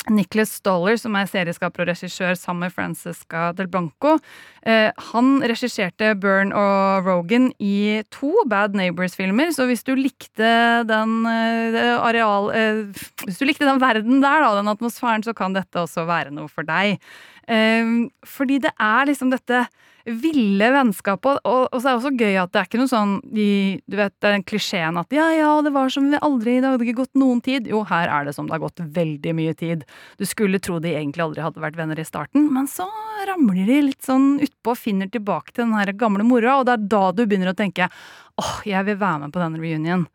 Nicholas 0.10 0.54
Stoller, 0.56 0.96
som 1.00 1.16
er 1.20 1.28
serieskaper 1.30 1.84
og 1.84 1.90
regissør 1.92 2.36
sammen 2.40 2.68
med 2.68 2.76
Francesca 2.76 3.50
Del 3.58 3.70
Blanco, 3.72 4.16
eh, 4.64 4.90
han 5.12 5.32
regisserte 5.44 6.14
Byrne 6.20 6.56
og 6.56 7.08
Rogan 7.08 7.50
i 7.60 8.04
to 8.14 8.32
Bad 8.50 8.78
Neighbors-filmer, 8.78 9.52
så 9.56 9.68
hvis 9.68 9.84
du 9.88 9.94
likte 10.00 10.52
den 10.88 11.18
eh, 11.28 11.96
areal 11.98 12.52
eh, 12.56 12.84
Hvis 13.26 13.40
du 13.42 13.48
likte 13.48 13.68
den 13.68 13.82
verden 13.84 14.22
der, 14.24 14.44
da, 14.44 14.54
den 14.60 14.72
atmosfæren, 14.72 15.26
så 15.26 15.36
kan 15.36 15.56
dette 15.56 15.84
også 15.84 16.08
være 16.08 16.32
noe 16.36 16.48
for 16.52 16.68
deg. 16.68 17.02
Eh, 17.48 17.94
fordi 18.28 18.62
det 18.64 18.74
er 18.76 19.08
liksom 19.10 19.32
dette 19.34 19.66
ville 20.08 20.70
vennskapet. 20.72 21.42
Og, 21.44 21.68
og, 21.68 21.80
så 21.82 21.90
er 21.90 21.92
det 21.92 22.00
også 22.00 22.12
gøy 22.16 22.38
at 22.40 22.54
det 22.54 22.62
er 22.62 22.70
ikke 22.70 22.80
noe 22.80 22.92
sånn 22.92 23.16
de, 23.36 23.48
Du 23.90 23.98
vet, 24.00 24.14
den 24.24 24.46
klisjeen 24.48 25.00
at 25.00 25.14
ja, 25.16 25.28
ja, 25.36 25.50
det 25.66 25.74
var 25.76 25.92
som 25.94 26.08
vi 26.12 26.22
aldri 26.24 26.58
Det 26.62 26.72
hadde 26.72 26.88
ikke 26.88 27.02
gått 27.02 27.20
noen 27.20 27.42
tid. 27.44 27.68
Jo, 27.72 27.84
her 27.90 28.12
er 28.12 28.28
det 28.28 28.36
som 28.38 28.48
det 28.48 28.56
har 28.56 28.64
gått 28.64 28.84
veldig 28.98 29.36
mye 29.38 29.56
tid. 29.58 29.84
Du 30.20 30.26
skulle 30.30 30.62
tro 30.64 30.80
de 30.84 30.96
egentlig 30.96 31.26
aldri 31.26 31.44
hadde 31.44 31.64
vært 31.64 31.80
venner 31.80 32.00
i 32.00 32.08
starten, 32.08 32.48
men 32.54 32.70
så 32.72 32.88
ramler 33.28 33.68
de 33.68 33.82
litt 33.90 34.06
sånn 34.06 34.38
utpå 34.44 34.74
og 34.74 34.80
finner 34.80 35.12
tilbake 35.12 35.52
til 35.52 35.66
den 35.66 35.76
her 35.76 35.92
gamle 35.98 36.24
mora, 36.28 36.60
og 36.60 36.68
det 36.68 36.78
er 36.78 36.88
da 36.94 37.04
du 37.12 37.26
begynner 37.26 37.52
å 37.52 37.58
tenke 37.58 37.90
åh, 38.38 38.58
jeg 38.70 38.86
vil 38.86 39.00
være 39.02 39.26
med 39.26 39.34
på 39.34 39.42
denne 39.42 39.60
reunion 39.60 40.06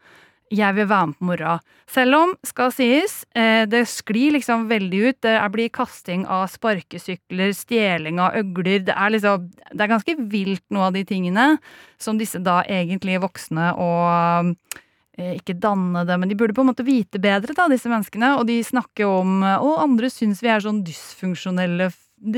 jeg 0.52 0.76
vil 0.76 0.88
være 0.88 1.08
med 1.10 1.18
på 1.18 1.28
moroa. 1.30 1.56
Selv 1.90 2.16
om, 2.18 2.34
skal 2.46 2.72
sies, 2.74 3.22
eh, 3.34 3.64
det 3.68 3.86
sklir 3.88 4.36
liksom 4.36 4.68
veldig 4.68 5.00
ut. 5.08 5.20
Det 5.24 5.34
blir 5.52 5.72
kasting 5.72 6.26
av 6.26 6.46
sparkesykler, 6.52 7.52
stjeling 7.56 8.20
av 8.20 8.36
øgler. 8.36 8.84
Det 8.84 8.94
er 8.94 9.10
liksom 9.10 9.50
Det 9.72 9.80
er 9.80 9.88
ganske 9.88 10.16
vilt, 10.28 10.64
noe 10.70 10.86
av 10.90 10.92
de 10.92 11.04
tingene 11.04 11.58
som 11.98 12.18
disse 12.18 12.38
da 12.38 12.62
egentlig 12.64 13.20
voksne 13.20 13.72
og 13.78 14.56
eh, 15.16 15.38
ikke 15.38 15.58
danne 15.60 16.04
det, 16.04 16.18
men 16.18 16.28
de 16.28 16.34
burde 16.34 16.54
på 16.54 16.60
en 16.60 16.72
måte 16.72 16.84
vite 16.84 17.18
bedre, 17.18 17.54
da, 17.54 17.68
disse 17.68 17.88
menneskene. 17.88 18.36
Og 18.38 18.46
de 18.46 18.62
snakker 18.62 19.06
om 19.06 19.42
Og 19.42 19.80
andre 19.82 20.10
syns 20.10 20.42
vi 20.42 20.48
er 20.48 20.60
sånn 20.60 20.84
dysfunksjonelle 20.84 21.90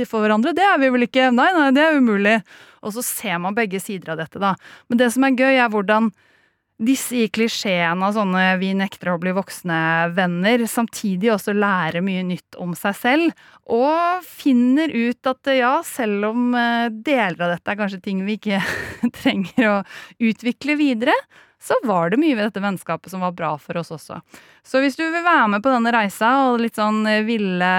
for 0.06 0.22
hverandre. 0.22 0.54
Det 0.54 0.62
er 0.64 0.78
vi 0.78 0.88
vel 0.88 1.06
ikke? 1.08 1.30
Nei, 1.34 1.50
nei, 1.52 1.70
det 1.74 1.82
er 1.82 1.98
umulig. 1.98 2.42
Og 2.82 2.94
så 2.94 3.02
ser 3.02 3.38
man 3.38 3.54
begge 3.54 3.80
sider 3.80 4.14
av 4.14 4.22
dette, 4.22 4.38
da. 4.38 4.54
Men 4.88 4.98
det 4.98 5.10
som 5.12 5.24
er 5.24 5.36
gøy, 5.36 5.58
er 5.58 5.68
hvordan 5.72 6.12
disse 6.78 7.14
i 7.16 7.28
klisjeen 7.30 8.02
av 8.02 8.16
sånne 8.16 8.56
'vi 8.58 8.72
nekter 8.74 9.12
å 9.12 9.18
bli 9.22 9.30
voksne'-venner 9.36 10.66
samtidig 10.66 11.30
også 11.30 11.54
lærer 11.54 12.02
mye 12.02 12.24
nytt 12.26 12.58
om 12.58 12.74
seg 12.74 12.96
selv, 12.98 13.44
og 13.70 14.24
finner 14.26 14.90
ut 14.90 15.30
at 15.30 15.54
ja, 15.54 15.78
selv 15.86 16.32
om 16.32 16.54
eh, 16.54 16.90
deler 16.90 17.38
av 17.38 17.54
dette 17.54 17.70
er 17.70 17.78
kanskje 17.78 18.02
ting 18.02 18.24
vi 18.26 18.38
ikke 18.38 18.58
trenger 19.20 19.70
å 19.70 19.76
utvikle 20.18 20.74
videre, 20.76 21.14
så 21.62 21.78
var 21.86 22.10
det 22.10 22.18
mye 22.20 22.34
ved 22.34 22.50
dette 22.50 22.60
vennskapet 22.60 23.10
som 23.10 23.22
var 23.24 23.32
bra 23.32 23.54
for 23.56 23.78
oss 23.80 23.94
også. 23.94 24.18
Så 24.66 24.82
hvis 24.82 24.98
du 24.98 25.06
vil 25.06 25.24
være 25.24 25.48
med 25.54 25.62
på 25.64 25.72
denne 25.72 25.94
reisa 25.94 26.50
og 26.50 26.60
litt 26.60 26.76
sånn 26.76 27.06
ville 27.24 27.70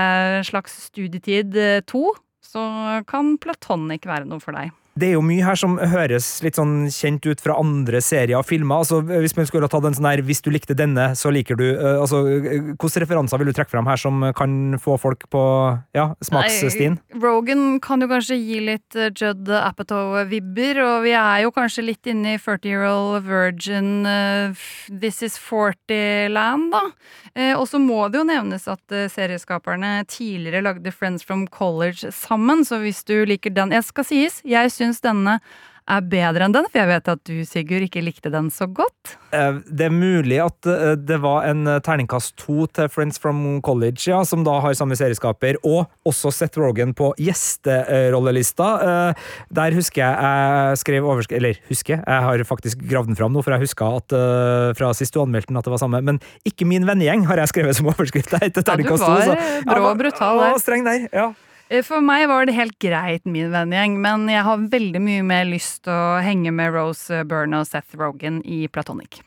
slags 0.47 0.87
studietid 0.87 1.53
eh, 1.59 1.83
to, 1.85 2.07
så 2.41 3.03
kan 3.09 3.35
Platonic 3.41 4.07
være 4.07 4.25
noe 4.29 4.39
for 4.39 4.55
deg. 4.55 4.71
Det 4.95 5.09
er 5.09 5.17
jo 5.17 5.23
mye 5.27 5.43
her 5.43 5.57
som 5.59 5.73
høres 5.75 6.25
litt 6.39 6.55
sånn 6.55 6.85
kjent 6.87 7.25
ut 7.27 7.41
fra 7.43 7.57
andre 7.59 7.99
serier 7.99 8.39
og 8.39 8.45
filmer. 8.47 8.79
altså 8.79 9.01
Hvis 9.03 9.33
man 9.35 9.47
skulle 9.49 9.67
tatt 9.67 9.83
en 9.83 9.95
sånn 9.97 10.07
her 10.07 10.21
'hvis 10.23 10.39
du 10.41 10.47
likte 10.55 10.71
denne, 10.71 11.11
så 11.19 11.27
liker 11.35 11.59
du' 11.59 11.75
uh, 11.75 11.99
altså 11.99 12.23
Hvilke 12.23 13.03
referanser 13.03 13.37
vil 13.37 13.51
du 13.51 13.53
trekke 13.53 13.71
fram 13.71 13.87
her 13.87 13.97
som 13.99 14.23
kan 14.31 14.79
få 14.79 14.95
folk 14.97 15.27
på 15.29 15.43
ja, 15.93 16.15
smaksstien? 16.23 16.99
Rogan 17.11 17.81
kan 17.81 17.99
jo 17.99 18.07
kanskje 18.07 18.39
gi 18.39 18.61
litt 18.63 18.95
uh, 18.95 19.11
Judd 19.11 19.51
Apatow-vibber, 19.51 20.79
og 20.79 21.03
vi 21.03 21.11
er 21.11 21.43
jo 21.43 21.51
kanskje 21.51 21.83
litt 21.83 22.07
inne 22.07 22.35
i 22.35 22.39
40 22.39 22.63
Year 22.63 22.87
Old 22.87 23.27
Virgin 23.27 24.07
This 24.87 25.21
Is 25.21 25.35
40-land, 25.35 26.71
da. 26.71 26.83
og 27.59 27.67
så 27.67 27.79
må 27.79 28.07
det 28.07 28.19
jo 28.19 28.23
nevnes 28.23 28.67
at 28.67 28.79
serieskaperne 29.11 30.05
tidligere 30.07 30.63
lagde 30.63 30.91
Friends 30.91 31.23
from 31.23 31.47
College 31.47 32.11
sammen, 32.15 32.63
så 32.63 32.79
hvis 32.79 33.03
du 33.03 33.25
liker 33.25 33.51
den 33.51 33.71
Jeg 33.75 33.83
skal 33.83 34.07
sies, 34.07 34.41
jeg 34.45 34.71
syns 34.71 34.84
syns 34.85 35.03
denne 35.03 35.39
er 35.85 36.01
bedre 36.09 36.47
enn 36.47 36.53
den, 36.55 36.65
for 36.71 36.81
jeg 36.81 36.89
vet 36.89 37.09
at 37.13 37.21
du, 37.29 37.33
Sigurd, 37.45 37.83
ikke 37.85 38.01
likte 38.01 38.31
den 38.33 38.47
så 38.53 38.65
godt. 38.65 39.13
Eh, 39.35 39.59
det 39.69 39.87
er 39.87 39.93
mulig 39.93 40.39
at 40.41 40.69
eh, 40.69 40.95
det 40.97 41.19
var 41.21 41.45
en 41.45 41.67
eh, 41.69 41.79
terningkast 41.85 42.33
to 42.41 42.65
til 42.73 42.89
Friends 42.89 43.21
from 43.21 43.43
College, 43.65 44.01
ja, 44.09 44.23
som 44.25 44.43
da 44.47 44.57
har 44.63 44.73
samme 44.77 44.97
serieskaper, 44.97 45.59
og 45.61 45.85
også 46.09 46.33
Seth 46.33 46.61
Rogan 46.61 46.95
på 46.97 47.11
gjesterollelista. 47.21 48.71
Der 49.53 49.77
husker 49.77 50.01
jeg 50.01 50.13
jeg 50.15 50.77
skrev 50.79 51.05
overskrift 51.05 51.37
Eller 51.37 51.59
husker, 51.69 52.01
jeg 52.01 52.25
har 52.25 52.43
faktisk 52.47 52.81
gravd 52.89 53.11
den 53.11 53.19
fram 53.19 53.33
nå, 53.35 53.43
for 53.45 53.53
jeg 53.53 53.67
huska 53.67 53.89
at 53.99 54.15
fra 54.77 54.91
sist 54.97 55.13
du 55.13 55.21
anmeldte 55.21 55.51
den 55.51 55.59
at 55.59 55.67
det 55.67 55.73
var 55.73 55.81
samme. 55.81 56.01
Men 56.05 56.19
ikke 56.47 56.67
min 56.67 56.87
vennegjeng 56.87 57.27
har 57.29 57.41
jeg 57.43 57.53
skrevet 57.53 57.77
som 57.77 57.91
overskrift. 57.93 58.33
Ja, 58.33 58.49
du 58.49 58.61
var 58.65 59.65
brå 59.69 59.91
og 59.91 59.99
brutal 60.01 60.41
der. 60.41 60.57
Streng 60.61 60.87
der, 60.87 61.05
ja. 61.13 61.29
Eh, 61.69 61.81
for 61.81 62.03
meg 62.05 62.27
var 62.29 62.45
det 62.45 62.57
helt 62.57 62.77
greit, 62.81 63.25
min 63.25 63.53
vennegjeng, 63.53 63.97
men 64.01 64.27
jeg 64.29 64.45
har 64.45 64.67
veldig 64.71 65.01
mye 65.01 65.23
mer 65.25 65.47
lyst 65.49 65.85
til 65.87 65.95
å 65.95 66.19
henge 66.21 66.53
med 66.53 66.75
Rose 66.75 67.23
Byrne 67.25 67.63
og 67.63 67.69
Seth 67.69 67.97
Rogan 67.97 68.43
i 68.45 68.67
Platonic. 68.69 69.21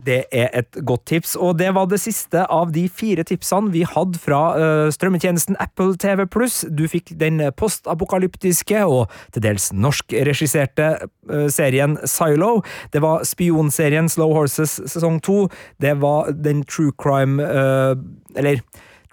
Det 0.00 0.22
er 0.32 0.48
et 0.56 0.78
godt 0.86 1.02
tips, 1.10 1.34
og 1.36 1.58
det 1.58 1.74
var 1.76 1.88
det 1.90 1.98
siste 2.00 2.46
av 2.48 2.70
de 2.72 2.86
fire 2.88 3.24
tipsene 3.26 3.68
vi 3.74 3.82
hadde 3.84 4.16
fra 4.22 4.38
uh, 4.56 4.86
strømmetjenesten 4.94 5.58
Apple 5.60 5.98
TV 6.00 6.24
Pluss. 6.30 6.62
Du 6.72 6.86
fikk 6.88 7.12
den 7.20 7.42
postapokalyptiske 7.52 8.80
og 8.86 9.12
til 9.34 9.44
dels 9.44 9.68
norskregisserte 9.76 10.88
uh, 11.02 11.48
serien 11.52 11.98
Silo. 12.08 12.62
Det 12.94 13.02
var 13.04 13.26
spionserien 13.28 14.08
Slow 14.08 14.32
Horses 14.38 14.78
sesong 14.88 15.20
to. 15.20 15.50
Det 15.84 15.98
var 16.00 16.32
den 16.32 16.64
true 16.64 16.96
crime 16.96 17.42
uh, 17.44 17.92
Eller 18.40 18.64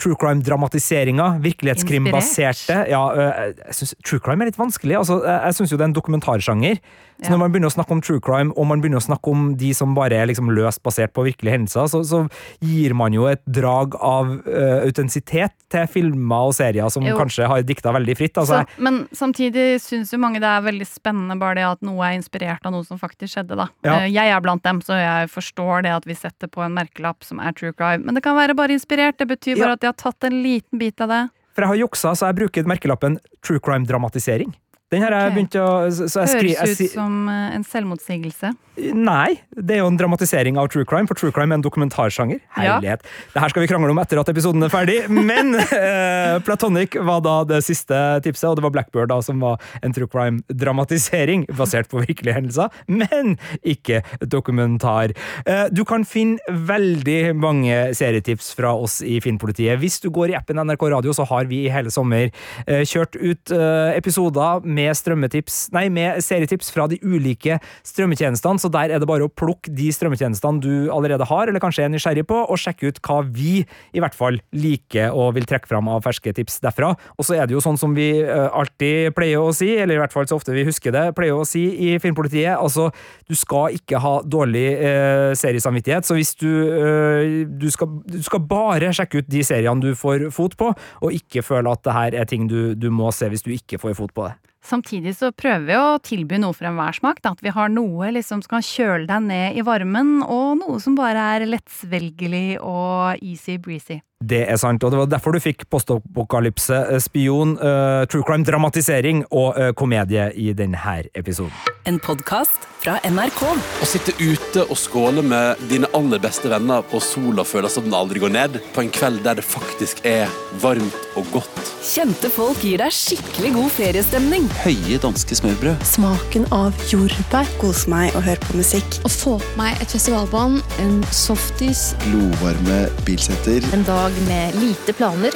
true 0.02 0.18
crime-dramatiseringa. 0.20 1.30
Virkelighetskrimbaserte. 1.44 2.84
Ja, 2.92 3.02
jeg 3.18 3.76
synes 3.80 3.96
True 4.06 4.22
crime 4.24 4.46
er 4.46 4.52
litt 4.52 4.60
vanskelig. 4.60 4.98
Altså, 5.00 5.20
jeg 5.26 5.58
syns 5.58 5.74
jo 5.74 5.80
det 5.80 5.88
er 5.88 5.92
en 5.92 5.98
dokumentarsjanger. 5.98 6.82
Så 7.24 7.32
når 7.34 7.40
man 7.42 7.54
begynner 7.54 7.72
å 7.72 7.74
snakke 7.74 7.96
om 7.96 8.02
true 8.04 8.22
crime, 8.22 8.54
og 8.54 8.68
man 8.70 8.82
begynner 8.82 9.02
å 9.02 9.06
snakke 9.08 9.32
om 9.32 9.48
de 9.58 9.72
som 9.74 9.96
bare 9.98 10.20
er 10.20 10.30
liksom 10.30 10.52
løst 10.54 10.84
basert 10.86 11.14
på 11.16 11.26
virkelige 11.26 11.56
hendelser, 11.56 11.88
så, 11.90 12.02
så 12.06 12.20
gir 12.62 12.94
man 12.98 13.16
jo 13.16 13.26
et 13.30 13.42
drag 13.50 13.98
av 14.06 14.30
uh, 14.46 14.84
autentisitet 14.86 15.56
til 15.74 15.88
filmer 15.90 16.52
og 16.52 16.54
serier 16.58 16.92
som 16.94 17.06
jo. 17.08 17.16
kanskje 17.18 17.50
har 17.50 17.66
dikta 17.66 17.94
veldig 17.96 18.18
fritt. 18.20 18.38
Altså. 18.38 18.62
Så, 18.62 18.84
men 18.86 19.02
samtidig 19.18 19.66
syns 19.84 20.14
jo 20.14 20.22
mange 20.22 20.42
det 20.44 20.52
er 20.52 20.68
veldig 20.68 20.88
spennende 20.90 21.40
bare 21.42 21.58
det 21.58 21.66
at 21.72 21.88
noe 21.88 22.06
er 22.06 22.20
inspirert 22.20 22.70
av 22.70 22.76
noe 22.76 22.86
som 22.86 23.02
faktisk 23.02 23.34
skjedde, 23.34 23.58
da. 23.58 23.70
Ja. 23.88 23.98
Uh, 24.04 24.08
jeg 24.12 24.36
er 24.36 24.46
blant 24.46 24.66
dem, 24.68 24.84
så 24.86 25.00
jeg 25.00 25.32
forstår 25.34 25.88
det 25.88 25.96
at 25.96 26.06
vi 26.10 26.18
setter 26.18 26.52
på 26.52 26.62
en 26.66 26.78
merkelapp 26.78 27.26
som 27.26 27.42
er 27.42 27.58
true 27.58 27.74
crime. 27.74 28.06
Men 28.06 28.20
det 28.20 28.26
kan 28.28 28.38
være 28.38 28.58
bare 28.58 28.78
inspirert. 28.78 29.18
Det 29.18 29.30
betyr 29.34 29.58
bare 29.58 29.74
ja. 29.74 29.80
at 29.80 29.84
de 29.84 29.90
har 29.90 29.98
tatt 29.98 30.30
en 30.30 30.38
liten 30.46 30.78
bit 30.78 31.02
av 31.02 31.14
det. 31.14 31.24
For 31.58 31.66
jeg 31.66 31.74
har 31.74 31.82
juksa, 31.82 32.14
så 32.14 32.30
jeg 32.30 32.38
bruker 32.44 32.70
merkelappen 32.70 33.18
true 33.42 33.58
crime-dramatisering. 33.66 34.54
Den 34.88 35.04
har 35.04 35.12
jeg 35.12 35.34
begynt 35.36 35.56
å 35.60 35.67
skri, 35.91 36.54
Høres 36.56 36.80
ut 36.80 36.93
som 36.93 37.28
eh, 37.28 37.56
en 37.58 37.65
selvmotsigelse. 37.67 38.54
Nei, 38.78 39.39
det 39.52 39.73
er 39.73 39.82
jo 39.82 39.89
en 39.89 39.97
dramatisering 39.97 40.56
av 40.62 40.69
true 40.71 40.86
crime, 40.88 41.10
for 41.10 41.17
true 41.17 41.34
crime 41.36 41.52
er 41.52 41.60
en 41.60 41.65
dokumentarsjanger. 41.65 42.39
Herlighet. 42.56 43.02
Ja. 43.04 43.32
Det 43.34 43.41
her 43.43 43.52
skal 43.52 43.63
vi 43.65 43.69
krangle 43.71 43.91
om 43.91 44.00
etter 44.00 44.21
at 44.21 44.30
episoden 44.32 44.63
er 44.63 44.71
ferdig, 44.71 45.00
men 45.12 45.58
eh, 45.60 46.38
Platonic 46.45 46.95
var 47.04 47.19
da 47.26 47.41
det 47.50 47.60
siste 47.65 47.97
tipset, 48.23 48.45
og 48.47 48.60
det 48.60 48.63
var 48.63 48.76
Blackbird 48.78 49.12
da 49.12 49.17
som 49.26 49.41
var 49.43 49.60
en 49.84 49.95
true 49.97 50.08
crime-dramatisering 50.13 51.47
basert 51.58 51.89
på 51.91 52.06
virkelige 52.06 52.38
hendelser, 52.38 52.71
men 52.88 53.36
ikke 53.67 54.04
dokumentar. 54.23 55.15
Eh, 55.43 55.65
du 55.73 55.84
kan 55.89 56.08
finne 56.08 56.39
veldig 56.69 57.36
mange 57.36 57.82
serietips 57.97 58.54
fra 58.56 58.71
oss 58.78 59.02
i 59.04 59.17
Filmpolitiet. 59.26 59.82
Hvis 59.84 60.00
du 60.06 60.08
går 60.15 60.32
i 60.32 60.39
appen 60.39 60.63
NRK 60.63 60.88
Radio, 60.95 61.17
så 61.17 61.28
har 61.28 61.52
vi 61.52 61.65
i 61.65 61.73
hele 61.73 61.91
sommer 61.91 62.30
eh, 62.30 62.88
kjørt 62.88 63.19
ut 63.19 63.52
episoder 63.97 64.62
med 64.63 64.77
strømmetips, 64.98 65.60
nei, 65.76 65.88
med 65.94 66.22
serietips 66.24 66.70
fra 66.74 66.88
de 66.92 67.00
ulike 67.04 67.58
strømmetjenestene, 67.88 68.62
så 68.62 68.72
der 68.74 68.94
er 68.94 69.02
det 69.02 69.10
bare 69.10 69.28
å 69.28 69.32
plukke 69.32 69.74
de 69.74 69.90
strømmetjenestene 69.94 70.63
du 70.63 70.90
allerede 70.94 71.28
har, 71.28 71.50
eller 71.50 71.63
kanskje 71.63 71.88
er 71.88 71.94
nysgjerrig 71.94 72.28
på, 72.30 72.38
og 72.46 72.62
sjekke 72.62 72.92
ut 72.92 73.02
hva 73.08 73.22
vi 73.26 73.62
i 73.63 74.04
hvert 74.04 74.18
fall 74.18 74.40
liker 74.56 75.16
og 75.16 75.34
vil 75.38 75.48
trekke 75.50 75.70
fram 75.70 75.90
av 75.92 76.04
ferske 76.06 76.34
tips 76.38 76.60
derfra. 76.63 76.94
Og 77.18 77.28
så 77.28 77.38
er 77.38 77.48
det 77.48 77.58
jo 77.58 77.63
sånn 77.63 77.80
som 77.80 77.96
vi 77.98 78.10
uh, 78.24 78.48
alltid 78.52 79.13
pleier 79.18 79.42
å 79.42 79.54
si, 79.56 79.74
eller 79.78 79.98
i 79.98 80.02
hvert 80.02 80.13
fall 80.16 80.28
så 80.30 80.38
ofte 80.40 80.56
vi 80.56 80.66
husker 80.68 80.94
det, 80.96 81.10
pleier 81.18 81.38
å 81.38 81.48
si 81.48 81.66
i 81.88 81.96
Filmpolitiet, 82.02 82.56
altså 82.58 82.90
du 83.28 83.36
skal 83.38 83.76
ikke 83.78 84.00
ha 84.02 84.13
dårlig 84.24 84.66
eh, 84.76 85.32
seriesamvittighet, 85.38 86.08
så 86.08 86.18
hvis 86.18 86.34
du, 86.40 86.48
eh, 86.48 87.46
du, 87.48 87.68
skal, 87.74 88.00
du 88.08 88.20
skal 88.24 88.44
bare 88.48 88.94
sjekke 88.96 89.22
ut 89.22 89.32
de 89.32 89.44
seriene 89.46 89.84
du 89.84 89.98
får 89.98 90.30
fot 90.36 90.58
på, 90.60 90.72
og 90.74 91.18
ikke 91.18 91.46
føle 91.46 91.72
at 91.72 91.84
det 91.86 91.96
her 91.98 92.20
er 92.22 92.30
ting 92.30 92.48
du, 92.52 92.74
du 92.76 92.90
må 92.94 93.12
se 93.16 93.30
hvis 93.32 93.46
du 93.46 93.54
ikke 93.56 93.82
får 93.82 93.98
fot 94.00 94.13
på 94.16 94.28
det. 94.30 94.36
Samtidig 94.68 95.13
så 95.15 95.32
prøver 95.32 95.63
vi 95.63 95.76
å 95.80 96.00
tilby 96.04 96.42
noe 96.44 96.56
for 96.56 96.68
enhver 96.68 96.98
smak. 96.98 97.22
Da. 97.24 97.32
At 97.38 97.44
vi 97.46 97.54
har 97.56 97.72
noe 97.72 98.12
liksom 98.15 98.44
som 98.44 98.58
kan 98.58 98.65
kjøle 98.65 99.08
deg 99.08 99.24
ned 99.30 99.60
i 99.60 99.63
varmen, 99.63 100.20
og 100.26 100.60
noe 100.60 100.82
som 100.84 100.98
bare 100.98 101.24
er 101.38 101.48
lettsvelgelig 101.48 102.60
og 102.60 103.24
easy 103.24 103.56
breezy. 103.62 104.02
Det 104.18 104.40
er 104.50 104.58
sant, 104.58 104.82
og 104.82 104.90
det 104.90 104.98
var 104.98 105.10
derfor 105.12 105.36
du 105.36 105.42
fikk 105.42 105.68
postapokalypse, 105.70 106.74
eh, 106.74 107.02
spion, 107.04 107.54
uh, 107.62 108.02
true 108.10 108.26
crime-dramatisering 108.26 109.28
og 109.30 109.54
uh, 109.54 109.70
komedie 109.78 110.32
i 110.34 110.54
denne 110.58 110.98
episoden. 111.13 111.54
En 111.86 112.00
podkast 112.02 112.65
fra 112.82 112.98
NRK. 113.06 113.42
Å 113.82 113.88
sitte 113.88 114.13
ute 114.20 114.63
og 114.68 114.78
skåle 114.80 115.22
med 115.26 115.62
dine 115.70 115.90
aller 115.98 116.22
beste 116.22 116.50
venner 116.52 116.84
på 116.88 117.00
sola 117.04 117.46
føles 117.48 117.78
som 117.78 117.86
den 117.86 117.96
aldri 117.98 118.22
går 118.24 118.34
ned, 118.34 118.58
på 118.74 118.84
en 118.84 118.92
kveld 118.94 119.22
der 119.26 119.38
det 119.40 119.46
faktisk 119.46 120.02
er 120.08 120.32
varmt 120.62 120.98
og 121.20 121.30
godt. 121.34 121.62
Kjente 121.88 122.30
folk 122.34 122.62
gir 122.65 122.82
deg 122.82 122.94
skikkelig 122.94 123.54
god 123.56 123.72
feriestemning. 123.78 124.50
Høye 124.63 125.00
danske 125.04 125.38
smørbrød. 125.40 125.86
Smaken 125.88 126.48
av 126.56 126.76
jordbær. 126.92 127.50
Kose 127.62 127.92
meg 127.92 128.15
og 128.18 128.26
høre 128.28 128.42
på 128.46 128.58
musikk. 128.60 129.00
Å 129.08 129.12
få 129.13 129.38
på 129.44 129.56
meg 129.60 129.80
et 129.84 129.94
festivalbånd, 129.94 130.60
en 130.84 131.00
softis. 131.13 131.92
Glovarme 132.08 132.84
bilsetter. 133.08 133.65
En 133.76 133.86
dag 134.08 134.28
med 134.28 134.56
lite 134.56 134.94
planer. 134.94 135.32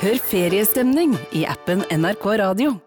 Hør 0.00 0.18
feriestemning 0.30 1.16
i 1.32 1.46
appen 1.48 1.84
NRK 1.90 2.26
Radio. 2.38 2.83